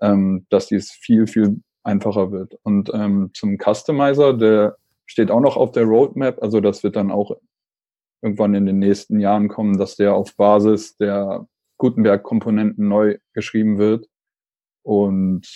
ähm, 0.00 0.46
dass 0.48 0.68
dies 0.68 0.92
viel, 0.92 1.26
viel 1.26 1.60
einfacher 1.82 2.30
wird. 2.32 2.58
Und 2.62 2.90
ähm, 2.92 3.30
zum 3.34 3.58
Customizer, 3.58 4.34
der 4.34 4.76
steht 5.06 5.30
auch 5.30 5.40
noch 5.40 5.56
auf 5.56 5.72
der 5.72 5.84
Roadmap, 5.84 6.42
also 6.42 6.60
das 6.60 6.82
wird 6.82 6.96
dann 6.96 7.10
auch 7.10 7.36
irgendwann 8.22 8.54
in 8.54 8.66
den 8.66 8.78
nächsten 8.78 9.18
Jahren 9.18 9.48
kommen, 9.48 9.78
dass 9.78 9.96
der 9.96 10.14
auf 10.14 10.36
Basis 10.36 10.96
der 10.96 11.46
Gutenberg-Komponenten 11.78 12.86
neu 12.86 13.18
geschrieben 13.32 13.78
wird. 13.78 14.06
Und 14.82 15.46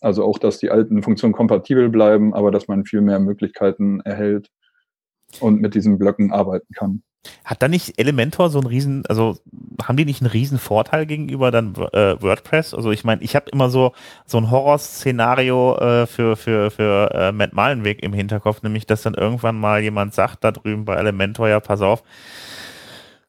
also 0.00 0.24
auch, 0.24 0.38
dass 0.38 0.58
die 0.58 0.70
alten 0.70 1.02
Funktionen 1.02 1.34
kompatibel 1.34 1.88
bleiben, 1.88 2.34
aber 2.34 2.50
dass 2.50 2.68
man 2.68 2.84
viel 2.84 3.00
mehr 3.00 3.20
Möglichkeiten 3.20 4.00
erhält 4.00 4.50
und 5.40 5.60
mit 5.60 5.74
diesen 5.74 5.98
Blöcken 5.98 6.32
arbeiten 6.32 6.72
kann. 6.74 7.02
Hat 7.44 7.62
da 7.62 7.68
nicht 7.68 7.98
Elementor 7.98 8.48
so 8.48 8.58
einen 8.58 8.68
riesen, 8.68 9.04
also 9.06 9.38
haben 9.82 9.96
die 9.96 10.04
nicht 10.04 10.22
einen 10.22 10.30
riesen 10.30 10.58
Vorteil 10.58 11.04
gegenüber 11.06 11.50
dann 11.50 11.74
äh, 11.92 12.20
WordPress? 12.20 12.74
Also 12.74 12.90
ich 12.90 13.04
meine, 13.04 13.22
ich 13.22 13.34
habe 13.34 13.50
immer 13.50 13.70
so 13.70 13.92
so 14.24 14.38
ein 14.38 14.50
Horrorszenario 14.50 15.76
äh, 15.78 16.06
für 16.06 16.36
für 16.36 16.70
für 16.70 17.10
äh, 17.12 17.32
Matt 17.32 17.52
Malenweg 17.52 18.02
im 18.02 18.12
Hinterkopf, 18.12 18.62
nämlich 18.62 18.86
dass 18.86 19.02
dann 19.02 19.14
irgendwann 19.14 19.58
mal 19.58 19.82
jemand 19.82 20.14
sagt 20.14 20.44
da 20.44 20.52
drüben 20.52 20.84
bei 20.84 20.94
Elementor, 20.94 21.48
ja 21.48 21.60
pass 21.60 21.80
auf, 21.80 22.02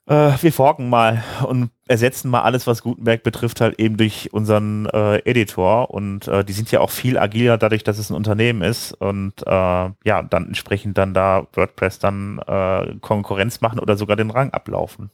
äh, 0.09 0.31
wir 0.41 0.51
forken 0.51 0.89
mal 0.89 1.23
und 1.47 1.69
ersetzen 1.87 2.29
mal 2.29 2.41
alles, 2.41 2.65
was 2.65 2.81
Gutenberg 2.81 3.21
betrifft, 3.21 3.61
halt 3.61 3.79
eben 3.79 3.95
durch 3.95 4.33
unseren 4.33 4.87
äh, 4.87 5.19
Editor. 5.19 5.91
Und 5.91 6.27
äh, 6.27 6.43
die 6.43 6.53
sind 6.53 6.71
ja 6.71 6.79
auch 6.79 6.89
viel 6.89 7.17
agiler 7.17 7.57
dadurch, 7.57 7.83
dass 7.83 7.99
es 7.99 8.09
ein 8.09 8.15
Unternehmen 8.15 8.63
ist. 8.63 8.91
Und 8.93 9.33
äh, 9.45 9.49
ja, 9.49 10.23
dann 10.27 10.47
entsprechend 10.47 10.97
dann 10.97 11.13
da 11.13 11.45
WordPress 11.53 11.99
dann 11.99 12.39
äh, 12.47 12.95
Konkurrenz 13.01 13.61
machen 13.61 13.79
oder 13.79 13.97
sogar 13.97 14.17
den 14.17 14.31
Rang 14.31 14.49
ablaufen. 14.49 15.11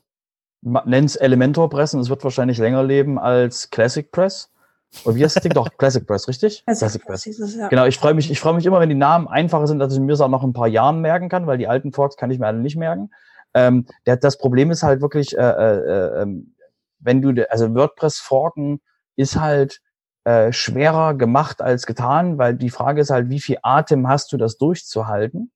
Nenn's 0.62 1.16
Elementor 1.16 1.70
Press 1.70 1.94
und 1.94 2.00
es 2.00 2.10
wird 2.10 2.24
wahrscheinlich 2.24 2.58
länger 2.58 2.82
leben 2.82 3.20
als 3.20 3.70
Classic 3.70 4.10
Press. 4.12 4.50
Und 5.04 5.16
wie 5.16 5.24
heißt 5.24 5.36
das 5.36 5.44
Ding 5.44 5.54
doch? 5.54 5.70
Classic 5.78 6.08
Press, 6.08 6.28
richtig? 6.28 6.64
Classic, 6.66 7.06
Press. 7.06 7.22
Dieses, 7.22 7.56
ja. 7.56 7.68
Genau, 7.68 7.86
ich 7.86 7.98
freue 7.98 8.14
mich, 8.14 8.32
ich 8.32 8.40
freue 8.40 8.54
mich 8.54 8.66
immer, 8.66 8.80
wenn 8.80 8.90
die 8.90 8.96
Namen 8.96 9.28
einfacher 9.28 9.68
sind, 9.68 9.80
dass 9.80 9.94
ich 9.94 10.00
mir 10.00 10.14
es 10.14 10.22
auch 10.22 10.30
noch 10.30 10.44
ein 10.44 10.54
paar 10.54 10.70
Jahren 10.70 11.02
merken 11.02 11.28
kann, 11.28 11.48
weil 11.48 11.58
die 11.58 11.68
alten 11.68 11.92
Forks 11.92 12.16
kann 12.16 12.32
ich 12.32 12.40
mir 12.40 12.48
alle 12.48 12.60
nicht 12.60 12.78
merken. 12.78 13.12
Ähm, 13.56 13.86
der, 14.06 14.18
das 14.18 14.38
Problem 14.38 14.70
ist 14.70 14.84
halt 14.84 15.02
wirklich, 15.02 15.36
äh, 15.36 15.42
äh, 15.42 16.22
ähm, 16.22 16.56
wenn 17.00 17.22
du, 17.22 17.50
also 17.50 17.74
WordPress 17.74 18.20
forken 18.20 18.82
ist 19.16 19.40
halt 19.40 19.82
äh, 20.26 20.52
schwerer 20.52 21.14
gemacht 21.14 21.62
als 21.62 21.86
getan, 21.86 22.38
weil 22.38 22.56
die 22.56 22.70
Frage 22.70 23.02
ist 23.02 23.12
halt, 23.12 23.30
wie 23.30 23.40
viel 23.40 23.58
Atem 23.64 24.08
hast 24.08 24.34
du, 24.34 24.38
das 24.38 24.58
durchzuhalten? 24.58 25.52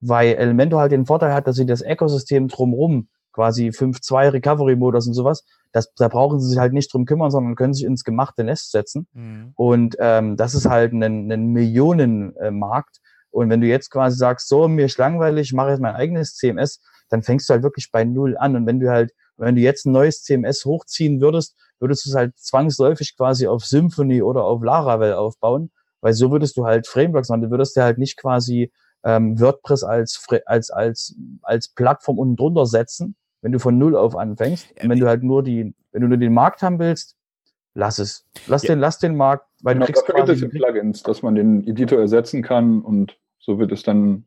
Weil 0.00 0.34
Elementor 0.34 0.80
halt 0.80 0.92
den 0.92 1.06
Vorteil 1.06 1.32
hat, 1.32 1.46
dass 1.46 1.56
sie 1.56 1.66
das 1.66 1.82
Ökosystem 1.82 2.48
drumherum 2.48 3.08
quasi 3.32 3.68
5.2 3.68 4.32
Recovery-Modus 4.32 5.06
und 5.06 5.14
sowas. 5.14 5.44
Das, 5.72 5.92
da 5.94 6.08
brauchen 6.08 6.40
sie 6.40 6.48
sich 6.48 6.58
halt 6.58 6.72
nicht 6.72 6.92
drum 6.92 7.04
kümmern, 7.04 7.30
sondern 7.30 7.54
können 7.54 7.74
sich 7.74 7.84
ins 7.84 8.04
gemachte 8.04 8.42
Nest 8.42 8.72
setzen. 8.72 9.06
Mhm. 9.12 9.52
Und 9.54 9.96
ähm, 10.00 10.36
das 10.36 10.54
ist 10.54 10.68
halt 10.68 10.92
ein, 10.92 11.30
ein 11.30 11.46
Millionenmarkt. 11.52 12.98
Und 13.30 13.50
wenn 13.50 13.60
du 13.60 13.66
jetzt 13.66 13.90
quasi 13.90 14.16
sagst, 14.16 14.48
so, 14.48 14.66
mir 14.66 14.86
ist 14.86 14.98
langweilig, 14.98 15.48
ich 15.48 15.52
mache 15.52 15.70
jetzt 15.70 15.80
mein 15.80 15.94
eigenes 15.94 16.34
CMS, 16.34 16.80
dann 17.08 17.22
fängst 17.22 17.48
du 17.48 17.54
halt 17.54 17.62
wirklich 17.62 17.90
bei 17.90 18.04
Null 18.04 18.36
an. 18.36 18.56
Und 18.56 18.66
wenn 18.66 18.80
du 18.80 18.90
halt, 18.90 19.12
wenn 19.36 19.54
du 19.54 19.60
jetzt 19.60 19.86
ein 19.86 19.92
neues 19.92 20.22
CMS 20.22 20.64
hochziehen 20.64 21.20
würdest, 21.20 21.56
würdest 21.80 22.04
du 22.04 22.10
es 22.10 22.16
halt 22.16 22.36
zwangsläufig 22.38 23.16
quasi 23.16 23.46
auf 23.46 23.64
Symfony 23.64 24.22
oder 24.22 24.44
auf 24.44 24.62
Laravel 24.62 25.14
aufbauen, 25.14 25.70
weil 26.00 26.12
so 26.12 26.30
würdest 26.30 26.56
du 26.56 26.64
halt 26.64 26.86
Frameworks 26.86 27.28
machen. 27.28 27.42
Du 27.42 27.50
würdest 27.50 27.76
ja 27.76 27.84
halt 27.84 27.98
nicht 27.98 28.16
quasi 28.16 28.72
ähm, 29.04 29.40
WordPress 29.40 29.84
als, 29.84 30.24
als, 30.46 30.70
als, 30.70 31.16
als 31.42 31.68
Plattform 31.68 32.18
unten 32.18 32.36
drunter 32.36 32.66
setzen, 32.66 33.16
wenn 33.42 33.52
du 33.52 33.58
von 33.58 33.78
Null 33.78 33.96
auf 33.96 34.16
anfängst. 34.16 34.72
Und 34.82 34.90
wenn 34.90 34.98
du 34.98 35.06
halt 35.06 35.22
nur 35.22 35.42
die, 35.42 35.74
wenn 35.92 36.02
du 36.02 36.08
nur 36.08 36.18
den 36.18 36.34
Markt 36.34 36.62
haben 36.62 36.78
willst, 36.78 37.16
lass 37.74 37.98
es. 37.98 38.26
Lass 38.46 38.64
ja. 38.64 38.74
den, 38.74 38.80
lass 38.80 38.98
den 38.98 39.16
Markt, 39.16 39.46
weil 39.62 39.74
genau, 39.74 39.86
du 39.86 39.92
kriegst 39.92 40.08
dafür 40.08 40.34
gibt 40.34 40.54
es 40.54 40.60
Plugins, 40.60 41.02
dass 41.02 41.22
man 41.22 41.34
den 41.34 41.66
Editor 41.66 42.00
ersetzen 42.00 42.42
kann 42.42 42.82
und 42.82 43.16
so 43.38 43.58
wird 43.58 43.72
es 43.72 43.82
dann 43.82 44.26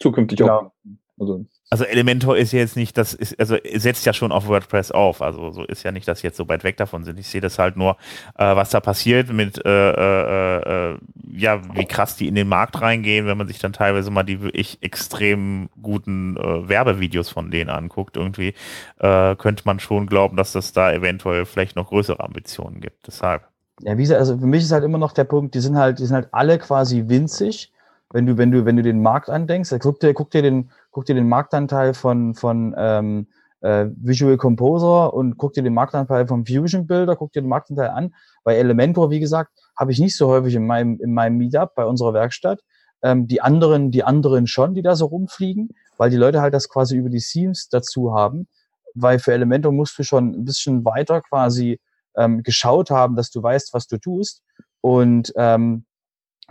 zukünftig 0.00 0.38
genau. 0.38 0.58
auch. 0.58 0.72
Also 1.18 1.46
also 1.68 1.84
Elementor 1.84 2.36
ist 2.36 2.52
ja 2.52 2.60
jetzt 2.60 2.76
nicht, 2.76 2.96
das 2.96 3.12
ist, 3.12 3.40
also 3.40 3.56
setzt 3.74 4.06
ja 4.06 4.12
schon 4.12 4.30
auf 4.30 4.46
WordPress 4.46 4.92
auf. 4.92 5.20
Also 5.20 5.50
so 5.50 5.64
ist 5.64 5.82
ja 5.82 5.90
nicht, 5.90 6.06
dass 6.06 6.22
jetzt 6.22 6.36
so 6.36 6.48
weit 6.48 6.62
weg 6.62 6.76
davon 6.76 7.02
sind. 7.02 7.18
Ich 7.18 7.26
sehe 7.26 7.40
das 7.40 7.58
halt 7.58 7.76
nur, 7.76 7.96
äh, 8.38 8.54
was 8.54 8.70
da 8.70 8.78
passiert 8.78 9.32
mit, 9.32 9.64
äh, 9.64 9.90
äh, 9.90 10.92
äh, 10.92 10.98
ja, 11.32 11.60
wie 11.74 11.84
krass 11.84 12.16
die 12.16 12.28
in 12.28 12.36
den 12.36 12.48
Markt 12.48 12.80
reingehen, 12.80 13.26
wenn 13.26 13.36
man 13.36 13.48
sich 13.48 13.58
dann 13.58 13.72
teilweise 13.72 14.12
mal 14.12 14.22
die 14.22 14.42
wirklich 14.42 14.78
extrem 14.80 15.68
guten 15.82 16.36
äh, 16.36 16.68
Werbevideos 16.68 17.30
von 17.30 17.50
denen 17.50 17.70
anguckt. 17.70 18.16
Irgendwie 18.16 18.54
äh, 19.00 19.34
könnte 19.34 19.64
man 19.66 19.80
schon 19.80 20.06
glauben, 20.06 20.36
dass 20.36 20.52
das 20.52 20.72
da 20.72 20.92
eventuell 20.92 21.46
vielleicht 21.46 21.74
noch 21.74 21.88
größere 21.88 22.20
Ambitionen 22.20 22.80
gibt. 22.80 23.08
Deshalb. 23.08 23.42
Ja, 23.80 23.98
wie 23.98 24.02
gesagt, 24.02 24.20
also 24.20 24.38
für 24.38 24.46
mich 24.46 24.62
ist 24.62 24.70
halt 24.70 24.84
immer 24.84 24.98
noch 24.98 25.12
der 25.12 25.24
Punkt, 25.24 25.54
die 25.56 25.60
sind 25.60 25.76
halt, 25.76 25.98
die 25.98 26.06
sind 26.06 26.14
halt 26.14 26.28
alle 26.30 26.58
quasi 26.58 27.08
winzig. 27.08 27.72
Wenn 28.12 28.26
du, 28.26 28.38
wenn 28.38 28.50
du, 28.50 28.64
wenn 28.64 28.76
du 28.76 28.82
den 28.82 29.02
Markt 29.02 29.28
andenkst, 29.28 29.74
guck 29.80 30.00
dir, 30.00 30.14
guck 30.14 30.30
dir 30.30 30.42
den, 30.42 30.70
guck 30.90 31.06
dir 31.06 31.14
den 31.14 31.28
Marktanteil 31.28 31.92
von, 31.92 32.34
von 32.34 32.74
ähm, 32.78 33.26
äh, 33.60 33.86
Visual 33.96 34.36
Composer 34.36 35.12
und 35.12 35.36
guck 35.38 35.52
dir 35.54 35.62
den 35.62 35.74
Marktanteil 35.74 36.26
vom 36.26 36.46
Fusion 36.46 36.86
Builder, 36.86 37.16
guck 37.16 37.32
dir 37.32 37.42
den 37.42 37.48
Marktanteil 37.48 37.90
an. 37.90 38.14
Bei 38.44 38.56
Elementor, 38.56 39.10
wie 39.10 39.20
gesagt, 39.20 39.50
habe 39.76 39.92
ich 39.92 39.98
nicht 39.98 40.16
so 40.16 40.28
häufig 40.28 40.54
in 40.54 40.66
meinem, 40.66 41.00
in 41.00 41.12
meinem 41.12 41.36
Meetup 41.38 41.74
bei 41.74 41.84
unserer 41.84 42.14
Werkstatt. 42.14 42.60
Ähm, 43.02 43.26
die 43.26 43.42
anderen, 43.42 43.90
die 43.90 44.04
anderen 44.04 44.46
schon, 44.46 44.74
die 44.74 44.82
da 44.82 44.94
so 44.94 45.06
rumfliegen, 45.06 45.70
weil 45.96 46.10
die 46.10 46.16
Leute 46.16 46.40
halt 46.40 46.54
das 46.54 46.68
quasi 46.68 46.96
über 46.96 47.10
die 47.10 47.20
Themes 47.20 47.68
dazu 47.68 48.14
haben. 48.14 48.46
Weil 48.94 49.18
für 49.18 49.32
Elementor 49.32 49.72
musst 49.72 49.98
du 49.98 50.04
schon 50.04 50.30
ein 50.30 50.44
bisschen 50.44 50.84
weiter 50.84 51.20
quasi 51.20 51.80
ähm, 52.16 52.42
geschaut 52.42 52.90
haben, 52.90 53.16
dass 53.16 53.30
du 53.30 53.42
weißt, 53.42 53.74
was 53.74 53.86
du 53.86 53.98
tust. 53.98 54.42
Und 54.80 55.32
ähm, 55.36 55.84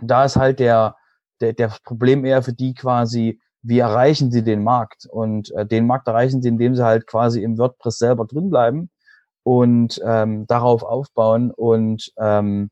da 0.00 0.24
ist 0.24 0.36
halt 0.36 0.60
der, 0.60 0.96
der, 1.40 1.52
der 1.52 1.72
Problem 1.84 2.24
eher 2.24 2.42
für 2.42 2.52
die 2.52 2.74
quasi, 2.74 3.40
wie 3.62 3.78
erreichen 3.78 4.30
sie 4.30 4.42
den 4.42 4.62
Markt? 4.62 5.06
Und 5.10 5.52
äh, 5.52 5.66
den 5.66 5.86
Markt 5.86 6.08
erreichen 6.08 6.42
sie, 6.42 6.48
indem 6.48 6.74
sie 6.74 6.84
halt 6.84 7.06
quasi 7.06 7.42
im 7.42 7.58
WordPress 7.58 7.98
selber 7.98 8.26
drin 8.26 8.50
bleiben 8.50 8.90
und 9.42 10.00
ähm, 10.04 10.46
darauf 10.46 10.82
aufbauen 10.82 11.50
und 11.50 12.12
ähm, 12.18 12.70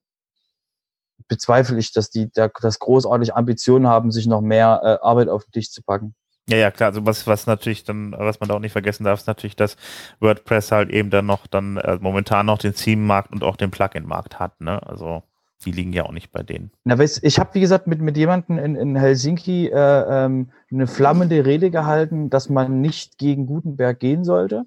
bezweifle 1.29 1.79
ich, 1.79 1.93
dass 1.93 2.11
die 2.11 2.31
da, 2.33 2.49
das 2.61 2.79
großartig 2.79 3.35
Ambitionen 3.35 3.87
haben, 3.87 4.11
sich 4.11 4.27
noch 4.27 4.41
mehr 4.41 4.81
äh, 4.83 5.05
Arbeit 5.07 5.29
auf 5.29 5.45
den 5.45 5.53
Tisch 5.53 5.71
zu 5.71 5.83
packen. 5.83 6.15
Ja, 6.49 6.59
ja, 6.59 6.71
klar. 6.71 6.91
Also 6.91 7.07
was, 7.07 7.27
was 7.27 7.47
natürlich 7.47 7.85
dann, 7.85 8.13
was 8.13 8.39
man 8.39 8.49
da 8.49 8.55
auch 8.55 8.61
nicht 8.61 8.73
vergessen 8.73 9.05
darf, 9.05 9.21
ist 9.21 9.27
natürlich, 9.27 9.57
dass 9.57 9.77
WordPress 10.21 10.73
halt 10.73 10.91
eben 10.91 11.09
dann 11.11 11.27
noch 11.27 11.47
dann 11.47 11.79
äh, 11.79 11.99
momentan 12.01 12.47
noch 12.47 12.59
den 12.59 12.75
Theme-Markt 12.75 13.33
und 13.33 13.43
auch 13.43 13.57
den 13.57 13.71
Plugin-Markt 13.71 14.39
hat. 14.39 14.61
Ne? 14.61 14.83
Also 14.87 15.23
die 15.65 15.73
liegen 15.73 15.93
ja 15.93 16.05
auch 16.05 16.13
nicht 16.13 16.33
bei 16.33 16.43
denen. 16.43 16.71
Na, 16.85 16.99
weißt, 16.99 17.23
ich 17.23 17.39
habe, 17.39 17.55
wie 17.55 17.61
gesagt, 17.61 17.87
mit, 17.87 18.01
mit 18.01 18.17
jemandem 18.17 18.59
in, 18.59 18.77
in 18.77 18.97
Helsinki 18.97 19.69
äh, 19.69 20.25
ähm, 20.25 20.51
eine 20.71 20.87
flammende 20.87 21.45
Rede 21.45 21.71
gehalten, 21.71 22.31
dass 22.31 22.49
man 22.49 22.81
nicht 22.81 23.19
gegen 23.19 23.47
Gutenberg 23.47 23.99
gehen 23.99 24.25
sollte, 24.25 24.67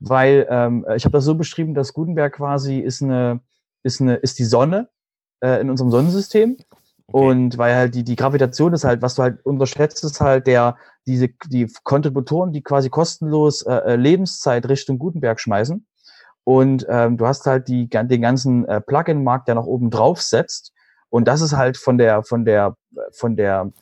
weil 0.00 0.46
ähm, 0.50 0.84
ich 0.96 1.04
habe 1.04 1.12
das 1.12 1.24
so 1.24 1.34
beschrieben, 1.34 1.74
dass 1.74 1.92
Gutenberg 1.92 2.34
quasi 2.34 2.78
ist 2.78 3.02
eine, 3.02 3.40
ist 3.82 4.00
eine, 4.00 4.16
ist 4.16 4.38
die 4.38 4.44
Sonne 4.44 4.88
äh, 5.40 5.60
in 5.60 5.70
unserem 5.70 5.90
Sonnensystem. 5.90 6.56
Okay. 7.06 7.26
Und 7.26 7.58
weil 7.58 7.74
halt 7.74 7.94
die, 7.94 8.04
die 8.04 8.16
Gravitation 8.16 8.72
ist 8.72 8.84
halt, 8.84 9.02
was 9.02 9.16
du 9.16 9.22
halt 9.22 9.44
unterschätzt, 9.44 10.02
ist 10.04 10.20
halt 10.20 10.46
der, 10.46 10.76
diese, 11.06 11.28
die 11.46 11.70
Kontributoren, 11.82 12.52
die 12.52 12.62
quasi 12.62 12.88
kostenlos 12.88 13.62
äh, 13.62 13.74
äh 13.74 13.96
Lebenszeit 13.96 14.68
Richtung 14.68 14.98
Gutenberg 14.98 15.40
schmeißen. 15.40 15.84
Und 16.44 16.86
ähm, 16.88 17.16
du 17.16 17.26
hast 17.26 17.46
halt 17.46 17.68
die, 17.68 17.88
den 17.88 18.22
ganzen 18.22 18.66
äh, 18.66 18.80
Plugin-Markt, 18.80 19.48
der 19.48 19.54
noch 19.54 19.66
oben 19.66 19.90
drauf 19.90 20.20
setzt. 20.20 20.72
Und 21.08 21.28
das 21.28 21.40
ist 21.40 21.56
halt 21.56 21.76
von 21.76 21.98
der, 21.98 22.22
von 22.24 22.44
der, 22.44 22.76
von 23.12 23.36
der, 23.36 23.72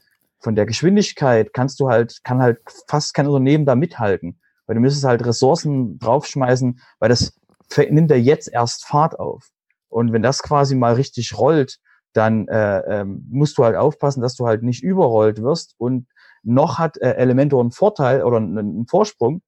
von 0.40 0.54
der 0.54 0.66
Geschwindigkeit 0.66 1.52
kannst 1.52 1.80
du 1.80 1.88
halt, 1.88 2.22
kann 2.24 2.40
halt 2.40 2.58
fast 2.88 3.14
kein 3.14 3.26
Unternehmen 3.26 3.66
da 3.66 3.74
mithalten. 3.74 4.40
Weil 4.66 4.74
du 4.74 4.80
müsstest 4.80 5.04
halt 5.04 5.24
Ressourcen 5.24 5.98
draufschmeißen, 5.98 6.80
weil 6.98 7.08
das 7.08 7.38
nimmt 7.76 8.11
ja 8.11 8.16
jetzt 8.16 8.48
erst 8.52 8.84
Fahrt 8.84 9.18
auf. 9.18 9.48
Und 9.88 10.12
wenn 10.12 10.22
das 10.22 10.42
quasi 10.42 10.74
mal 10.74 10.94
richtig 10.94 11.36
rollt, 11.36 11.78
dann 12.12 12.48
äh, 12.48 12.80
ähm, 12.80 13.26
musst 13.30 13.58
du 13.58 13.64
halt 13.64 13.76
aufpassen, 13.76 14.20
dass 14.20 14.34
du 14.34 14.46
halt 14.46 14.62
nicht 14.62 14.82
überrollt 14.82 15.42
wirst. 15.42 15.74
Und 15.78 16.06
noch 16.42 16.78
hat 16.78 16.96
äh, 16.98 17.14
Elementor 17.14 17.61
einen 17.61 17.72
Vorteil 17.72 18.22
oder 18.22 18.38
einen, 18.38 18.58
einen 18.58 18.86
Vorsprung. 18.86 19.42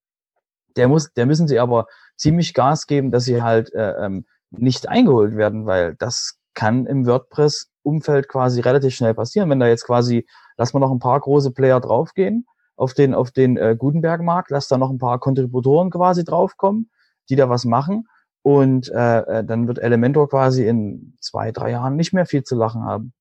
Der 0.77 0.89
muss, 0.89 1.13
der 1.13 1.27
müssen 1.27 1.49
sie 1.49 1.59
aber 1.59 1.87
ziemlich 2.17 2.55
Gas 2.55 2.87
geben, 2.87 3.11
dass 3.11 3.25
sie 3.25 3.43
halt 3.43 3.73
äh, 3.75 3.93
ähm, 4.05 4.25
nicht 4.51 4.89
eingeholt 4.89 5.37
werden, 5.37 5.67
weil 5.67 5.95
das 5.97 6.39
kann 6.55 6.87
im 6.87 7.07
WordPress-Umfeld 7.07 8.29
quasi 8.29 8.61
relativ 8.61 8.95
schnell 8.95 9.15
passieren. 9.15 9.49
Wenn 9.51 9.61
da 9.61 9.67
jetzt 9.67 9.87
quasi, 9.87 10.27
lass 10.57 10.75
mal 10.75 10.81
noch 10.81 10.93
ein 10.93 10.99
paar 10.99 11.19
große 11.19 11.53
Player 11.53 11.81
draufgehen 11.81 12.47
auf 12.77 12.95
den, 12.95 13.15
auf 13.15 13.31
den 13.31 13.57
äh, 13.57 13.77
Gutenberg-Markt, 13.79 14.51
lass 14.51 14.69
da 14.69 14.79
noch 14.79 14.91
ein 14.91 14.99
paar 14.99 15.19
Kontributoren 15.19 15.91
quasi 15.91 16.25
draufkommen, 16.25 16.91
die 17.29 17.37
da 17.37 17.49
was 17.49 17.65
machen. 17.65 18.07
Und 18.43 18.91
äh, 18.91 19.19
äh, 19.21 19.45
dann 19.45 19.69
wird 19.69 19.79
Elementor 19.79 20.29
quasi 20.29 20.67
in 20.67 21.17
zwei, 21.21 21.53
drei 21.53 21.71
Jahren 21.71 21.97
nicht 21.97 22.13
mehr 22.13 22.27
viel 22.27 22.43
zu 22.43 22.57
lachen 22.57 22.83
haben. 22.83 23.13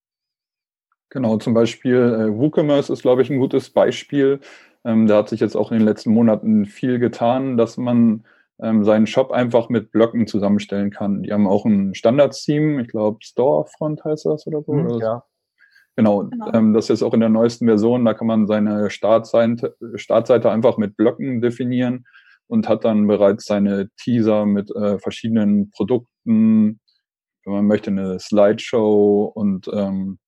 Genau, 1.09 1.37
zum 1.37 1.53
Beispiel 1.53 1.97
äh, 1.97 2.37
WooCommerce 2.37 2.91
ist, 2.91 3.01
glaube 3.01 3.21
ich, 3.21 3.29
ein 3.29 3.39
gutes 3.39 3.69
Beispiel. 3.69 4.39
Ähm, 4.83 5.07
da 5.07 5.17
hat 5.17 5.29
sich 5.29 5.39
jetzt 5.39 5.55
auch 5.55 5.71
in 5.71 5.77
den 5.77 5.85
letzten 5.85 6.11
Monaten 6.11 6.65
viel 6.65 6.97
getan, 6.97 7.57
dass 7.57 7.77
man 7.77 8.23
ähm, 8.61 8.83
seinen 8.83 9.07
Shop 9.07 9.31
einfach 9.31 9.69
mit 9.69 9.91
Blöcken 9.91 10.27
zusammenstellen 10.27 10.91
kann. 10.91 11.23
Die 11.23 11.33
haben 11.33 11.47
auch 11.47 11.65
ein 11.65 11.93
Standard-Theme, 11.95 12.81
ich 12.81 12.87
glaube 12.87 13.17
Storefront 13.21 14.03
heißt 14.03 14.25
das 14.25 14.45
oder 14.47 14.61
so. 14.61 14.73
Mhm, 14.73 14.99
ja. 14.99 15.23
Genau, 15.95 16.23
genau. 16.25 16.53
Ähm, 16.53 16.73
das 16.73 16.89
ist 16.89 17.03
auch 17.03 17.13
in 17.13 17.19
der 17.19 17.29
neuesten 17.29 17.65
Version, 17.65 18.05
da 18.05 18.13
kann 18.13 18.27
man 18.27 18.47
seine 18.47 18.89
Startseite, 18.89 19.75
Startseite 19.95 20.51
einfach 20.51 20.77
mit 20.77 20.95
Blöcken 20.95 21.41
definieren 21.41 22.05
und 22.47 22.69
hat 22.69 22.85
dann 22.85 23.07
bereits 23.07 23.45
seine 23.45 23.89
Teaser 23.97 24.45
mit 24.45 24.73
äh, 24.75 24.99
verschiedenen 24.99 25.69
Produkten, 25.71 26.79
wenn 27.43 27.53
man 27.53 27.65
möchte, 27.65 27.89
eine 27.89 28.19
Slideshow 28.19 29.31
und 29.33 29.69
ähm, 29.73 30.19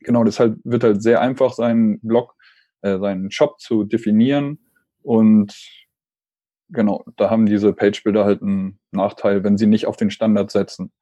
genau, 0.00 0.24
deshalb 0.24 0.56
wird 0.64 0.84
halt 0.84 1.02
sehr 1.02 1.20
einfach, 1.20 1.52
seinen 1.52 2.00
Blog, 2.00 2.34
äh, 2.82 2.98
seinen 2.98 3.30
Shop 3.30 3.60
zu 3.60 3.84
definieren 3.84 4.58
und 5.02 5.54
genau, 6.70 7.04
da 7.16 7.30
haben 7.30 7.46
diese 7.46 7.72
Page-Builder 7.72 8.24
halt 8.24 8.42
einen 8.42 8.78
Nachteil, 8.90 9.44
wenn 9.44 9.56
sie 9.56 9.66
nicht 9.66 9.86
auf 9.86 9.96
den 9.96 10.10
Standard 10.10 10.50
setzen. 10.50 10.92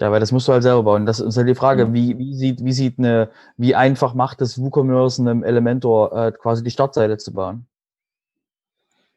Ja, 0.00 0.12
weil 0.12 0.20
das 0.20 0.30
musst 0.30 0.46
du 0.46 0.52
halt 0.52 0.62
selber 0.62 0.84
bauen. 0.84 1.06
Das 1.06 1.18
ist 1.18 1.36
halt 1.36 1.48
die 1.48 1.56
Frage, 1.56 1.82
ja. 1.82 1.92
wie, 1.92 2.16
wie 2.18 2.34
sieht, 2.34 2.64
wie 2.64 2.72
sieht 2.72 2.98
eine, 2.98 3.30
wie 3.56 3.74
einfach 3.74 4.14
macht 4.14 4.40
es 4.40 4.60
WooCommerce 4.60 5.20
einem 5.20 5.42
Elementor 5.42 6.12
äh, 6.16 6.32
quasi 6.32 6.62
die 6.62 6.70
Startseite 6.70 7.18
zu 7.18 7.32
bauen? 7.32 7.66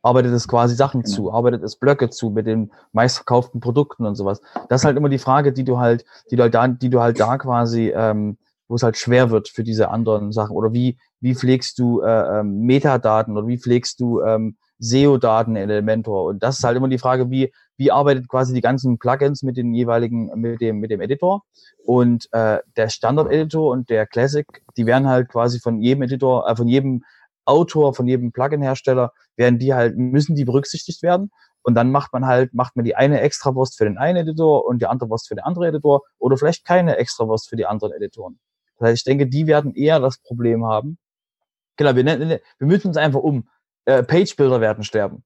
Arbeitet 0.01 0.33
es 0.33 0.47
quasi 0.47 0.75
Sachen 0.75 1.03
genau. 1.03 1.15
zu, 1.15 1.31
arbeitet 1.31 1.61
es 1.61 1.75
Blöcke 1.75 2.09
zu 2.09 2.31
mit 2.31 2.47
den 2.47 2.71
meistverkauften 2.93 3.61
Produkten 3.61 4.07
und 4.07 4.15
sowas. 4.15 4.41
Das 4.69 4.81
ist 4.81 4.85
halt 4.85 4.97
immer 4.97 5.09
die 5.09 5.19
Frage, 5.19 5.53
die 5.53 5.63
du 5.63 5.77
halt, 5.77 6.03
die 6.31 6.35
du 6.35 6.41
halt 6.41 6.55
da, 6.55 6.67
die 6.67 6.89
du 6.89 6.99
halt 6.99 7.19
da 7.19 7.37
quasi, 7.37 7.93
ähm, 7.95 8.39
wo 8.67 8.73
es 8.73 8.81
halt 8.81 8.97
schwer 8.97 9.29
wird 9.29 9.49
für 9.49 9.63
diese 9.63 9.89
anderen 9.89 10.31
Sachen. 10.31 10.55
Oder 10.55 10.73
wie, 10.73 10.97
wie 11.19 11.35
pflegst 11.35 11.77
du 11.77 12.01
äh, 12.01 12.39
ähm, 12.39 12.61
Metadaten 12.61 13.37
oder 13.37 13.45
wie 13.45 13.59
pflegst 13.59 13.99
du 13.99 14.21
ähm, 14.21 14.57
SEO-Daten 14.81 15.55
in 15.55 15.69
Elementor. 15.69 16.25
Und 16.25 16.43
das 16.43 16.57
ist 16.57 16.63
halt 16.63 16.75
immer 16.75 16.89
die 16.89 16.97
Frage, 16.97 17.29
wie, 17.29 17.53
wie 17.77 17.91
arbeitet 17.91 18.27
quasi 18.27 18.53
die 18.53 18.61
ganzen 18.61 18.97
Plugins 18.97 19.43
mit 19.43 19.55
den 19.55 19.73
jeweiligen, 19.73 20.31
mit 20.35 20.59
dem, 20.59 20.79
mit 20.79 20.91
dem 20.91 21.01
Editor. 21.01 21.43
Und 21.85 22.27
äh, 22.33 22.59
der 22.75 22.89
Standard-Editor 22.89 23.71
und 23.71 23.89
der 23.89 24.07
Classic, 24.07 24.45
die 24.75 24.85
werden 24.85 25.07
halt 25.07 25.29
quasi 25.29 25.59
von 25.59 25.79
jedem 25.81 26.03
Editor, 26.03 26.47
äh, 26.47 26.55
von 26.55 26.67
jedem 26.67 27.03
Autor, 27.45 27.93
von 27.93 28.07
jedem 28.07 28.31
Plugin-Hersteller, 28.31 29.13
werden 29.35 29.59
die 29.59 29.73
halt, 29.73 29.97
müssen 29.97 30.35
die 30.35 30.45
berücksichtigt 30.45 31.03
werden. 31.03 31.31
Und 31.63 31.75
dann 31.75 31.91
macht 31.91 32.11
man 32.11 32.25
halt, 32.25 32.53
macht 32.55 32.75
man 32.75 32.85
die 32.85 32.95
eine 32.95 33.21
Extrawurst 33.21 33.77
für 33.77 33.85
den 33.85 33.99
einen 33.99 34.17
Editor 34.17 34.65
und 34.65 34.81
die 34.81 34.87
andere 34.87 35.09
Wurst 35.11 35.27
für 35.27 35.35
den 35.35 35.43
anderen 35.43 35.69
Editor 35.69 36.01
oder 36.17 36.37
vielleicht 36.37 36.65
keine 36.65 36.97
Extrawurst 36.97 37.49
für 37.49 37.55
die 37.55 37.67
anderen 37.67 37.93
Editoren. 37.93 38.39
Das 38.77 38.89
heißt, 38.89 38.97
ich 38.97 39.03
denke, 39.03 39.27
die 39.27 39.45
werden 39.45 39.75
eher 39.75 39.99
das 39.99 40.17
Problem 40.17 40.65
haben. 40.65 40.97
Genau, 41.77 41.95
wir, 41.95 42.03
wir 42.03 42.67
müssen 42.67 42.87
uns 42.87 42.97
einfach 42.97 43.19
um 43.19 43.47
äh, 43.85 44.03
Page-Builder 44.03 44.61
werden 44.61 44.83
sterben. 44.83 45.23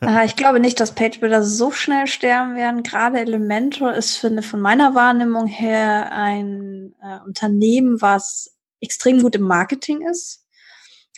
Äh, 0.00 0.24
ich 0.24 0.36
glaube 0.36 0.60
nicht, 0.60 0.80
dass 0.80 0.94
Page-Builder 0.94 1.42
so 1.42 1.70
schnell 1.70 2.06
sterben 2.06 2.56
werden. 2.56 2.82
Gerade 2.82 3.20
Elementor 3.20 3.94
ist, 3.94 4.16
finde 4.16 4.42
von 4.42 4.60
meiner 4.60 4.94
Wahrnehmung 4.94 5.46
her 5.46 6.12
ein 6.12 6.94
äh, 7.02 7.18
Unternehmen, 7.26 8.00
was 8.00 8.56
extrem 8.80 9.22
gut 9.22 9.34
im 9.34 9.42
Marketing 9.42 10.06
ist. 10.08 10.46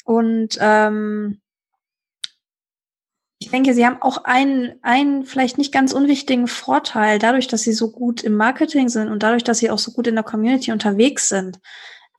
Und 0.04 0.58
ähm, 0.60 1.40
ich 3.38 3.50
denke, 3.50 3.72
sie 3.72 3.86
haben 3.86 4.02
auch 4.02 4.24
einen, 4.24 4.74
einen 4.82 5.24
vielleicht 5.24 5.56
nicht 5.56 5.72
ganz 5.72 5.92
unwichtigen 5.92 6.46
Vorteil, 6.46 7.18
dadurch, 7.18 7.48
dass 7.48 7.62
sie 7.62 7.72
so 7.72 7.90
gut 7.90 8.22
im 8.22 8.36
Marketing 8.36 8.90
sind 8.90 9.08
und 9.08 9.22
dadurch, 9.22 9.44
dass 9.44 9.58
sie 9.58 9.70
auch 9.70 9.78
so 9.78 9.92
gut 9.92 10.06
in 10.06 10.14
der 10.14 10.24
Community 10.24 10.72
unterwegs 10.72 11.30
sind, 11.30 11.58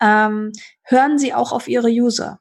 ähm, 0.01 0.51
hören 0.83 1.17
sie 1.17 1.33
auch 1.33 1.51
auf 1.51 1.67
ihre 1.67 1.89
User. 1.89 2.39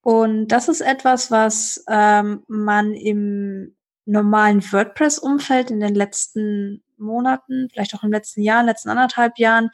Und 0.00 0.48
das 0.48 0.68
ist 0.68 0.80
etwas, 0.80 1.30
was 1.30 1.84
ähm, 1.88 2.44
man 2.48 2.94
im 2.94 3.76
normalen 4.06 4.62
WordPress-Umfeld 4.62 5.70
in 5.70 5.80
den 5.80 5.94
letzten 5.94 6.82
Monaten, 6.96 7.68
vielleicht 7.70 7.94
auch 7.94 8.02
im 8.02 8.12
letzten 8.12 8.42
Jahr, 8.42 8.62
letzten 8.62 8.88
anderthalb 8.88 9.38
Jahren, 9.38 9.70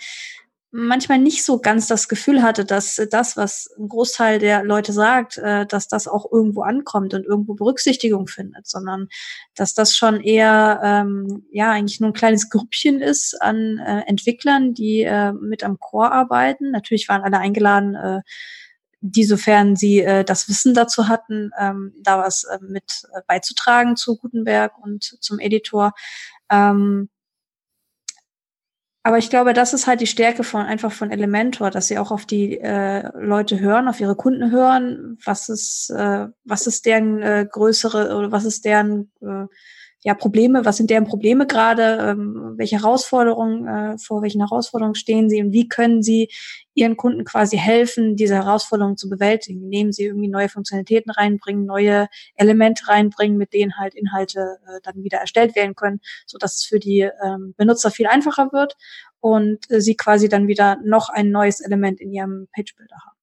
manchmal 0.77 1.19
nicht 1.19 1.45
so 1.45 1.61
ganz 1.61 1.87
das 1.87 2.09
Gefühl 2.09 2.43
hatte, 2.43 2.65
dass 2.65 3.01
das, 3.09 3.37
was 3.37 3.71
ein 3.79 3.89
Großteil 3.89 4.41
der 4.41 4.65
Leute 4.65 4.93
sagt, 4.93 5.39
äh, 5.39 5.67
dass 5.67 5.87
das 5.87 6.09
auch 6.09 6.31
irgendwo 6.33 6.63
ankommt 6.63 7.15
und 7.15 7.25
irgendwo 7.25 7.55
Berücksichtigung 7.55 8.27
findet, 8.27 8.67
sondern 8.67 9.09
dass 9.55 9.75
das 9.75 9.95
schon 9.95 10.21
eher 10.21 10.81
ähm, 10.83 11.47
ja 11.53 11.71
eigentlich 11.71 12.01
nur 12.01 12.11
ein 12.11 12.15
kleines 12.15 12.51
Grüppchen 12.51 13.01
ist 13.01 13.41
an 13.41 13.79
äh, 13.79 14.01
Entwicklern, 14.09 14.75
die 14.75 15.03
äh, 15.03 15.33
mit 15.33 15.63
am 15.63 15.79
Core 15.79 16.11
arbeiten. 16.11 16.73
Natürlich 16.73 17.09
waren 17.09 17.23
alle 17.23 17.39
eingeladen, 17.39 17.95
äh, 17.95 18.21
die, 19.01 19.25
sofern 19.25 19.77
sie 19.77 20.01
äh, 20.01 20.25
das 20.25 20.49
Wissen 20.49 20.75
dazu 20.75 21.07
hatten, 21.07 21.53
ähm, 21.57 21.95
da 22.03 22.19
was 22.19 22.43
äh, 22.45 22.59
mit 22.61 23.05
äh, 23.15 23.21
beizutragen 23.29 23.95
zu 23.95 24.17
Gutenberg 24.17 24.77
und 24.83 25.05
zum 25.21 25.39
Editor. 25.39 25.93
Ähm, 26.51 27.11
aber 29.07 29.19
ich 29.19 29.29
glaube, 29.29 29.53
das 29.53 29.75
ist 29.75 29.87
halt 29.87 30.01
die 30.01 30.07
Stärke 30.07 30.45
von 30.45 30.63
einfach 30.63 30.91
von 30.91 31.11
Elementor, 31.11 31.71
dass 31.71 31.89
sie 31.89 31.99
auch 31.99 32.11
auf 32.11 32.25
die 32.25 32.59
äh, 32.59 33.07
Leute 33.19 33.61
hören, 33.61 33.87
auf 33.87 34.01
ihre 34.01 34.17
Kunden 34.17 34.51
hören, 34.51 35.19
was 35.23 35.51
ist, 35.51 35.91
äh, 35.91 36.29
was 36.45 36.67
ist 36.67 36.87
deren 36.87 37.21
äh, 37.21 37.47
größere 37.49 38.17
oder 38.17 38.33
was 38.33 38.47
ist 38.47 38.65
deren 38.65 39.13
äh, 39.21 39.45
ja, 40.07 40.13
Probleme, 40.13 40.67
was 40.67 40.77
sind 40.77 40.91
deren 40.91 41.07
Probleme 41.07 41.47
gerade, 41.47 41.99
ähm, 42.11 42.55
welche 42.59 42.77
Herausforderungen, 42.77 43.67
äh, 43.67 43.99
vor 43.99 44.21
welchen 44.21 44.43
Herausforderungen 44.43 44.95
stehen 44.95 45.31
sie? 45.31 45.41
Und 45.43 45.53
wie 45.53 45.67
können 45.67 46.03
sie 46.03 46.29
ihren 46.75 46.99
Kunden 46.99 47.25
quasi 47.25 47.57
helfen, 47.57 48.15
diese 48.15 48.35
Herausforderungen 48.35 48.99
zu 48.99 49.09
bewältigen, 49.09 49.63
indem 49.65 49.93
sie 49.93 50.05
irgendwie 50.05 50.29
neue 50.29 50.51
Funktionalitäten 50.51 51.11
reinbringen, 51.11 51.65
neue 51.65 52.09
Elemente 52.35 52.87
reinbringen, 52.87 53.39
mit 53.39 53.55
denen 53.55 53.79
halt 53.79 53.95
Inhalte 53.95 54.59
äh, 54.67 54.81
dann 54.83 55.03
wieder 55.03 55.19
erstellt 55.19 55.57
werden 55.57 55.75
können, 55.75 56.01
so 56.27 56.37
dass 56.37 56.57
es 56.57 56.65
für 56.65 56.79
die 56.79 57.09
ähm, 57.25 57.55
Benutzer 57.57 57.91
viel 57.91 58.07
einfacher 58.07 58.53
wird 58.53 58.77
und 59.21 59.71
äh, 59.71 59.81
sie 59.81 59.97
quasi 59.97 60.29
dann 60.29 60.49
wieder 60.49 60.77
noch 60.85 61.09
ein 61.09 61.31
neues 61.31 61.61
Element 61.61 62.03
in 62.03 62.13
ihrem 62.13 62.49
Page 62.55 62.77
Builder 62.77 62.97
haben. 63.07 63.14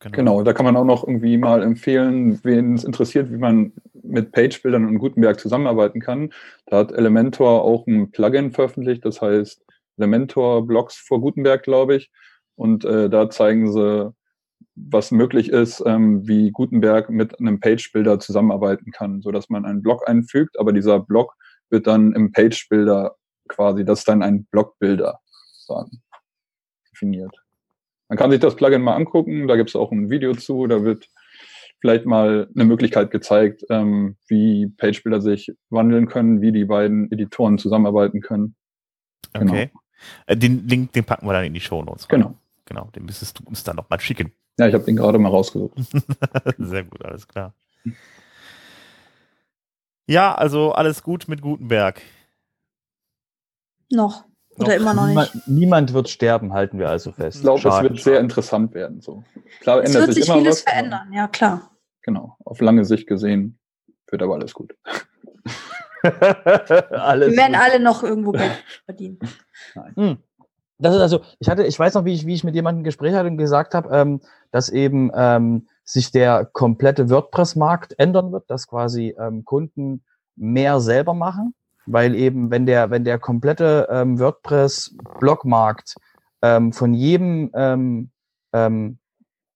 Genau. 0.00 0.16
genau. 0.16 0.42
da 0.42 0.52
kann 0.52 0.64
man 0.64 0.76
auch 0.76 0.84
noch 0.84 1.06
irgendwie 1.06 1.36
mal 1.36 1.62
empfehlen, 1.62 2.40
wen 2.42 2.74
es 2.74 2.84
interessiert, 2.84 3.30
wie 3.30 3.36
man 3.36 3.72
mit 4.02 4.32
Page-Bildern 4.32 4.86
und 4.86 4.98
Gutenberg 4.98 5.38
zusammenarbeiten 5.38 6.00
kann. 6.00 6.32
Da 6.66 6.78
hat 6.78 6.92
Elementor 6.92 7.62
auch 7.62 7.86
ein 7.86 8.10
Plugin 8.10 8.50
veröffentlicht, 8.52 9.04
das 9.04 9.20
heißt 9.20 9.62
Elementor 9.98 10.66
Blogs 10.66 10.96
vor 10.96 11.20
Gutenberg, 11.20 11.62
glaube 11.62 11.96
ich. 11.96 12.10
Und 12.56 12.84
äh, 12.84 13.10
da 13.10 13.28
zeigen 13.28 13.70
sie, 13.72 14.12
was 14.74 15.10
möglich 15.10 15.50
ist, 15.50 15.82
ähm, 15.84 16.26
wie 16.26 16.50
Gutenberg 16.50 17.10
mit 17.10 17.38
einem 17.38 17.60
Page-Builder 17.60 18.18
zusammenarbeiten 18.20 18.92
kann, 18.92 19.20
so 19.20 19.30
dass 19.30 19.50
man 19.50 19.66
einen 19.66 19.82
Blog 19.82 20.08
einfügt, 20.08 20.58
aber 20.58 20.72
dieser 20.72 21.00
Blog 21.00 21.34
wird 21.68 21.86
dann 21.86 22.12
im 22.14 22.32
Page-Builder 22.32 23.16
quasi, 23.48 23.84
das 23.84 24.00
ist 24.00 24.08
dann 24.08 24.22
ein 24.22 24.46
Blog-Builder 24.46 25.20
definiert. 26.90 27.34
Man 28.10 28.18
kann 28.18 28.32
sich 28.32 28.40
das 28.40 28.56
Plugin 28.56 28.82
mal 28.82 28.96
angucken, 28.96 29.46
da 29.46 29.54
gibt 29.54 29.70
es 29.70 29.76
auch 29.76 29.92
ein 29.92 30.10
Video 30.10 30.34
zu, 30.34 30.66
da 30.66 30.82
wird 30.82 31.08
vielleicht 31.80 32.06
mal 32.06 32.48
eine 32.52 32.64
Möglichkeit 32.64 33.12
gezeigt, 33.12 33.64
ähm, 33.70 34.16
wie 34.26 34.66
Page-Builder 34.66 35.20
sich 35.20 35.52
wandeln 35.70 36.08
können, 36.08 36.40
wie 36.40 36.50
die 36.50 36.64
beiden 36.64 37.10
Editoren 37.12 37.56
zusammenarbeiten 37.56 38.20
können. 38.20 38.56
Genau. 39.32 39.52
Okay. 39.52 39.70
Äh, 40.26 40.36
den 40.36 40.66
Link, 40.66 40.92
den 40.92 41.04
packen 41.04 41.24
wir 41.24 41.32
dann 41.34 41.44
in 41.44 41.54
die 41.54 41.60
Show 41.60 41.84
Notes. 41.84 42.08
Genau. 42.08 42.34
Genau, 42.64 42.90
den 42.96 43.04
müsstest 43.04 43.38
du 43.38 43.44
uns 43.44 43.62
dann 43.62 43.76
nochmal 43.76 44.00
schicken. 44.00 44.32
Ja, 44.58 44.66
ich 44.66 44.74
habe 44.74 44.84
den 44.84 44.96
gerade 44.96 45.18
mal 45.20 45.28
rausgesucht. 45.28 45.78
Sehr 46.58 46.82
gut, 46.82 47.04
alles 47.04 47.28
klar. 47.28 47.54
Ja, 50.08 50.34
also 50.34 50.72
alles 50.72 51.04
gut 51.04 51.28
mit 51.28 51.42
Gutenberg. 51.42 52.02
Noch. 53.92 54.24
Oder 54.60 54.76
immer 54.76 54.94
noch 54.94 55.06
nicht. 55.06 55.46
Niemand, 55.46 55.92
wird 55.92 56.08
sterben, 56.08 56.52
halten 56.52 56.78
wir 56.78 56.88
also 56.88 57.12
fest. 57.12 57.38
Ich 57.38 57.42
glaube, 57.42 57.68
es 57.68 57.82
wird 57.82 58.00
sehr 58.00 58.20
interessant 58.20 58.74
werden. 58.74 59.00
So. 59.00 59.24
Klar, 59.60 59.82
es 59.82 59.94
wird 59.94 60.12
sich, 60.12 60.24
sich 60.24 60.32
vieles 60.32 60.64
was, 60.64 60.72
verändern, 60.72 61.12
ja 61.12 61.28
klar. 61.28 61.70
Genau, 62.02 62.36
auf 62.44 62.60
lange 62.60 62.84
Sicht 62.84 63.06
gesehen 63.06 63.58
wird 64.10 64.22
aber 64.22 64.34
alles 64.34 64.54
gut. 64.54 64.74
alles 66.02 67.30
wir 67.30 67.36
werden 67.36 67.52
gut. 67.52 67.62
alle 67.62 67.80
noch 67.80 68.02
irgendwo 68.02 68.32
Geld 68.32 68.52
verdienen. 68.84 69.18
Hm. 69.94 70.18
Das 70.78 70.94
ist 70.94 71.00
also, 71.00 71.20
ich 71.38 71.50
hatte, 71.50 71.64
ich 71.64 71.78
weiß 71.78 71.94
noch, 71.94 72.06
wie 72.06 72.14
ich, 72.14 72.24
wie 72.26 72.34
ich 72.34 72.42
mit 72.42 72.54
jemandem 72.54 72.80
ein 72.80 72.84
Gespräch 72.84 73.14
hatte 73.14 73.28
und 73.28 73.36
gesagt 73.36 73.74
habe, 73.74 73.94
ähm, 73.94 74.20
dass 74.50 74.70
eben 74.70 75.10
ähm, 75.14 75.68
sich 75.84 76.10
der 76.10 76.46
komplette 76.46 77.10
WordPress-Markt 77.10 77.98
ändern 77.98 78.32
wird, 78.32 78.50
dass 78.50 78.66
quasi 78.66 79.14
ähm, 79.18 79.44
Kunden 79.44 80.02
mehr 80.36 80.80
selber 80.80 81.12
machen 81.12 81.54
weil 81.92 82.14
eben, 82.14 82.50
wenn 82.50 82.66
der, 82.66 82.90
wenn 82.90 83.04
der 83.04 83.18
komplette 83.18 83.88
ähm, 83.90 84.18
WordPress-Blogmarkt 84.18 85.94
ähm, 86.42 86.72
von 86.72 86.94
jedem 86.94 87.50
ähm, 87.54 88.10
ähm, 88.52 88.98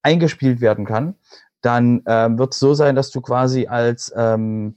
eingespielt 0.03 0.61
werden 0.61 0.85
kann, 0.85 1.15
dann 1.63 2.03
ähm, 2.07 2.39
wird 2.39 2.53
es 2.53 2.61
so 2.61 2.75
sein, 2.75 2.95
dass 2.95 3.11
du 3.11 3.21
quasi 3.21 3.67
als 3.67 4.13
ähm, 4.17 4.77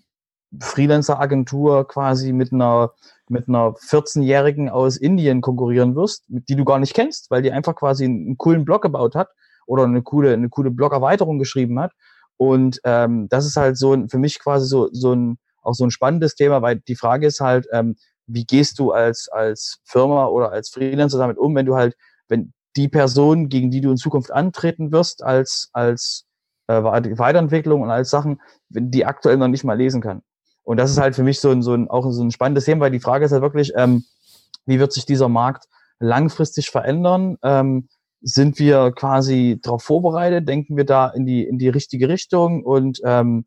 Freelancer-Agentur 0.60 1.88
quasi 1.88 2.32
mit 2.32 2.53
einer 2.53 2.93
mit 3.30 3.49
einer 3.49 3.74
14-Jährigen 3.74 4.70
aus 4.70 4.95
Indien 4.95 5.41
konkurrieren 5.41 5.97
wirst, 5.97 6.24
die 6.30 6.55
du 6.55 6.64
gar 6.64 6.80
nicht 6.80 6.93
kennst, 6.93 7.30
weil 7.30 7.41
die 7.41 7.51
einfach 7.51 7.76
quasi 7.76 8.05
einen, 8.05 8.26
einen 8.26 8.38
coolen 8.38 8.64
Blog 8.64 8.84
gebaut 8.84 9.16
hat 9.16 9.28
oder 9.66 9.84
eine 9.84 10.01
coole 10.01 10.32
eine 10.32 10.47
coole 10.47 10.72
Blog-Erweiterung 10.72 11.38
geschrieben 11.38 11.78
hat. 11.78 11.91
Und 12.38 12.80
das 12.84 13.45
ist 13.45 13.58
halt 13.58 13.78
so 13.78 13.97
für 14.10 14.20
mich 14.20 14.39
quasi 14.39 14.68
so 14.68 14.88
so 14.93 15.14
ein 15.14 15.39
auch 15.68 15.74
so 15.74 15.86
ein 15.86 15.91
spannendes 15.91 16.36
Thema, 16.36 16.61
weil 16.61 16.80
die 16.80 16.95
Frage 16.95 17.28
ist 17.28 17.41
halt, 17.41 17.68
ähm, 17.72 17.95
wie 18.26 18.45
gehst 18.45 18.80
du 18.80 18.91
als, 18.91 19.28
als 19.30 19.80
Firma 19.84 20.28
oder 20.28 20.51
als 20.51 20.70
Freelancer 20.70 21.18
damit 21.18 21.38
um, 21.38 21.55
wenn 21.55 21.65
du 21.65 21.76
halt, 21.76 21.95
wenn 22.28 22.53
die 22.76 22.88
Person, 22.88 23.49
gegen 23.49 23.72
die 23.72 23.82
du 23.82 23.91
in 23.91 23.97
Zukunft 23.97 24.32
antreten 24.32 24.91
wirst, 24.91 25.24
als, 25.24 25.70
als 25.74 26.26
äh, 26.68 26.82
Weiterentwicklung 26.84 27.82
und 27.82 27.89
als 27.89 28.09
Sachen, 28.09 28.41
wenn 28.70 28.91
die 28.91 29.05
aktuell 29.05 29.38
noch 29.38 29.47
nicht 29.47 29.63
mal 29.63 29.78
lesen 29.78 30.01
kann. 30.01 30.22
Und 30.63 30.78
das 30.78 30.91
ist 30.91 30.99
halt 30.99 31.15
für 31.15 31.24
mich 31.24 31.39
so 31.39 31.49
ein, 31.49 31.61
so 31.61 31.74
ein, 31.74 31.89
auch 31.89 32.09
so 32.11 32.22
ein 32.22 32.32
spannendes 32.32 32.65
Thema, 32.65 32.82
weil 32.82 32.91
die 32.91 32.99
Frage 32.99 33.26
ist 33.26 33.32
halt 33.32 33.41
wirklich, 33.41 33.72
ähm, 33.76 34.03
wie 34.65 34.80
wird 34.80 34.93
sich 34.93 35.05
dieser 35.05 35.30
Markt 35.30 35.65
langfristig 35.99 36.70
verändern? 36.70 37.38
Ähm, 37.41 37.88
sind 38.22 38.59
wir 38.59 38.91
quasi 38.91 39.59
darauf 39.63 39.84
vorbereitet? 39.84 40.47
Denken 40.47 40.76
wir 40.76 40.86
da 40.86 41.07
in 41.07 41.26
die, 41.26 41.43
in 41.43 41.57
die 41.57 41.70
richtige 41.70 42.09
Richtung? 42.09 42.63
Und 42.63 42.99
ähm, 43.05 43.45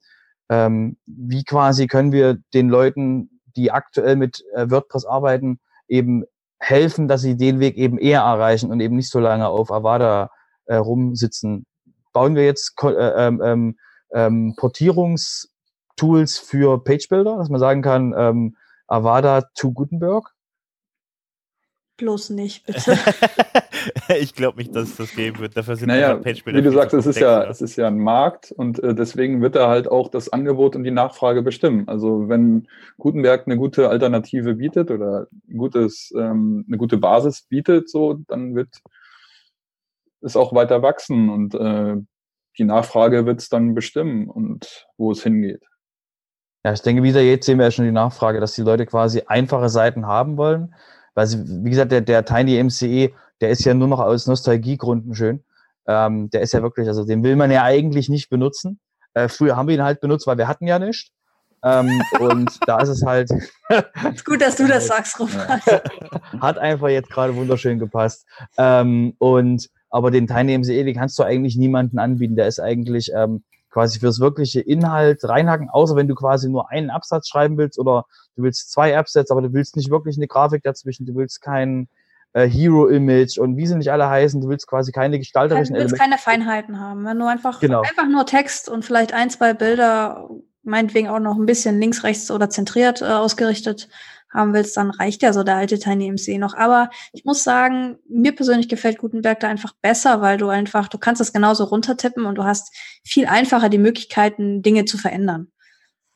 ähm, 0.51 0.97
wie 1.07 1.45
quasi 1.45 1.87
können 1.87 2.13
wir 2.13 2.37
den 2.53 2.69
Leuten, 2.69 3.41
die 3.57 3.71
aktuell 3.71 4.17
mit 4.17 4.45
äh, 4.55 4.69
WordPress 4.69 5.07
arbeiten, 5.07 5.61
eben 5.89 6.25
helfen, 6.59 7.09
dass 7.09 7.23
sie 7.23 7.37
den 7.37 7.61
Weg 7.61 7.77
eben 7.77 7.99
eher 7.99 8.21
erreichen 8.21 8.71
und 8.71 8.81
eben 8.81 8.97
nicht 8.97 9.11
so 9.11 9.21
lange 9.21 9.49
auf 9.49 9.73
Avada 9.73 10.31
äh, 10.67 10.75
rumsitzen. 10.75 11.65
Bauen 12.13 12.35
wir 12.35 12.45
jetzt 12.45 12.75
äh, 12.83 12.89
ähm, 12.89 13.41
ähm, 13.43 13.77
ähm, 14.13 14.55
Portierungstools 14.57 16.39
für 16.39 16.83
Page 16.83 17.09
Builder, 17.09 17.37
dass 17.39 17.49
man 17.49 17.61
sagen 17.61 17.83
kann, 17.83 18.13
ähm, 18.17 18.57
Avada 18.89 19.43
to 19.55 19.71
Gutenberg? 19.71 20.35
Bloß 22.01 22.31
nicht, 22.31 22.65
bitte. 22.67 22.97
ich 24.19 24.35
glaube 24.35 24.57
nicht, 24.57 24.75
dass 24.75 24.89
es 24.89 24.97
das 24.97 25.15
geben 25.15 25.39
wird. 25.39 25.55
Dafür 25.55 25.77
sind 25.77 25.89
naja, 25.89 26.15
Page-Bilder. 26.17 26.59
Wie 26.59 26.63
du 26.63 26.73
sagst, 26.73 26.95
es 26.95 27.05
ist, 27.05 27.21
ja, 27.21 27.45
es 27.45 27.61
ist 27.61 27.77
ja 27.77 27.89
ein 27.89 27.99
Markt 27.99 28.53
und 28.53 28.83
äh, 28.83 28.95
deswegen 28.95 29.43
wird 29.43 29.55
er 29.55 29.69
halt 29.69 29.87
auch 29.87 30.09
das 30.09 30.33
Angebot 30.33 30.77
und 30.77 30.85
die 30.85 30.91
Nachfrage 30.91 31.43
bestimmen. 31.43 31.87
Also 31.89 32.31
wenn 32.31 32.69
Gutenberg 32.97 33.47
eine 33.47 33.59
gute 33.59 33.91
Alternative 33.91 34.55
bietet 34.55 34.91
oder 34.91 35.27
gutes, 35.55 36.11
ähm, 36.17 36.65
eine 36.67 36.79
gute 36.79 36.97
Basis 36.97 37.43
bietet, 37.43 37.91
so, 37.91 38.15
dann 38.15 38.55
wird 38.55 38.79
es 40.23 40.37
auch 40.37 40.55
weiter 40.55 40.81
wachsen 40.81 41.29
und 41.29 41.55
äh, 41.55 41.97
die 42.57 42.65
Nachfrage 42.65 43.27
wird 43.27 43.41
es 43.41 43.51
dann 43.51 43.75
bestimmen 43.75 44.31
und 44.31 44.87
wo 44.97 45.13
es 45.13 45.23
hingeht. 45.23 45.63
Ja, 46.65 46.73
ich 46.73 46.81
denke, 46.81 47.03
wieder 47.03 47.21
jetzt 47.21 47.45
sehen 47.45 47.59
wir 47.59 47.67
ja 47.67 47.71
schon 47.71 47.85
die 47.85 47.93
Nachfrage, 47.93 48.41
dass 48.41 48.55
die 48.55 48.63
Leute 48.63 48.87
quasi 48.87 49.23
einfache 49.27 49.69
Seiten 49.69 50.07
haben 50.07 50.39
wollen 50.39 50.75
weil, 51.21 51.27
sie, 51.27 51.45
wie 51.47 51.69
gesagt, 51.69 51.93
der, 51.93 52.01
der 52.01 52.25
Tiny 52.25 52.65
MCE, 52.65 53.13
der 53.43 53.51
ist 53.51 53.63
ja 53.67 53.75
nur 53.75 53.89
noch 53.89 54.01
aus 54.01 54.27
Nostalgiegründen 54.27 55.15
schön. 55.15 55.45
Ähm, 55.87 56.31
der 56.31 56.41
ist 56.41 56.55
ja 56.55 56.63
wirklich, 56.63 56.89
also 56.89 57.05
den 57.05 57.23
will 57.23 57.37
man 57.37 57.51
ja 57.51 57.63
eigentlich 57.63 58.09
nicht 58.09 58.31
benutzen. 58.31 58.81
Äh, 59.13 59.29
früher 59.29 59.55
haben 59.55 59.69
wir 59.69 59.75
ihn 59.75 59.83
halt 59.83 60.01
benutzt, 60.01 60.27
weil 60.27 60.39
wir 60.39 60.49
hatten 60.49 60.67
ja 60.67 60.79
nicht. 60.79 61.13
Ähm, 61.63 62.01
und 62.21 62.59
da 62.67 62.81
ist 62.81 62.89
es 62.89 63.05
halt. 63.05 63.31
ist 63.31 64.25
gut, 64.25 64.41
dass 64.41 64.57
du 64.57 64.67
das 64.67 64.87
sagst, 64.87 65.21
Robert. 65.21 65.83
Hat 66.41 66.57
einfach 66.57 66.89
jetzt 66.89 67.11
gerade 67.11 67.37
wunderschön 67.37 67.79
gepasst. 67.79 68.25
Ähm, 68.57 69.13
und 69.19 69.69
aber 69.91 70.11
den 70.11 70.27
Tiny 70.27 70.57
MCE, 70.57 70.85
den 70.85 70.95
kannst 70.95 71.19
du 71.19 71.23
eigentlich 71.23 71.57
niemanden 71.57 71.99
anbieten. 71.99 72.37
Der 72.37 72.47
ist 72.47 72.61
eigentlich 72.61 73.11
ähm, 73.15 73.45
quasi 73.71 74.01
fürs 74.01 74.21
wirkliche 74.21 74.61
Inhalt 74.61 75.23
reinhaken, 75.25 75.71
außer 75.71 75.97
wenn 75.97 76.09
du 76.09 76.15
quasi 76.15 76.49
nur 76.49 76.71
einen 76.71 76.91
Absatz 76.91 77.29
schreiben 77.29 77.57
willst 77.57 77.79
oder 77.79 78.05
du 78.37 78.43
willst 78.43 78.71
zwei 78.73 78.99
Absätze, 78.99 79.33
aber 79.33 79.43
du 79.43 79.53
willst 79.53 79.77
nicht 79.77 79.91
wirklich 79.91 80.17
eine 80.17 80.27
Grafik 80.27 80.63
dazwischen, 80.63 81.07
du 81.07 81.15
willst 81.15 81.41
kein 81.41 81.89
äh, 82.33 82.49
Hero-Image 82.49 83.39
und 83.39 83.57
wie 83.57 83.67
sie 83.67 83.77
nicht 83.77 83.91
alle 83.91 84.09
heißen, 84.09 84.41
du 84.41 84.49
willst 84.49 84.67
quasi 84.67 84.93
keine 84.93 85.19
gestalterischen 85.19 85.75
Du 85.75 85.81
willst 85.81 85.99
keine 85.99 86.19
Feinheiten 86.19 86.81
haben, 86.81 87.05
wenn 87.05 87.19
du 87.19 87.27
einfach, 87.27 87.61
genau. 87.61 87.83
einfach 87.83 88.09
nur 88.09 88.27
Text 88.27 88.69
und 88.69 88.85
vielleicht 88.85 89.13
ein, 89.13 89.31
zwei 89.31 89.55
Bilder, 89.55 90.29
meinetwegen 90.63 91.09
auch 91.09 91.21
noch 91.21 91.37
ein 91.37 91.47
bisschen 91.47 91.81
links, 91.81 92.05
rechts 92.05 92.31
oder 92.31 92.51
zentriert 92.51 93.03
äh, 93.03 93.07
ausgerichtet 93.07 93.89
haben 94.33 94.55
willst, 94.55 94.77
dann 94.77 94.91
reicht 94.91 95.23
ja 95.23 95.33
so 95.33 95.43
der 95.43 95.57
alte 95.57 95.79
Tiny 95.79 96.11
MC 96.11 96.39
noch. 96.39 96.55
Aber 96.55 96.91
ich 97.13 97.25
muss 97.25 97.43
sagen, 97.43 97.99
mir 98.09 98.35
persönlich 98.35 98.69
gefällt 98.69 98.99
Gutenberg 98.99 99.41
da 99.41 99.49
einfach 99.49 99.75
besser, 99.83 100.21
weil 100.21 100.39
du 100.39 100.49
einfach, 100.49 100.89
du 100.89 100.99
kannst 100.99 101.21
das 101.21 101.33
genauso 101.33 101.65
runtertippen 101.65 102.27
und 102.27 102.37
du 102.37 102.45
hast 102.45 102.75
viel 103.05 103.27
einfacher 103.27 103.69
die 103.69 103.79
Möglichkeiten, 103.79 104.63
Dinge 104.63 104.85
zu 104.85 104.99
verändern. 104.99 105.51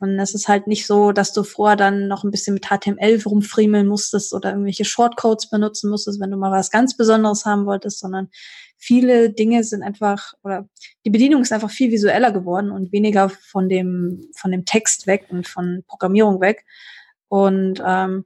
Und 0.05 0.19
es 0.19 0.35
ist 0.35 0.49
halt 0.49 0.67
nicht 0.67 0.87
so, 0.87 1.13
dass 1.13 1.33
du 1.33 1.45
vorher 1.45 1.77
dann 1.77 2.09
noch 2.09 2.25
ein 2.25 2.31
bisschen 2.31 2.53
mit 2.55 2.67
HTML 2.67 3.23
rumfriemeln 3.25 3.87
musstest 3.87 4.35
oder 4.35 4.51
irgendwelche 4.51 4.85
Shortcodes 4.85 5.49
benutzen 5.49 5.89
musstest, 5.89 6.21
wenn 6.21 6.31
du 6.31 6.37
mal 6.37 6.51
was 6.51 6.71
ganz 6.71 6.97
Besonderes 6.97 7.47
haben 7.47 7.65
wolltest, 7.65 8.01
sondern 8.01 8.29
viele 8.77 9.31
Dinge 9.31 9.65
sind 9.65 9.83
einfach, 9.83 10.35
oder 10.43 10.69
die 11.07 11.11
Bedienung 11.11 11.43
ist 11.43 11.53
einfach 11.53 11.71
viel 11.71 11.91
visueller 11.91 12.33
geworden 12.33 12.71
und 12.71 12.93
weniger 12.93 13.31
von 13.31 13.69
dem, 13.69 14.21
von 14.37 14.51
dem 14.51 14.65
Text 14.65 15.07
weg 15.07 15.27
und 15.31 15.49
von 15.49 15.85
Programmierung 15.87 16.41
weg. 16.41 16.67
Und 17.35 17.83
ähm, 17.85 18.25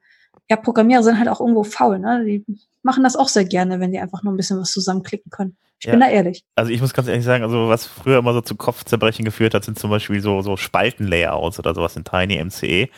ja, 0.51 0.57
Programmierer 0.57 1.03
sind 1.03 1.19
halt 1.19 1.31
auch 1.31 1.41
irgendwo 1.41 1.65
faul, 1.65 1.99
ne? 1.99 2.27
Die 2.27 2.45
machen 2.83 3.03
das 3.05 3.17
auch 3.17 3.29
sehr 3.29 3.47
gerne, 3.47 3.81
wenn 3.81 3.91
die 3.91 3.99
einfach 3.99 4.23
nur 4.23 4.35
ein 4.35 4.37
bisschen 4.37 4.61
was 4.61 4.71
zusammenklicken 4.71 5.31
können. 5.31 5.57
Ich 5.79 5.87
ja. 5.87 5.93
bin 5.93 6.01
da 6.01 6.09
ehrlich. 6.09 6.45
Also 6.57 6.71
ich 6.71 6.83
muss 6.83 6.93
ganz 6.93 7.09
ehrlich 7.09 7.25
sagen, 7.25 7.43
also 7.43 7.71
was 7.71 7.87
früher 7.87 8.19
immer 8.19 8.35
so 8.35 8.43
zu 8.43 8.55
Kopfzerbrechen 8.55 9.25
geführt 9.25 9.55
hat, 9.55 9.65
sind 9.65 9.79
zum 9.79 9.89
Beispiel 9.89 10.21
so, 10.21 10.43
so 10.43 10.59
Spaltenlayouts 10.59 11.59
oder 11.59 11.75
sowas 11.75 11.97
in 11.97 12.05
Tiny 12.05 12.37
MCE. 12.45 12.91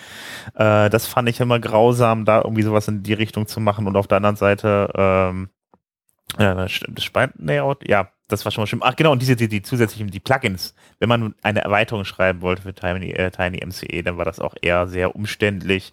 Äh, 0.56 0.90
das 0.90 1.06
fand 1.06 1.28
ich 1.28 1.38
immer 1.38 1.60
grausam, 1.60 2.24
da 2.24 2.38
irgendwie 2.42 2.62
sowas 2.62 2.88
in 2.88 3.04
die 3.04 3.12
Richtung 3.12 3.46
zu 3.46 3.60
machen. 3.60 3.86
Und 3.86 3.96
auf 3.96 4.08
der 4.08 4.16
anderen 4.16 4.36
Seite, 4.36 4.90
ähm, 4.96 5.50
ja, 6.40 6.56
das 6.56 6.72
Spaltenlayout, 7.04 7.88
ja, 7.88 8.10
das 8.32 8.44
war 8.44 8.52
schon 8.52 8.62
mal 8.62 8.66
schlimm. 8.66 8.82
Ach 8.82 8.96
genau, 8.96 9.12
und 9.12 9.20
diese, 9.20 9.36
die, 9.36 9.48
die 9.48 9.62
zusätzlichen, 9.62 10.08
die 10.08 10.20
Plugins. 10.20 10.74
Wenn 10.98 11.08
man 11.08 11.34
eine 11.42 11.62
Erweiterung 11.62 12.04
schreiben 12.04 12.40
wollte 12.40 12.62
für 12.62 12.74
Tiny, 12.74 13.10
äh, 13.10 13.30
Tiny 13.30 13.64
MCE, 13.64 14.02
dann 14.02 14.16
war 14.16 14.24
das 14.24 14.40
auch 14.40 14.54
eher 14.60 14.86
sehr 14.86 15.14
umständlich. 15.14 15.90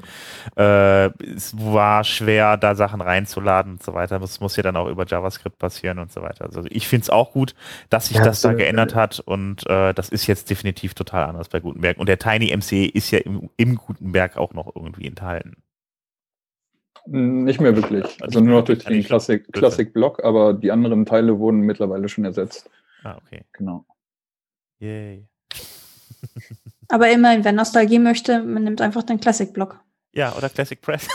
Äh, 0.55 1.07
es 1.35 1.53
war 1.57 2.03
schwer, 2.03 2.57
da 2.57 2.75
Sachen 2.75 3.01
reinzuladen 3.01 3.73
und 3.73 3.83
so 3.83 3.93
weiter. 3.93 4.19
Das 4.19 4.39
muss 4.39 4.55
ja 4.55 4.63
dann 4.63 4.75
auch 4.75 4.87
über 4.87 5.05
JavaScript 5.05 5.57
passieren 5.57 5.99
und 5.99 6.11
so 6.11 6.21
weiter. 6.21 6.45
Also 6.45 6.63
ich 6.69 6.87
finde 6.87 7.03
es 7.03 7.09
auch 7.09 7.31
gut, 7.31 7.55
dass 7.89 8.07
sich 8.07 8.17
ja, 8.17 8.23
das 8.23 8.41
da 8.41 8.53
geändert 8.53 8.95
hat 8.95 9.19
und 9.19 9.67
äh, 9.67 9.93
das 9.93 10.09
ist 10.09 10.27
jetzt 10.27 10.49
definitiv 10.49 10.93
total 10.93 11.25
anders 11.25 11.49
bei 11.49 11.59
Gutenberg. 11.59 11.97
Und 11.97 12.09
der 12.09 12.19
Tiny 12.19 12.55
MCE 12.55 12.85
ist 12.85 13.11
ja 13.11 13.19
im, 13.19 13.49
im 13.57 13.75
Gutenberg 13.75 14.37
auch 14.37 14.53
noch 14.53 14.75
irgendwie 14.75 15.07
enthalten. 15.07 15.55
Nicht 17.09 17.61
mehr 17.61 17.75
wirklich. 17.75 18.03
Also, 18.03 18.25
also 18.25 18.39
nur 18.41 18.59
noch 18.59 18.65
durch 18.65 18.83
den 18.83 19.03
Classic, 19.03 19.45
Classic 19.53 19.93
Block, 19.93 20.23
aber 20.23 20.53
die 20.53 20.71
anderen 20.71 21.05
Teile 21.05 21.39
wurden 21.39 21.61
mittlerweile 21.61 22.09
schon 22.09 22.25
ersetzt. 22.25 22.69
Ah, 23.03 23.17
okay. 23.17 23.45
Genau. 23.53 23.85
Yay. 24.79 25.27
aber 26.89 27.09
immerhin, 27.09 27.45
wer 27.45 27.53
Nostalgie 27.53 27.99
möchte, 27.99 28.43
man 28.43 28.65
nimmt 28.65 28.81
einfach 28.81 29.03
den 29.03 29.19
Classic 29.19 29.51
Block. 29.53 29.79
Ja, 30.13 30.35
oder 30.35 30.49
Classic 30.49 30.81
Press. 30.81 31.07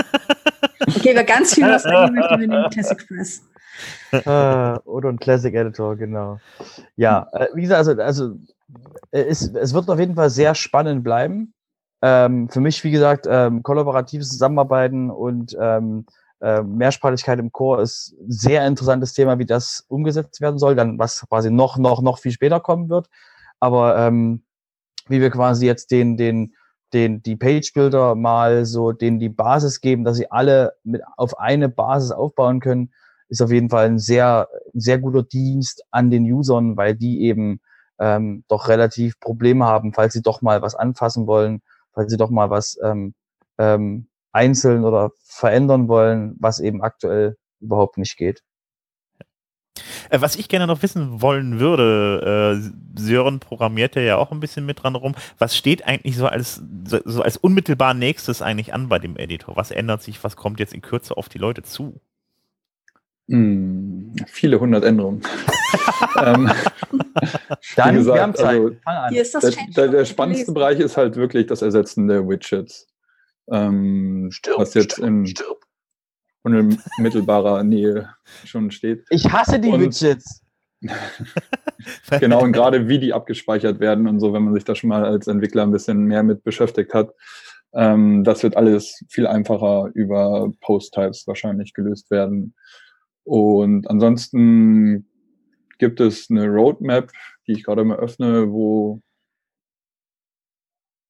okay, 0.80 1.12
wer 1.14 1.24
ganz 1.24 1.54
viel 1.54 1.66
Nostalgie 1.66 2.12
möchte, 2.16 2.40
wir 2.40 2.48
nehmen 2.48 2.70
Classic 2.70 3.06
Press. 3.06 3.42
uh, 4.12 4.80
oder 4.88 5.08
ein 5.08 5.18
Classic 5.18 5.54
Editor, 5.54 5.96
genau. 5.96 6.40
Ja, 6.96 7.28
äh, 7.32 7.48
wie 7.54 7.62
gesagt, 7.62 7.78
also, 7.78 8.02
also 8.02 8.36
es, 9.10 9.42
es 9.54 9.74
wird 9.74 9.88
auf 9.88 9.98
jeden 9.98 10.16
Fall 10.16 10.30
sehr 10.30 10.54
spannend 10.54 11.04
bleiben. 11.04 11.54
Ähm, 12.02 12.48
für 12.48 12.60
mich, 12.60 12.82
wie 12.84 12.90
gesagt, 12.90 13.26
ähm, 13.28 13.62
kollaboratives 13.62 14.30
Zusammenarbeiten 14.30 15.10
und 15.10 15.56
ähm, 15.60 16.06
äh, 16.40 16.62
Mehrsprachigkeit 16.62 17.38
im 17.38 17.52
Chor 17.52 17.80
ist 17.80 18.14
ein 18.18 18.30
sehr 18.30 18.66
interessantes 18.66 19.12
Thema, 19.12 19.38
wie 19.38 19.44
das 19.44 19.84
umgesetzt 19.88 20.40
werden 20.40 20.58
soll, 20.58 20.74
dann 20.74 20.98
was 20.98 21.26
quasi 21.28 21.50
noch, 21.50 21.76
noch, 21.76 22.00
noch 22.00 22.18
viel 22.18 22.32
später 22.32 22.60
kommen 22.60 22.88
wird. 22.88 23.08
Aber 23.60 23.98
ähm, 23.98 24.44
wie 25.08 25.20
wir 25.20 25.30
quasi 25.30 25.66
jetzt 25.66 25.90
den, 25.90 26.16
den, 26.16 26.54
den, 26.94 27.22
die 27.22 27.36
Page-Builder 27.36 28.14
mal 28.14 28.64
so 28.64 28.92
denen 28.92 29.18
die 29.18 29.28
Basis 29.28 29.82
geben, 29.82 30.04
dass 30.04 30.16
sie 30.16 30.30
alle 30.30 30.72
mit 30.82 31.02
auf 31.18 31.38
eine 31.38 31.68
Basis 31.68 32.12
aufbauen 32.12 32.60
können, 32.60 32.92
ist 33.28 33.42
auf 33.42 33.52
jeden 33.52 33.68
Fall 33.68 33.86
ein 33.86 33.98
sehr, 33.98 34.48
sehr 34.72 34.98
guter 34.98 35.22
Dienst 35.22 35.84
an 35.90 36.10
den 36.10 36.24
Usern, 36.24 36.78
weil 36.78 36.96
die 36.96 37.22
eben 37.24 37.60
ähm, 37.98 38.44
doch 38.48 38.68
relativ 38.68 39.20
Probleme 39.20 39.66
haben, 39.66 39.92
falls 39.92 40.14
sie 40.14 40.22
doch 40.22 40.40
mal 40.40 40.62
was 40.62 40.74
anfassen 40.74 41.26
wollen 41.26 41.60
weil 41.94 42.08
sie 42.08 42.16
doch 42.16 42.30
mal 42.30 42.50
was 42.50 42.78
ähm, 42.82 43.14
ähm, 43.58 44.08
einzeln 44.32 44.84
oder 44.84 45.10
verändern 45.24 45.88
wollen, 45.88 46.36
was 46.38 46.60
eben 46.60 46.82
aktuell 46.82 47.36
überhaupt 47.60 47.98
nicht 47.98 48.16
geht. 48.16 48.42
Äh, 50.10 50.20
was 50.20 50.36
ich 50.36 50.48
gerne 50.48 50.66
noch 50.66 50.82
wissen 50.82 51.22
wollen 51.22 51.60
würde, 51.60 52.60
äh, 52.60 52.98
Sören 53.00 53.40
programmiert 53.40 53.96
ja 53.96 54.16
auch 54.16 54.32
ein 54.32 54.40
bisschen 54.40 54.66
mit 54.66 54.82
dran 54.82 54.96
rum. 54.96 55.14
Was 55.38 55.56
steht 55.56 55.86
eigentlich 55.86 56.16
so 56.16 56.26
als, 56.26 56.62
so 56.84 57.22
als 57.22 57.36
unmittelbar 57.36 57.94
nächstes 57.94 58.42
eigentlich 58.42 58.74
an 58.74 58.88
bei 58.88 58.98
dem 58.98 59.16
Editor? 59.16 59.56
Was 59.56 59.70
ändert 59.70 60.02
sich? 60.02 60.22
Was 60.24 60.36
kommt 60.36 60.60
jetzt 60.60 60.74
in 60.74 60.82
Kürze 60.82 61.16
auf 61.16 61.28
die 61.28 61.38
Leute 61.38 61.62
zu? 61.62 62.00
Hm, 63.30 64.12
viele 64.26 64.58
hundert 64.58 64.84
Änderungen. 64.84 65.22
ähm, 66.18 66.50
Dann, 67.76 67.94
gesagt, 67.94 68.16
wir 68.16 68.22
haben 68.22 68.34
Zeit. 68.34 68.60
Also, 68.84 69.08
Hier 69.10 69.22
ist 69.22 69.34
das 69.34 69.42
der, 69.42 69.66
der, 69.76 69.88
der 69.88 70.04
spannendste 70.04 70.52
Bereich 70.52 70.80
ist 70.80 70.96
halt 70.96 71.14
wirklich 71.14 71.46
das 71.46 71.62
Ersetzen 71.62 72.08
der 72.08 72.28
Widgets. 72.28 72.88
Ähm, 73.48 74.30
stirb, 74.32 74.58
was 74.58 74.74
jetzt 74.74 74.94
stirb, 74.94 75.06
in 75.06 75.26
stirb. 75.26 75.58
unmittelbarer 76.42 77.62
Nähe 77.62 78.10
schon 78.44 78.72
steht. 78.72 79.04
Ich 79.10 79.30
hasse 79.30 79.60
die 79.60 79.68
und, 79.68 79.80
Widgets. 79.80 80.42
genau, 82.20 82.42
und 82.42 82.52
gerade 82.52 82.88
wie 82.88 82.98
die 82.98 83.12
abgespeichert 83.12 83.78
werden 83.78 84.08
und 84.08 84.18
so, 84.18 84.32
wenn 84.32 84.42
man 84.42 84.54
sich 84.54 84.64
da 84.64 84.74
schon 84.74 84.88
mal 84.88 85.04
als 85.04 85.28
Entwickler 85.28 85.62
ein 85.62 85.72
bisschen 85.72 86.04
mehr 86.04 86.24
mit 86.24 86.42
beschäftigt 86.42 86.94
hat, 86.94 87.14
ähm, 87.74 88.24
das 88.24 88.42
wird 88.42 88.56
alles 88.56 89.04
viel 89.08 89.28
einfacher 89.28 89.90
über 89.94 90.50
Post-Types 90.60 91.28
wahrscheinlich 91.28 91.74
gelöst 91.74 92.10
werden. 92.10 92.54
Und 93.30 93.88
ansonsten 93.88 95.06
gibt 95.78 96.00
es 96.00 96.28
eine 96.30 96.48
Roadmap, 96.48 97.12
die 97.46 97.52
ich 97.52 97.62
gerade 97.62 97.84
mal 97.84 97.96
öffne, 97.96 98.50
wo 98.50 99.02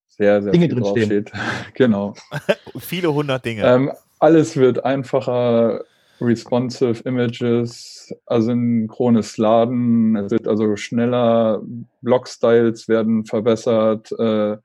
sehr, 0.07 0.43
sehr 0.43 0.53
Dinge 0.53 0.69
viel 0.69 0.81
draufsteht. 0.81 1.33
genau. 1.75 2.13
Viele 2.79 3.15
hundert 3.15 3.47
Dinge. 3.47 3.63
Ähm, 3.63 3.91
alles 4.19 4.59
wird 4.59 4.85
einfacher, 4.85 5.83
responsive 6.21 7.03
Images, 7.09 8.15
asynchrones 8.27 9.39
Laden, 9.39 10.15
es 10.17 10.31
wird 10.31 10.47
also 10.47 10.77
schneller, 10.77 11.63
Block-Styles 12.03 12.87
werden 12.87 13.25
verbessert, 13.25 14.13
äh, 14.19 14.59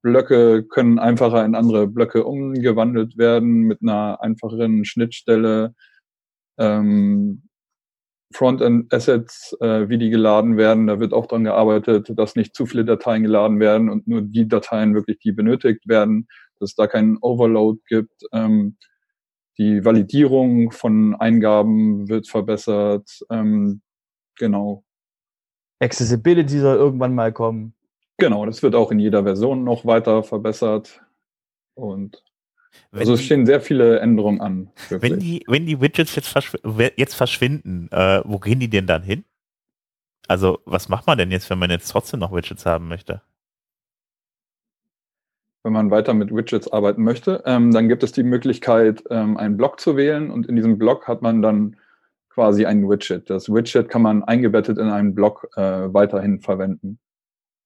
Blöcke 0.00 0.62
können 0.62 0.98
einfacher 0.98 1.44
in 1.44 1.56
andere 1.56 1.88
Blöcke 1.88 2.24
umgewandelt 2.24 3.18
werden 3.18 3.64
mit 3.64 3.82
einer 3.82 4.22
einfacheren 4.22 4.86
Schnittstelle 4.86 5.74
ähm, 6.58 7.48
Frontend-Assets, 8.32 9.56
äh, 9.60 9.88
wie 9.88 9.98
die 9.98 10.10
geladen 10.10 10.56
werden. 10.56 10.86
Da 10.86 11.00
wird 11.00 11.12
auch 11.12 11.26
dran 11.26 11.44
gearbeitet, 11.44 12.12
dass 12.16 12.34
nicht 12.34 12.54
zu 12.54 12.66
viele 12.66 12.84
Dateien 12.84 13.22
geladen 13.22 13.60
werden 13.60 13.90
und 13.90 14.08
nur 14.08 14.22
die 14.22 14.48
Dateien 14.48 14.94
wirklich, 14.94 15.18
die 15.18 15.32
benötigt 15.32 15.86
werden, 15.86 16.26
dass 16.58 16.70
es 16.70 16.74
da 16.74 16.86
keinen 16.86 17.18
Overload 17.20 17.80
gibt. 17.86 18.22
Ähm, 18.32 18.76
die 19.58 19.84
Validierung 19.84 20.72
von 20.72 21.14
Eingaben 21.14 22.08
wird 22.08 22.28
verbessert. 22.28 23.20
Ähm, 23.30 23.82
genau. 24.38 24.84
Accessibility 25.80 26.58
soll 26.58 26.76
irgendwann 26.76 27.14
mal 27.14 27.32
kommen. 27.32 27.74
Genau, 28.18 28.46
das 28.46 28.62
wird 28.62 28.74
auch 28.74 28.90
in 28.92 28.98
jeder 28.98 29.24
Version 29.24 29.64
noch 29.64 29.84
weiter 29.84 30.22
verbessert. 30.22 31.02
Und 31.74 32.22
wenn 32.90 33.00
also 33.00 33.14
es 33.14 33.22
stehen 33.22 33.46
sehr 33.46 33.60
viele 33.60 34.00
Änderungen 34.00 34.40
an. 34.40 34.70
Wenn 34.90 35.18
die, 35.18 35.44
wenn 35.46 35.66
die 35.66 35.80
Widgets 35.80 36.14
jetzt, 36.14 36.28
verschw 36.28 36.56
jetzt 36.96 37.14
verschwinden, 37.14 37.88
äh, 37.90 38.22
wo 38.24 38.38
gehen 38.38 38.60
die 38.60 38.68
denn 38.68 38.86
dann 38.86 39.02
hin? 39.02 39.24
Also 40.28 40.60
was 40.64 40.88
macht 40.88 41.06
man 41.06 41.18
denn 41.18 41.30
jetzt, 41.30 41.50
wenn 41.50 41.58
man 41.58 41.70
jetzt 41.70 41.88
trotzdem 41.88 42.20
noch 42.20 42.32
Widgets 42.32 42.66
haben 42.66 42.88
möchte? 42.88 43.22
Wenn 45.64 45.72
man 45.72 45.90
weiter 45.90 46.12
mit 46.12 46.34
Widgets 46.34 46.72
arbeiten 46.72 47.02
möchte, 47.04 47.42
ähm, 47.46 47.70
dann 47.70 47.88
gibt 47.88 48.02
es 48.02 48.12
die 48.12 48.24
Möglichkeit, 48.24 49.04
ähm, 49.10 49.36
einen 49.36 49.56
Block 49.56 49.78
zu 49.78 49.96
wählen 49.96 50.30
und 50.30 50.46
in 50.46 50.56
diesem 50.56 50.76
Block 50.76 51.06
hat 51.06 51.22
man 51.22 51.40
dann 51.40 51.76
quasi 52.30 52.64
ein 52.64 52.88
Widget. 52.88 53.28
Das 53.30 53.48
Widget 53.48 53.88
kann 53.88 54.02
man 54.02 54.24
eingebettet 54.24 54.78
in 54.78 54.88
einen 54.88 55.14
Block 55.14 55.48
äh, 55.56 55.92
weiterhin 55.92 56.40
verwenden. 56.40 56.98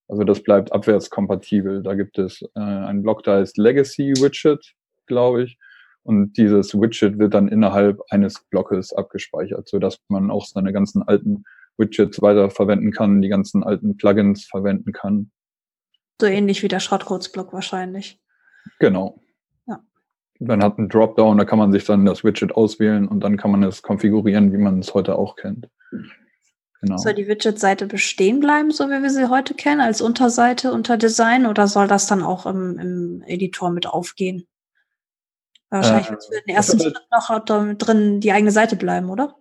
Also 0.08 0.24
das 0.24 0.42
bleibt 0.42 0.72
abwärtskompatibel. 0.72 1.82
Da 1.82 1.94
gibt 1.94 2.18
es 2.18 2.42
äh, 2.54 2.60
einen 2.60 3.02
Block, 3.02 3.22
da 3.22 3.40
ist 3.40 3.58
Legacy 3.58 4.12
Widget, 4.16 4.74
glaube 5.06 5.44
ich. 5.44 5.58
Und 6.02 6.36
dieses 6.36 6.72
Widget 6.72 7.18
wird 7.18 7.34
dann 7.34 7.48
innerhalb 7.48 8.00
eines 8.10 8.40
Blockes 8.50 8.92
abgespeichert, 8.92 9.68
so 9.68 9.80
dass 9.80 9.98
man 10.08 10.30
auch 10.30 10.46
seine 10.46 10.72
ganzen 10.72 11.02
alten 11.02 11.42
Widgets 11.78 12.22
weiter 12.22 12.48
verwenden 12.50 12.92
kann, 12.92 13.20
die 13.22 13.28
ganzen 13.28 13.64
alten 13.64 13.96
Plugins 13.96 14.44
verwenden 14.44 14.92
kann. 14.92 15.30
So 16.20 16.28
ähnlich 16.28 16.62
wie 16.62 16.68
der 16.68 16.80
Schrottcodes-Block 16.80 17.52
wahrscheinlich. 17.52 18.20
Genau. 18.78 19.20
Ja. 19.66 19.80
Man 20.38 20.62
hat 20.62 20.78
einen 20.78 20.88
Dropdown, 20.88 21.38
da 21.38 21.44
kann 21.44 21.58
man 21.58 21.72
sich 21.72 21.84
dann 21.84 22.06
das 22.06 22.24
Widget 22.24 22.52
auswählen 22.52 23.08
und 23.08 23.20
dann 23.20 23.36
kann 23.36 23.50
man 23.50 23.62
es 23.64 23.82
konfigurieren, 23.82 24.52
wie 24.52 24.58
man 24.58 24.78
es 24.78 24.94
heute 24.94 25.18
auch 25.18 25.36
kennt. 25.36 25.68
Genau. 26.80 26.98
Soll 26.98 27.14
die 27.14 27.26
Widget-Seite 27.26 27.86
bestehen 27.86 28.40
bleiben, 28.40 28.70
so 28.70 28.88
wie 28.88 29.02
wir 29.02 29.10
sie 29.10 29.28
heute 29.28 29.54
kennen, 29.54 29.80
als 29.80 30.00
Unterseite 30.00 30.72
unter 30.72 30.96
Design, 30.96 31.46
oder 31.46 31.66
soll 31.66 31.88
das 31.88 32.06
dann 32.06 32.22
auch 32.22 32.46
im, 32.46 32.78
im 32.78 33.22
Editor 33.26 33.70
mit 33.70 33.86
aufgehen? 33.86 34.46
Wahrscheinlich 35.70 36.10
wird 36.10 36.20
es 36.20 36.26
für 36.26 36.42
den 36.46 36.54
ersten 36.54 36.80
Schritt 36.80 37.00
noch 37.10 37.44
drin 37.44 38.20
die 38.20 38.32
eigene 38.32 38.50
Seite 38.50 38.76
bleiben, 38.76 39.10
oder? 39.10 39.36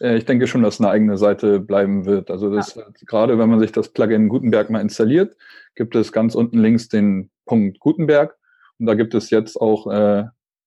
Äh, 0.00 0.16
ich 0.16 0.24
denke 0.24 0.46
schon, 0.46 0.62
dass 0.62 0.80
eine 0.80 0.90
eigene 0.90 1.16
Seite 1.16 1.60
bleiben 1.60 2.04
wird. 2.04 2.30
Also 2.30 2.54
das, 2.54 2.74
ja. 2.74 2.84
gerade 3.06 3.38
wenn 3.38 3.48
man 3.48 3.60
sich 3.60 3.72
das 3.72 3.88
Plugin 3.88 4.28
Gutenberg 4.28 4.70
mal 4.70 4.80
installiert, 4.80 5.36
gibt 5.74 5.94
es 5.94 6.12
ganz 6.12 6.34
unten 6.34 6.58
links 6.58 6.88
den 6.88 7.30
Punkt 7.46 7.80
Gutenberg 7.80 8.36
und 8.78 8.86
da 8.86 8.94
gibt 8.94 9.14
es 9.14 9.30
jetzt 9.30 9.56
auch 9.60 9.86
äh, 9.90 10.24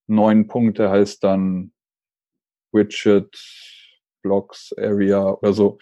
neun 0.07 0.47
Punkte, 0.47 0.89
heißt 0.89 1.23
dann 1.23 1.71
Widget, 2.71 3.35
Blocks, 4.21 4.73
Area 4.77 5.31
oder 5.33 5.53
so. 5.53 5.77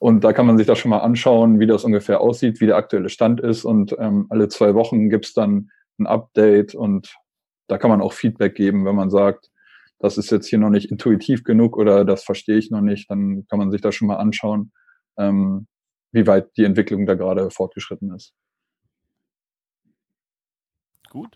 Und 0.00 0.24
da 0.24 0.32
kann 0.32 0.46
man 0.46 0.58
sich 0.58 0.66
das 0.66 0.78
schon 0.78 0.90
mal 0.90 0.98
anschauen, 0.98 1.60
wie 1.60 1.66
das 1.66 1.84
ungefähr 1.84 2.20
aussieht, 2.20 2.60
wie 2.60 2.66
der 2.66 2.76
aktuelle 2.76 3.08
Stand 3.08 3.40
ist. 3.40 3.64
Und 3.64 3.94
ähm, 3.98 4.26
alle 4.28 4.48
zwei 4.48 4.74
Wochen 4.74 5.08
gibt 5.08 5.26
es 5.26 5.34
dann 5.34 5.70
ein 5.98 6.06
Update 6.06 6.74
und 6.74 7.14
da 7.68 7.78
kann 7.78 7.90
man 7.90 8.00
auch 8.00 8.12
Feedback 8.12 8.54
geben, 8.54 8.84
wenn 8.84 8.94
man 8.94 9.10
sagt, 9.10 9.50
das 9.98 10.18
ist 10.18 10.30
jetzt 10.30 10.46
hier 10.46 10.58
noch 10.58 10.70
nicht 10.70 10.90
intuitiv 10.90 11.44
genug 11.44 11.76
oder 11.76 12.04
das 12.04 12.24
verstehe 12.24 12.58
ich 12.58 12.70
noch 12.70 12.82
nicht, 12.82 13.10
dann 13.10 13.46
kann 13.48 13.58
man 13.58 13.70
sich 13.70 13.80
das 13.80 13.94
schon 13.94 14.08
mal 14.08 14.16
anschauen, 14.16 14.72
ähm, 15.16 15.66
wie 16.12 16.26
weit 16.26 16.56
die 16.56 16.64
Entwicklung 16.64 17.06
da 17.06 17.14
gerade 17.14 17.50
fortgeschritten 17.50 18.14
ist. 18.14 18.34
Gut. 21.08 21.34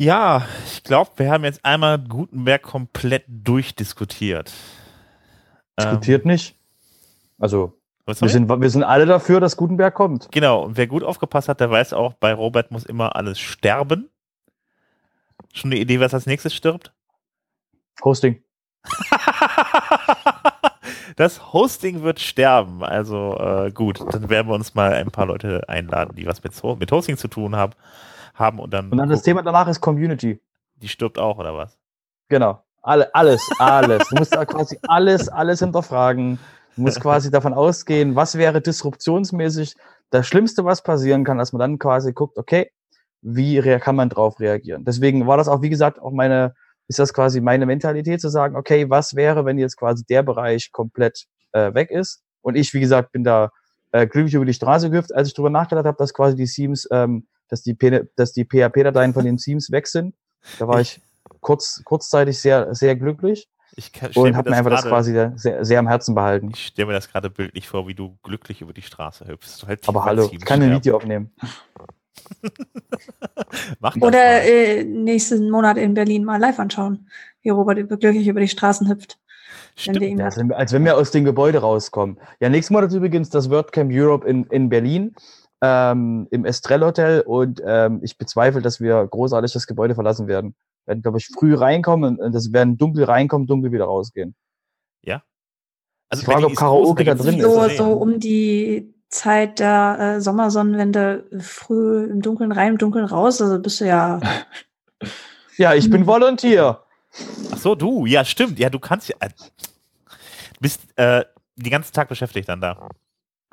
Ja, 0.00 0.46
ich 0.64 0.84
glaube, 0.84 1.10
wir 1.16 1.30
haben 1.30 1.42
jetzt 1.42 1.64
einmal 1.64 1.98
Gutenberg 1.98 2.62
komplett 2.62 3.24
durchdiskutiert. 3.26 4.52
Diskutiert 5.76 6.24
ähm, 6.24 6.30
nicht. 6.30 6.56
Also, 7.36 7.77
wir 8.08 8.28
sind, 8.28 8.48
wir 8.48 8.70
sind 8.70 8.84
alle 8.84 9.06
dafür, 9.06 9.40
dass 9.40 9.56
Gutenberg 9.56 9.94
kommt. 9.94 10.28
Genau, 10.32 10.64
und 10.64 10.76
wer 10.76 10.86
gut 10.86 11.02
aufgepasst 11.02 11.48
hat, 11.48 11.60
der 11.60 11.70
weiß 11.70 11.92
auch, 11.92 12.14
bei 12.14 12.32
Robert 12.32 12.70
muss 12.70 12.84
immer 12.84 13.16
alles 13.16 13.38
sterben. 13.38 14.08
Schon 15.52 15.70
eine 15.70 15.80
Idee, 15.80 16.00
was 16.00 16.14
als 16.14 16.26
nächstes 16.26 16.54
stirbt? 16.54 16.92
Hosting. 18.02 18.42
das 21.16 21.52
Hosting 21.52 22.02
wird 22.02 22.20
sterben. 22.20 22.82
Also 22.82 23.36
äh, 23.38 23.70
gut, 23.72 24.00
dann 24.12 24.30
werden 24.30 24.48
wir 24.48 24.54
uns 24.54 24.74
mal 24.74 24.92
ein 24.92 25.10
paar 25.10 25.26
Leute 25.26 25.68
einladen, 25.68 26.16
die 26.16 26.26
was 26.26 26.42
mit, 26.42 26.52
mit 26.78 26.90
Hosting 26.90 27.16
zu 27.16 27.28
tun 27.28 27.56
haben. 27.56 27.74
haben 28.34 28.58
und, 28.58 28.72
dann 28.72 28.90
und 28.90 28.98
dann 28.98 29.08
das 29.08 29.22
Thema 29.22 29.42
danach 29.42 29.68
ist 29.68 29.80
Community. 29.80 30.40
Die 30.76 30.88
stirbt 30.88 31.18
auch, 31.18 31.38
oder 31.38 31.56
was? 31.56 31.78
Genau. 32.28 32.62
Alle, 32.82 33.14
alles, 33.14 33.46
alles. 33.58 34.08
Du 34.08 34.16
musst 34.16 34.34
da 34.34 34.44
quasi 34.44 34.78
alles, 34.86 35.28
alles 35.28 35.58
hinterfragen. 35.58 36.38
Du 36.78 36.82
musst 36.82 37.00
quasi 37.02 37.30
davon 37.30 37.52
ausgehen, 37.52 38.14
was 38.14 38.38
wäre 38.38 38.62
disruptionsmäßig 38.62 39.74
das 40.10 40.26
Schlimmste, 40.26 40.64
was 40.64 40.82
passieren 40.82 41.24
kann, 41.24 41.36
dass 41.36 41.52
man 41.52 41.60
dann 41.60 41.78
quasi 41.78 42.12
guckt, 42.12 42.38
okay, 42.38 42.70
wie 43.20 43.60
kann 43.80 43.96
man 43.96 44.08
drauf 44.08 44.38
reagieren? 44.38 44.84
Deswegen 44.84 45.26
war 45.26 45.36
das 45.36 45.48
auch, 45.48 45.60
wie 45.60 45.70
gesagt, 45.70 46.00
auch 46.00 46.12
meine, 46.12 46.54
ist 46.86 47.00
das 47.00 47.12
quasi 47.12 47.40
meine 47.40 47.66
Mentalität 47.66 48.20
zu 48.20 48.28
sagen, 48.28 48.56
okay, 48.56 48.88
was 48.88 49.16
wäre, 49.16 49.44
wenn 49.44 49.58
jetzt 49.58 49.76
quasi 49.76 50.04
der 50.04 50.22
Bereich 50.22 50.70
komplett 50.70 51.26
äh, 51.52 51.74
weg 51.74 51.90
ist? 51.90 52.22
Und 52.42 52.54
ich, 52.54 52.72
wie 52.72 52.80
gesagt, 52.80 53.10
bin 53.10 53.24
da 53.24 53.50
äh, 53.90 54.06
glücklich 54.06 54.34
über 54.34 54.44
die 54.44 54.54
Straße 54.54 54.88
gehüpft, 54.88 55.12
als 55.12 55.28
ich 55.28 55.34
darüber 55.34 55.50
nachgedacht 55.50 55.84
habe, 55.84 55.98
dass 55.98 56.14
quasi 56.14 56.36
die 56.36 56.46
Themes, 56.46 56.86
ähm, 56.92 57.26
dass 57.48 57.62
die, 57.62 57.76
dass 58.14 58.32
die 58.32 58.44
PHP-Dateien 58.44 59.12
von 59.12 59.24
den 59.24 59.36
Themes 59.36 59.72
weg 59.72 59.88
sind. 59.88 60.14
Da 60.60 60.68
war 60.68 60.80
ich 60.80 61.00
kurz, 61.40 61.82
kurzzeitig 61.84 62.38
sehr, 62.38 62.72
sehr 62.74 62.94
glücklich. 62.94 63.48
Ich 63.78 63.92
kann, 63.92 64.10
und 64.16 64.36
habe 64.36 64.50
mir 64.50 64.56
einfach 64.56 64.70
grade, 64.70 64.82
das 64.82 64.90
quasi 64.90 65.12
sehr, 65.36 65.64
sehr 65.64 65.78
am 65.78 65.86
Herzen 65.86 66.12
behalten. 66.16 66.50
Ich 66.52 66.66
stelle 66.66 66.86
mir 66.86 66.94
das 66.94 67.08
gerade 67.12 67.30
bildlich 67.30 67.68
vor, 67.68 67.86
wie 67.86 67.94
du 67.94 68.18
glücklich 68.24 68.60
über 68.60 68.72
die 68.72 68.82
Straße 68.82 69.24
hüpfst. 69.28 69.68
Halt 69.68 69.88
Aber 69.88 70.04
hallo, 70.04 70.28
ich 70.32 70.44
kann 70.44 70.60
ein 70.60 70.72
Video 70.72 70.96
aufnehmen. 70.96 71.32
Oder 74.00 74.42
äh, 74.42 74.82
nächsten 74.82 75.48
Monat 75.48 75.76
in 75.76 75.94
Berlin 75.94 76.24
mal 76.24 76.40
live 76.40 76.58
anschauen, 76.58 77.08
wie 77.42 77.50
Robert 77.50 77.88
glücklich 77.88 78.26
über 78.26 78.40
die 78.40 78.48
Straßen 78.48 78.88
hüpft. 78.88 79.20
Stimmt, 79.76 80.02
ja, 80.02 80.24
als 80.24 80.72
wenn 80.72 80.84
wir 80.84 80.96
aus 80.96 81.12
dem 81.12 81.24
Gebäude 81.24 81.58
rauskommen. 81.58 82.18
Ja, 82.40 82.48
nächsten 82.48 82.74
Monat 82.74 82.92
übrigens 82.92 83.30
das 83.30 83.48
WordCamp 83.48 83.92
Europe 83.94 84.26
in, 84.28 84.42
in 84.46 84.68
Berlin 84.68 85.14
ähm, 85.60 86.28
im 86.30 86.44
Estrell 86.44 86.82
Hotel 86.82 87.20
und 87.22 87.60
ähm, 87.64 88.00
ich 88.02 88.18
bezweifle, 88.18 88.62
dass 88.62 88.80
wir 88.80 89.06
großartig 89.06 89.52
das 89.52 89.66
Gebäude 89.66 89.94
verlassen 89.94 90.28
werden. 90.28 90.54
Wir 90.84 90.92
werden, 90.92 91.02
glaube 91.02 91.18
ich, 91.18 91.28
früh 91.28 91.54
reinkommen 91.54 92.18
und 92.18 92.34
das 92.34 92.52
werden 92.52 92.78
dunkel 92.78 93.04
reinkommen, 93.04 93.46
dunkel 93.46 93.72
wieder 93.72 93.86
rausgehen. 93.86 94.34
Ja. 95.02 95.22
Also 96.08 96.22
ich 96.22 96.26
frage, 96.26 96.46
ob 96.46 96.56
Karaoke 96.56 97.04
da 97.04 97.14
drin 97.14 97.40
so, 97.40 97.62
ist. 97.64 97.76
So 97.76 97.92
um 97.92 98.20
die 98.20 98.94
Zeit 99.08 99.58
der 99.58 99.98
äh, 100.16 100.20
Sommersonnenwende 100.20 101.24
früh 101.40 102.04
im 102.04 102.22
Dunkeln 102.22 102.52
rein, 102.52 102.72
im 102.72 102.78
Dunkeln 102.78 103.04
raus. 103.04 103.40
Also 103.40 103.58
bist 103.58 103.80
du 103.80 103.86
ja. 103.86 104.20
ja, 105.56 105.74
ich 105.74 105.90
bin 105.90 106.06
Volontier. 106.06 106.80
Ach 107.52 107.58
so, 107.58 107.74
du. 107.74 108.06
Ja, 108.06 108.24
stimmt. 108.24 108.58
Ja, 108.58 108.70
du 108.70 108.78
kannst 108.78 109.08
ja. 109.08 109.16
Äh, 109.20 109.30
bist 110.60 110.80
äh, 110.96 111.24
den 111.56 111.70
ganzen 111.70 111.92
Tag 111.92 112.08
beschäftigt 112.08 112.48
dann 112.48 112.60
da. 112.60 112.88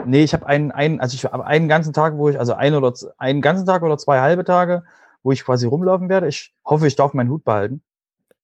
Nee, 0.06 0.24
ich 0.24 0.34
habe 0.34 0.46
einen, 0.46 0.72
einen, 0.72 1.00
also 1.00 1.16
ich 1.16 1.26
habe 1.26 1.46
einen 1.46 1.68
ganzen 1.68 1.94
Tag, 1.94 2.18
wo 2.18 2.30
ich, 2.30 2.40
also 2.40 2.54
einen 2.54 2.76
oder 2.76 2.94
einen 3.18 3.42
ganzen 3.42 3.66
Tag 3.66 3.84
oder 3.84 3.98
zwei 3.98 4.20
halbe 4.22 4.44
Tage, 4.44 4.84
wo 5.24 5.32
ich 5.32 5.44
quasi 5.44 5.66
rumlaufen 5.66 6.10
werde. 6.10 6.28
Ich 6.28 6.54
hoffe, 6.66 6.88
ich 6.88 6.96
darf 6.96 7.14
meinen 7.14 7.30
Hut 7.30 7.44
behalten, 7.44 7.82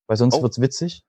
weil 0.07 0.17
sonst 0.17 0.35
oh. 0.35 0.41
wird's 0.41 0.59
witzig. 0.59 1.03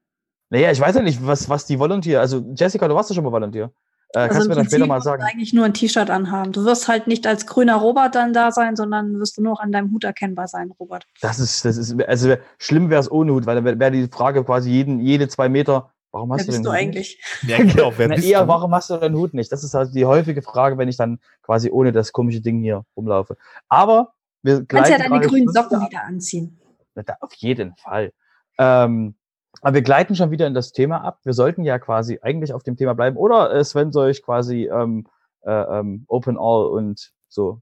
Naja, 0.50 0.70
ich 0.70 0.80
weiß 0.80 0.96
ja 0.96 1.02
nicht, 1.02 1.26
was, 1.26 1.48
was 1.48 1.66
die 1.66 1.78
Volontier, 1.78 2.20
also 2.20 2.44
Jessica, 2.54 2.86
du 2.86 2.94
warst 2.94 3.08
ja 3.10 3.14
schon 3.14 3.24
mal 3.24 3.32
Volontier. 3.32 3.72
Äh, 4.14 4.18
also 4.18 4.32
kannst 4.32 4.44
du 4.44 4.48
mir 4.50 4.56
dann 4.56 4.66
später 4.66 4.86
mal 4.86 5.00
sagen. 5.00 5.22
eigentlich 5.22 5.52
nur 5.52 5.64
ein 5.64 5.74
T-Shirt 5.74 6.10
anhaben. 6.10 6.52
Du 6.52 6.64
wirst 6.64 6.88
halt 6.88 7.06
nicht 7.06 7.26
als 7.26 7.46
grüner 7.46 7.76
Robert 7.76 8.14
dann 8.14 8.32
da 8.32 8.52
sein, 8.52 8.76
sondern 8.76 9.18
wirst 9.18 9.38
du 9.38 9.42
nur 9.42 9.60
an 9.62 9.72
deinem 9.72 9.90
Hut 9.92 10.04
erkennbar 10.04 10.48
sein, 10.48 10.70
Robert. 10.78 11.06
Das 11.20 11.38
ist, 11.38 11.64
das 11.64 11.76
ist, 11.76 12.00
also 12.02 12.34
schlimm 12.58 12.90
wäre 12.90 13.00
es 13.00 13.10
ohne 13.10 13.32
Hut, 13.32 13.46
weil 13.46 13.62
dann 13.62 13.80
wäre 13.80 13.90
die 13.90 14.08
Frage 14.08 14.44
quasi 14.44 14.70
jeden, 14.70 15.00
jede 15.00 15.28
zwei 15.28 15.48
Meter, 15.48 15.90
warum 16.12 16.32
hast 16.32 16.40
wer 16.40 16.46
du 16.46 16.52
den 16.52 16.60
Hut? 16.60 16.66
du 16.66 16.70
eigentlich? 16.70 17.20
Ja, 17.46 17.58
genau, 17.58 17.92
wer 17.96 18.08
Na, 18.08 18.14
bist 18.14 18.28
eher, 18.28 18.42
du? 18.42 18.48
warum 18.48 18.74
hast 18.74 18.90
du 18.90 18.96
deinen 18.96 19.16
Hut 19.16 19.34
nicht? 19.34 19.50
Das 19.50 19.64
ist 19.64 19.74
halt 19.74 19.94
die 19.94 20.04
häufige 20.04 20.42
Frage, 20.42 20.78
wenn 20.78 20.88
ich 20.88 20.96
dann 20.96 21.18
quasi 21.42 21.70
ohne 21.70 21.92
das 21.92 22.12
komische 22.12 22.40
Ding 22.40 22.60
hier 22.60 22.84
rumlaufe. 22.96 23.36
Aber 23.68 24.12
wir 24.42 24.60
Du 24.60 24.66
kannst 24.66 24.90
ja 24.90 24.98
deine 24.98 25.20
grünen 25.20 25.48
Socken 25.48 25.80
wieder 25.80 26.04
anziehen. 26.04 26.58
Na, 26.94 27.02
auf 27.20 27.32
jeden 27.34 27.74
Fall. 27.76 28.12
Ähm, 28.58 29.14
aber 29.60 29.74
wir 29.74 29.82
gleiten 29.82 30.16
schon 30.16 30.30
wieder 30.30 30.46
in 30.46 30.54
das 30.54 30.72
Thema 30.72 31.02
ab. 31.04 31.20
Wir 31.24 31.32
sollten 31.32 31.64
ja 31.64 31.78
quasi 31.78 32.18
eigentlich 32.22 32.52
auf 32.52 32.62
dem 32.62 32.76
Thema 32.76 32.94
bleiben. 32.94 33.16
Oder 33.16 33.52
äh, 33.52 33.64
Sven 33.64 33.92
soll 33.92 34.10
ich 34.10 34.22
quasi 34.22 34.68
ähm, 34.72 35.06
äh, 35.42 35.50
ähm, 35.50 36.04
Open 36.08 36.36
All 36.38 36.66
und 36.66 37.12
so. 37.28 37.60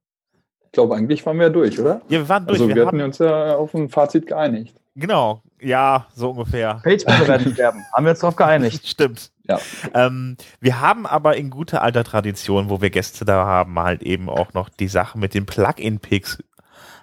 Ich 0.63 0.73
glaube, 0.73 0.95
eigentlich 0.95 1.27
waren 1.27 1.39
wir 1.39 1.51
durch, 1.51 1.81
oder? 1.81 2.01
Ja, 2.09 2.21
wir 2.21 2.29
waren 2.29 2.47
durch. 2.47 2.61
Also 2.61 2.69
wir, 2.69 2.77
wir 2.77 2.87
hatten 2.87 3.01
uns 3.01 3.19
ja 3.19 3.57
auf 3.57 3.75
ein 3.75 3.89
Fazit 3.89 4.27
geeinigt. 4.27 4.81
Genau, 4.95 5.43
ja, 5.61 6.07
so 6.15 6.31
ungefähr. 6.31 6.81
Pagebuilder 6.83 7.29
werden 7.29 7.53
sterben. 7.55 7.85
Haben 7.95 8.05
wir 8.05 8.11
uns 8.11 8.21
darauf 8.21 8.37
geeinigt. 8.37 8.87
Stimmt. 8.87 9.31
Ja. 9.45 9.59
Ähm, 9.95 10.37
wir 10.61 10.81
haben 10.81 11.07
aber 11.07 11.37
in 11.37 11.51
guter 11.51 11.83
alter 11.83 12.05
Tradition, 12.05 12.71
wo 12.71 12.81
wir 12.81 12.91
Gäste 12.91 13.25
da 13.25 13.47
haben, 13.47 13.79
halt 13.79 14.03
eben 14.03 14.29
auch 14.29 14.53
noch 14.53 14.69
die 14.69 14.89
Sache 14.89 15.19
mit 15.19 15.35
den 15.35 15.47
Plugin-Picks 15.47 16.39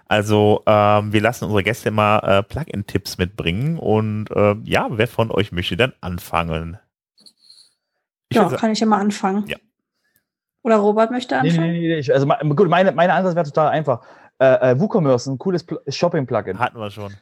also 0.08 0.64
ähm, 0.66 1.12
wir 1.12 1.22
lassen 1.22 1.45
unsere 1.45 1.64
Gäste 1.64 1.89
immer 1.89 2.24
äh, 2.24 2.43
Plugin-Tipps 2.43 3.18
mitbringen 3.18 3.78
und 3.78 4.32
äh, 4.32 4.55
ja, 4.64 4.88
wer 4.89 5.08
von 5.08 5.32
euch 5.32 5.51
möchte 5.51 5.76
dann 5.76 5.93
anfangen? 5.99 6.80
Ich 8.30 8.38
ja, 8.38 8.47
kann 8.49 8.72
ich 8.72 8.80
ja 8.80 8.88
mal 8.88 8.99
anfangen. 8.99 9.45
Ja. 9.47 9.58
Oder 10.64 10.78
Robert 10.78 11.12
möchte 11.12 11.38
anfangen? 11.38 11.72
Nee, 11.72 11.80
nee, 11.80 12.01
nee, 12.01 12.14
also 12.14 12.26
gut, 12.26 12.70
meine, 12.70 12.91
meine 12.93 13.14
Ansatz 13.14 13.36
wäre 13.36 13.45
total 13.45 13.70
einfach. 13.70 14.01
Äh, 14.39 14.72
äh, 14.72 14.80
WooCommerce, 14.80 15.32
ein 15.32 15.38
cooles 15.38 15.66
Shopping-Plugin. 15.88 16.60
Hatten 16.60 16.80
wir 16.80 16.91
schon. 16.91 17.14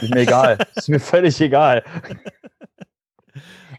Ist 0.00 0.14
mir 0.14 0.20
egal. 0.20 0.58
Ist 0.74 0.88
mir 0.88 1.00
völlig 1.00 1.40
egal. 1.40 1.84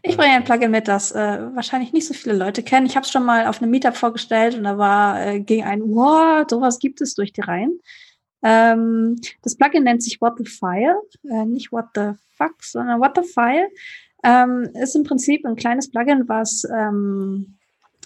Ich 0.02 0.16
bringe 0.16 0.32
ein 0.32 0.44
Plugin 0.44 0.70
mit, 0.70 0.88
das 0.88 1.12
äh, 1.12 1.40
wahrscheinlich 1.54 1.92
nicht 1.92 2.06
so 2.06 2.14
viele 2.14 2.34
Leute 2.34 2.62
kennen. 2.62 2.86
Ich 2.86 2.96
habe 2.96 3.04
es 3.04 3.12
schon 3.12 3.24
mal 3.24 3.46
auf 3.46 3.60
einem 3.60 3.70
Meetup 3.70 3.96
vorgestellt 3.96 4.54
und 4.54 4.64
da 4.64 4.78
war, 4.78 5.26
äh, 5.26 5.40
ging 5.40 5.62
ein, 5.62 5.82
wow, 5.82 6.46
sowas 6.48 6.78
gibt 6.78 7.00
es 7.02 7.14
durch 7.14 7.32
die 7.32 7.42
Reihen. 7.42 7.80
Ähm, 8.42 9.16
das 9.42 9.56
Plugin 9.56 9.84
nennt 9.84 10.02
sich 10.02 10.20
What 10.20 10.38
the 10.38 10.46
File, 10.46 10.96
äh, 11.24 11.44
nicht 11.44 11.70
What 11.70 11.86
the 11.94 12.12
Fuck, 12.36 12.62
sondern 12.62 13.00
What 13.00 13.16
the 13.16 13.30
File. 13.30 13.68
Ähm, 14.24 14.70
ist 14.74 14.96
im 14.96 15.04
Prinzip 15.04 15.44
ein 15.44 15.56
kleines 15.56 15.90
Plugin, 15.90 16.28
was 16.28 16.64
ähm, 16.74 17.58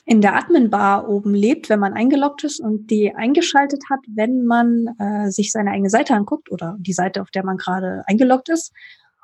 in 0.06 0.20
der 0.20 0.36
Admin-Bar 0.36 1.08
oben 1.08 1.34
lebt, 1.34 1.70
wenn 1.70 1.80
man 1.80 1.94
eingeloggt 1.94 2.44
ist 2.44 2.60
und 2.60 2.90
die 2.90 3.14
eingeschaltet 3.14 3.84
hat, 3.90 4.00
wenn 4.06 4.44
man 4.44 4.94
äh, 4.98 5.30
sich 5.30 5.50
seine 5.50 5.70
eigene 5.70 5.88
Seite 5.88 6.14
anguckt 6.14 6.50
oder 6.50 6.76
die 6.78 6.92
Seite, 6.92 7.22
auf 7.22 7.30
der 7.30 7.44
man 7.44 7.56
gerade 7.56 8.02
eingeloggt 8.06 8.50
ist. 8.50 8.72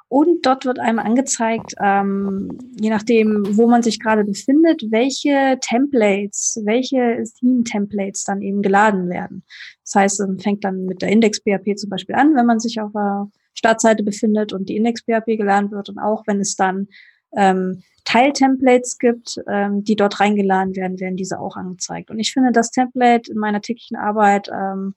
Und 0.09 0.45
dort 0.45 0.65
wird 0.65 0.81
einem 0.81 0.99
angezeigt, 0.99 1.75
ähm, 1.81 2.59
je 2.81 2.91
nachdem, 2.91 3.57
wo 3.57 3.69
man 3.69 3.83
sich 3.83 4.01
gerade 4.01 4.25
befindet, 4.25 4.83
welche 4.91 5.59
Templates, 5.61 6.61
welche 6.65 7.23
Theme-Templates 7.39 8.25
dann 8.25 8.43
eben 8.43 8.61
geladen 8.61 9.09
werden. 9.09 9.45
Das 9.85 9.95
heißt, 9.95 10.21
man 10.21 10.41
fängt 10.41 10.65
dann 10.65 10.87
mit 10.87 11.03
der 11.03 11.11
Index-PHP 11.11 11.77
zum 11.77 11.91
Beispiel 11.91 12.17
an, 12.17 12.35
wenn 12.35 12.47
man 12.47 12.59
sich 12.59 12.81
auf 12.81 12.91
der 12.93 13.29
Startseite 13.55 14.03
befindet 14.03 14.53
und 14.53 14.69
die 14.69 14.77
Index-PHP 14.79 15.37
geladen 15.37 15.71
wird. 15.71 15.91
Und 15.91 16.01
auch 16.01 16.27
wenn 16.27 16.41
es 16.41 16.57
dann 16.57 16.89
ähm, 17.37 17.83
Teil-Templates 18.05 18.99
gibt, 18.99 19.41
ähm, 19.49 19.85
die 19.85 19.97
dort 19.97 20.21
reingeladen 20.21 20.75
werden, 20.75 20.99
werden 20.99 21.17
diese 21.17 21.39
auch 21.39 21.57
angezeigt. 21.57 22.11
Und 22.11 22.19
ich 22.19 22.33
finde 22.33 22.53
das 22.53 22.71
Template 22.71 23.31
in 23.31 23.39
meiner 23.39 23.61
täglichen 23.61 23.97
Arbeit 23.97 24.49
ähm, 24.53 24.95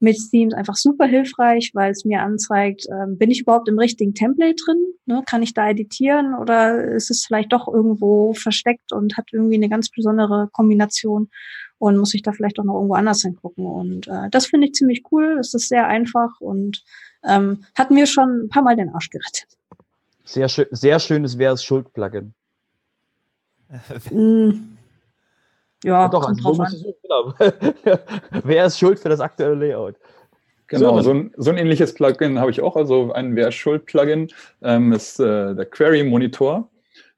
mit 0.00 0.18
Themes 0.30 0.54
einfach 0.54 0.76
super 0.76 1.06
hilfreich, 1.06 1.70
weil 1.74 1.90
es 1.90 2.04
mir 2.04 2.22
anzeigt, 2.22 2.86
ähm, 2.90 3.16
bin 3.16 3.30
ich 3.30 3.40
überhaupt 3.40 3.68
im 3.68 3.78
richtigen 3.78 4.14
Template 4.14 4.56
drin? 4.64 4.84
Ne? 5.06 5.22
Kann 5.26 5.42
ich 5.42 5.54
da 5.54 5.68
editieren 5.68 6.34
oder 6.34 6.84
ist 6.84 7.10
es 7.10 7.24
vielleicht 7.26 7.52
doch 7.52 7.66
irgendwo 7.66 8.34
versteckt 8.34 8.92
und 8.92 9.16
hat 9.16 9.28
irgendwie 9.32 9.56
eine 9.56 9.68
ganz 9.68 9.90
besondere 9.90 10.48
Kombination 10.52 11.30
und 11.78 11.96
muss 11.96 12.14
ich 12.14 12.22
da 12.22 12.32
vielleicht 12.32 12.60
auch 12.60 12.64
noch 12.64 12.74
irgendwo 12.74 12.94
anders 12.94 13.22
hingucken? 13.22 13.66
Und 13.66 14.06
äh, 14.08 14.28
das 14.30 14.46
finde 14.46 14.66
ich 14.66 14.74
ziemlich 14.74 15.02
cool. 15.10 15.38
Es 15.40 15.54
ist 15.54 15.68
sehr 15.68 15.86
einfach 15.86 16.40
und 16.40 16.84
ähm, 17.24 17.64
hat 17.74 17.90
mir 17.90 18.06
schon 18.06 18.44
ein 18.44 18.48
paar 18.48 18.62
Mal 18.62 18.76
den 18.76 18.90
Arsch 18.90 19.10
gerettet. 19.10 19.56
Sehr, 20.24 20.48
schön, 20.48 20.66
sehr 20.70 20.98
schönes 20.98 21.38
Wer 21.38 21.52
ist 21.52 21.64
Schuld-Plugin. 21.64 22.34
mm. 24.10 24.50
Ja, 25.84 26.04
Ja, 26.04 26.08
doch, 26.08 26.26
also 26.26 26.54
so 26.54 26.62
muss 26.62 26.72
es 26.72 26.82
genau. 27.02 27.34
Wer 28.42 28.64
ist 28.64 28.78
schuld 28.78 28.98
für 28.98 29.10
das 29.10 29.20
aktuelle 29.20 29.54
Layout? 29.54 29.96
Genau, 30.66 30.96
So, 30.96 31.02
so 31.02 31.10
ein, 31.12 31.34
so 31.36 31.50
ein 31.50 31.58
ähnliches 31.58 31.92
Plugin 31.92 32.38
habe 32.38 32.50
ich 32.50 32.62
auch, 32.62 32.74
also 32.74 33.12
ein 33.12 33.36
Wer 33.36 33.48
ist 33.48 33.56
Schuld-Plugin 33.56 34.28
ähm, 34.62 34.92
ist 34.92 35.20
äh, 35.20 35.54
der 35.54 35.66
Query 35.66 36.04
Monitor. 36.04 36.70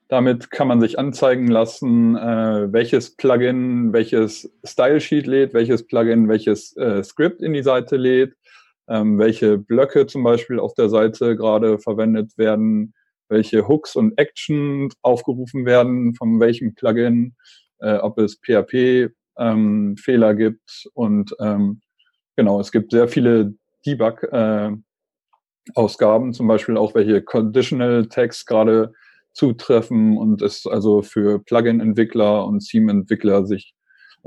Damit 0.09 0.51
kann 0.51 0.67
man 0.67 0.81
sich 0.81 0.99
anzeigen 0.99 1.47
lassen, 1.47 2.17
äh, 2.17 2.73
welches 2.73 3.17
Plugin 3.17 3.93
welches 3.93 4.53
Style 4.65 5.01
Sheet 5.01 5.29
lädt, 5.29 5.55
welches 5.55 5.87
Plugin 5.87 6.29
welches 6.29 6.77
äh, 6.77 7.05
Script 7.05 7.43
in 7.43 7.53
die 7.53 7.63
Seite 7.63 7.97
lädt, 7.97 8.35
ähm, 8.89 9.19
welche 9.19 9.59
Blöcke 9.59 10.07
zum 10.07 10.23
Beispiel 10.23 10.59
auf 10.59 10.75
der 10.75 10.89
Seite 10.89 11.37
gerade 11.37 11.79
verwendet 11.79 12.37
werden, 12.39 12.95
welche 13.29 13.67
Hooks 13.67 13.97
und 13.97 14.17
Action 14.19 14.89
aufgerufen 15.03 15.67
werden, 15.67 16.15
von 16.15 16.39
welchem 16.41 16.75
Plugin, 16.75 17.35
äh, 17.81 17.97
ob 17.97 18.19
es 18.19 18.37
PHP 18.37 19.11
ähm, 19.39 19.97
gibt 20.37 20.89
und 20.95 21.35
ähm, 21.41 21.81
genau, 22.37 22.61
es 22.61 22.73
gibt 22.73 22.93
sehr 22.93 23.09
viele 23.09 23.55
Debug 23.85 24.23
äh, 24.33 24.73
zum 25.75 26.47
Beispiel 26.47 26.77
auch 26.77 26.95
welche 26.95 27.23
Conditional 27.23 28.07
Tags 28.07 28.47
gerade 28.47 28.93
zutreffen 29.33 30.17
und 30.17 30.41
es 30.41 30.65
also 30.67 31.03
für 31.03 31.41
Plugin-Entwickler 31.41 32.47
und 32.47 32.61
Theme-Entwickler 32.61 33.45
sich 33.47 33.75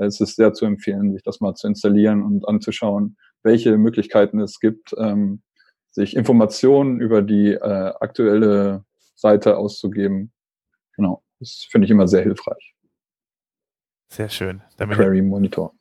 es 0.06 0.20
ist 0.20 0.36
sehr 0.36 0.54
zu 0.54 0.64
empfehlen, 0.64 1.12
sich 1.12 1.22
das 1.22 1.40
mal 1.40 1.54
zu 1.54 1.66
installieren 1.66 2.22
und 2.22 2.48
anzuschauen, 2.48 3.16
welche 3.42 3.76
Möglichkeiten 3.76 4.40
es 4.40 4.60
gibt, 4.60 4.94
ähm, 4.98 5.42
sich 5.90 6.16
Informationen 6.16 7.00
über 7.00 7.22
die 7.22 7.52
äh, 7.52 7.92
aktuelle 8.00 8.84
Seite 9.14 9.56
auszugeben. 9.56 10.32
Genau, 10.96 11.22
das 11.38 11.66
finde 11.70 11.86
ich 11.86 11.90
immer 11.90 12.08
sehr 12.08 12.22
hilfreich. 12.22 12.74
Sehr 14.08 14.28
schön. 14.28 14.62
Damit, 14.76 14.96
Query 14.96 15.22
Monitor. 15.22 15.74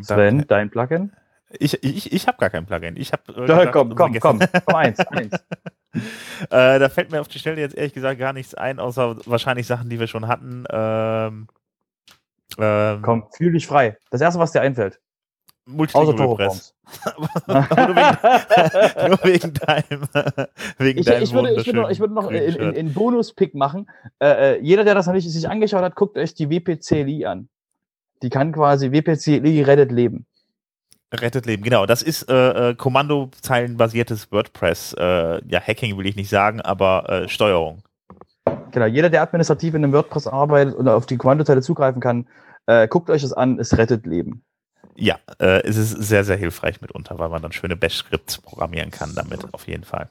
Sven, 0.00 0.44
dein 0.48 0.70
Plugin? 0.70 1.12
Ich, 1.58 1.82
ich, 1.84 2.12
ich 2.12 2.26
habe 2.26 2.38
gar 2.38 2.50
kein 2.50 2.66
Plugin. 2.66 2.96
Ich 2.96 3.12
habe 3.12 3.32
äh, 3.32 3.40
gedacht, 3.42 3.72
komm, 3.72 3.94
komm, 3.94 4.18
komm, 4.18 4.40
komm, 4.64 4.74
eins, 4.74 4.98
eins. 5.10 5.34
äh, 6.50 6.78
da 6.78 6.88
fällt 6.88 7.10
mir 7.10 7.20
auf 7.20 7.28
die 7.28 7.38
Stelle 7.38 7.60
jetzt 7.60 7.76
ehrlich 7.76 7.92
gesagt 7.92 8.18
gar 8.18 8.32
nichts 8.32 8.54
ein, 8.54 8.78
außer 8.78 9.16
wahrscheinlich 9.26 9.66
Sachen, 9.66 9.90
die 9.90 10.00
wir 10.00 10.06
schon 10.06 10.28
hatten. 10.28 10.64
Ähm, 10.70 11.48
ähm, 12.58 13.02
Komm, 13.02 13.26
fühl 13.32 13.52
dich 13.52 13.66
frei. 13.66 13.98
Das 14.10 14.20
erste, 14.20 14.40
was 14.40 14.52
dir 14.52 14.60
einfällt. 14.60 15.00
Außer 15.66 15.76
Multilingual 15.76 16.16
Toroforms. 16.16 16.74
Press. 16.84 17.14
nur, 17.46 17.56
wegen, 17.96 19.08
nur 19.08 19.18
wegen 19.24 19.54
deinem, 19.54 20.08
wegen 20.78 20.98
Ich, 20.98 21.06
deinem 21.06 21.22
ich, 21.22 21.32
würde, 21.32 21.54
ich, 21.54 21.66
würde 21.66 21.80
noch, 21.80 21.90
ich 21.90 22.00
würde 22.00 22.14
noch 22.14 22.30
in, 22.30 22.36
in, 22.36 22.72
in 22.72 22.94
Bonus-Pick 22.94 23.54
machen. 23.54 23.88
Äh, 24.18 24.56
äh, 24.56 24.60
jeder, 24.60 24.84
der 24.84 24.94
das 24.94 25.06
noch 25.06 25.14
nicht 25.14 25.30
sich 25.30 25.48
angeschaut 25.48 25.82
hat, 25.82 25.94
guckt 25.94 26.18
euch 26.18 26.34
die 26.34 26.50
WPCLI 26.50 27.26
an. 27.26 27.48
Die 28.22 28.30
kann 28.30 28.52
quasi 28.52 28.90
WPCLI 28.90 29.62
rettet 29.62 29.92
Leben. 29.92 30.26
Rettet 31.12 31.46
Leben, 31.46 31.62
genau. 31.62 31.86
Das 31.86 32.02
ist 32.02 32.28
äh, 32.28 32.70
äh, 32.70 32.74
kommandozeilenbasiertes 32.74 34.32
WordPress. 34.32 34.94
Äh, 34.94 35.46
ja, 35.46 35.60
Hacking 35.60 35.96
will 35.96 36.06
ich 36.06 36.16
nicht 36.16 36.30
sagen, 36.30 36.60
aber 36.60 37.08
äh, 37.08 37.28
Steuerung. 37.28 37.82
Genau, 38.72 38.86
jeder, 38.86 39.10
der 39.10 39.22
administrativ 39.22 39.74
in 39.74 39.84
einem 39.84 39.92
WordPress 39.92 40.26
arbeitet 40.26 40.74
oder 40.74 40.96
auf 40.96 41.06
die 41.06 41.16
Kommandozeile 41.16 41.60
zugreifen 41.62 42.00
kann, 42.00 42.26
äh, 42.66 42.88
guckt 42.88 43.10
euch 43.10 43.22
das 43.22 43.32
an, 43.32 43.58
es 43.58 43.76
rettet 43.76 44.06
Leben. 44.06 44.42
Ja, 44.96 45.18
äh, 45.38 45.62
es 45.66 45.76
ist 45.76 45.90
sehr, 45.90 46.24
sehr 46.24 46.36
hilfreich 46.36 46.80
mitunter, 46.80 47.18
weil 47.18 47.28
man 47.28 47.42
dann 47.42 47.52
schöne 47.52 47.76
Bash-Skripts 47.76 48.38
programmieren 48.38 48.90
kann 48.90 49.14
damit, 49.14 49.52
auf 49.54 49.66
jeden 49.66 49.84
Fall. 49.84 50.10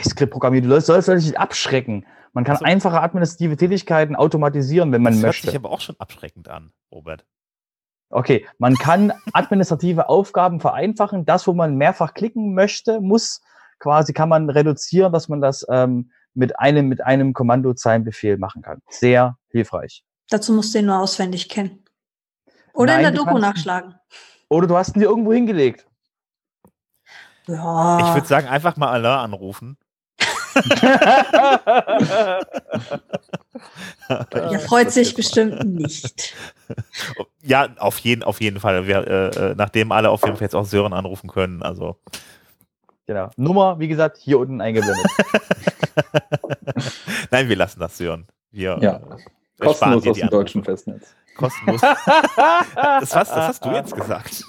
Skriptprogrammierung, 0.00 0.70
du 0.70 0.80
sollst 0.80 1.06
sollst 1.06 1.26
dich 1.26 1.38
abschrecken. 1.38 2.06
Man 2.32 2.44
kann 2.44 2.54
Also- 2.54 2.64
einfache 2.64 3.00
administrative 3.02 3.56
Tätigkeiten 3.56 4.16
automatisieren, 4.16 4.90
wenn 4.92 5.02
man 5.02 5.12
das 5.12 5.22
hört 5.22 5.28
möchte. 5.34 5.46
sich 5.48 5.56
aber 5.56 5.70
auch 5.70 5.80
schon 5.80 5.96
abschreckend 5.98 6.48
an, 6.48 6.72
Robert. 6.90 7.26
Okay, 8.08 8.46
man 8.58 8.74
kann 8.76 9.12
administrative 9.32 10.08
Aufgaben 10.08 10.60
vereinfachen. 10.60 11.24
Das, 11.26 11.46
wo 11.46 11.52
man 11.52 11.76
mehrfach 11.76 12.14
klicken 12.14 12.54
möchte, 12.54 13.00
muss 13.00 13.42
quasi, 13.78 14.12
kann 14.12 14.28
man 14.28 14.48
reduzieren, 14.48 15.12
dass 15.12 15.28
man 15.28 15.40
das 15.40 15.66
ähm, 15.68 16.10
mit 16.34 16.58
einem, 16.58 16.88
mit 16.88 17.02
einem 17.04 17.34
Kommandozeilenbefehl 17.34 18.38
machen 18.38 18.62
kann. 18.62 18.80
Sehr 18.88 19.36
hilfreich. 19.50 20.04
Dazu 20.30 20.54
musst 20.54 20.74
du 20.74 20.78
ihn 20.78 20.86
nur 20.86 20.98
auswendig 20.98 21.48
kennen. 21.50 21.81
Oder 22.74 22.94
Nein, 22.96 23.00
in 23.00 23.06
du 23.06 23.10
der 23.12 23.18
Doku 23.24 23.30
kannst- 23.40 23.42
nachschlagen. 23.56 23.94
Oder 24.48 24.66
du 24.66 24.76
hast 24.76 24.96
ihn 24.96 25.00
dir 25.00 25.06
irgendwo 25.08 25.32
hingelegt. 25.32 25.86
Ja. 27.46 27.98
Ich 28.08 28.14
würde 28.14 28.26
sagen, 28.26 28.46
einfach 28.48 28.76
mal 28.76 28.88
Alain 28.88 29.18
anrufen. 29.32 29.76
er 34.08 34.60
freut 34.60 34.90
sich 34.90 35.14
bestimmt 35.14 35.64
nicht. 35.64 36.34
Ja, 37.44 37.68
auf 37.78 37.98
jeden, 37.98 38.22
auf 38.22 38.40
jeden 38.40 38.60
Fall. 38.60 38.86
Wir, 38.86 39.06
äh, 39.06 39.26
äh, 39.50 39.54
nachdem 39.56 39.92
alle 39.92 40.08
auf 40.10 40.22
jeden 40.22 40.36
Fall 40.36 40.44
jetzt 40.44 40.54
auch 40.54 40.64
Sören 40.64 40.92
anrufen 40.94 41.28
können. 41.28 41.62
Also 41.62 41.96
genau. 43.04 43.28
Nummer, 43.36 43.78
wie 43.78 43.88
gesagt, 43.88 44.16
hier 44.16 44.38
unten 44.38 44.60
eingeblendet. 44.62 45.04
nein, 47.30 47.48
wir 47.50 47.56
lassen 47.56 47.80
das 47.80 47.98
Sören. 47.98 48.26
Wir, 48.52 48.78
Ja. 48.80 48.96
äh, 48.96 49.00
Kostenlos 49.58 50.06
aus 50.06 50.16
dem 50.16 50.30
deutschen 50.30 50.64
Festnetz. 50.64 51.14
Kostenlos. 51.36 51.80
das, 52.36 53.16
hast, 53.16 53.30
das 53.30 53.48
hast 53.48 53.64
du 53.64 53.70
jetzt 53.70 53.94
gesagt. 53.94 54.44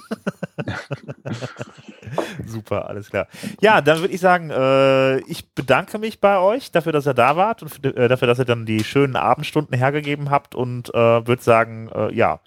Super, 2.46 2.88
alles 2.88 3.10
klar. 3.10 3.28
Ja, 3.62 3.82
dann 3.82 4.00
würde 4.00 4.14
ich 4.14 4.20
sagen, 4.20 4.50
äh, 4.50 5.20
ich 5.22 5.54
bedanke 5.54 5.98
mich 5.98 6.20
bei 6.20 6.38
euch 6.38 6.72
dafür, 6.72 6.92
dass 6.92 7.08
ihr 7.08 7.14
da 7.14 7.36
wart 7.36 7.64
und 7.64 7.70
für, 7.70 7.84
äh, 7.96 8.08
dafür, 8.08 8.28
dass 8.28 8.40
ihr 8.40 8.46
dann 8.46 8.66
die 8.66 8.84
schönen 8.84 9.16
Abendstunden 9.16 9.78
hergegeben 9.78 10.30
habt 10.30 10.56
und 10.56 10.90
äh, 10.94 11.28
würde 11.28 11.42
sagen, 11.42 11.90
äh, 11.94 12.14
ja, 12.14 12.40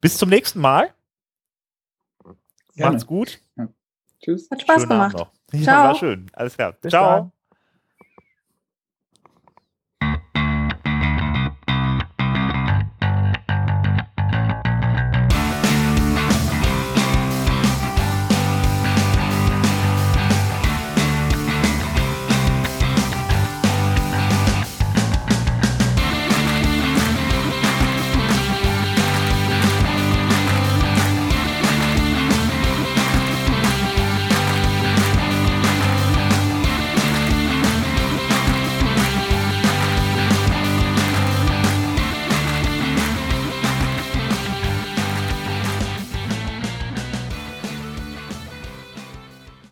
bis 0.00 0.18
zum 0.18 0.28
nächsten 0.28 0.60
Mal. 0.60 0.90
Gerne. 2.74 2.92
Macht's 2.92 3.06
gut. 3.06 3.40
Hat 3.58 3.68
Tschüss. 4.20 4.46
Spaß 4.46 4.82
Schönen 4.82 4.92
Abend 4.92 5.16
gemacht. 5.16 5.30
Ja, 5.52 5.62
Ciao. 5.62 5.84
war 5.84 5.94
schön. 5.94 6.26
Alles 6.32 6.56
klar. 6.56 6.72
Bis 6.72 6.90
Ciao. 6.90 7.16
dann. 7.16 7.32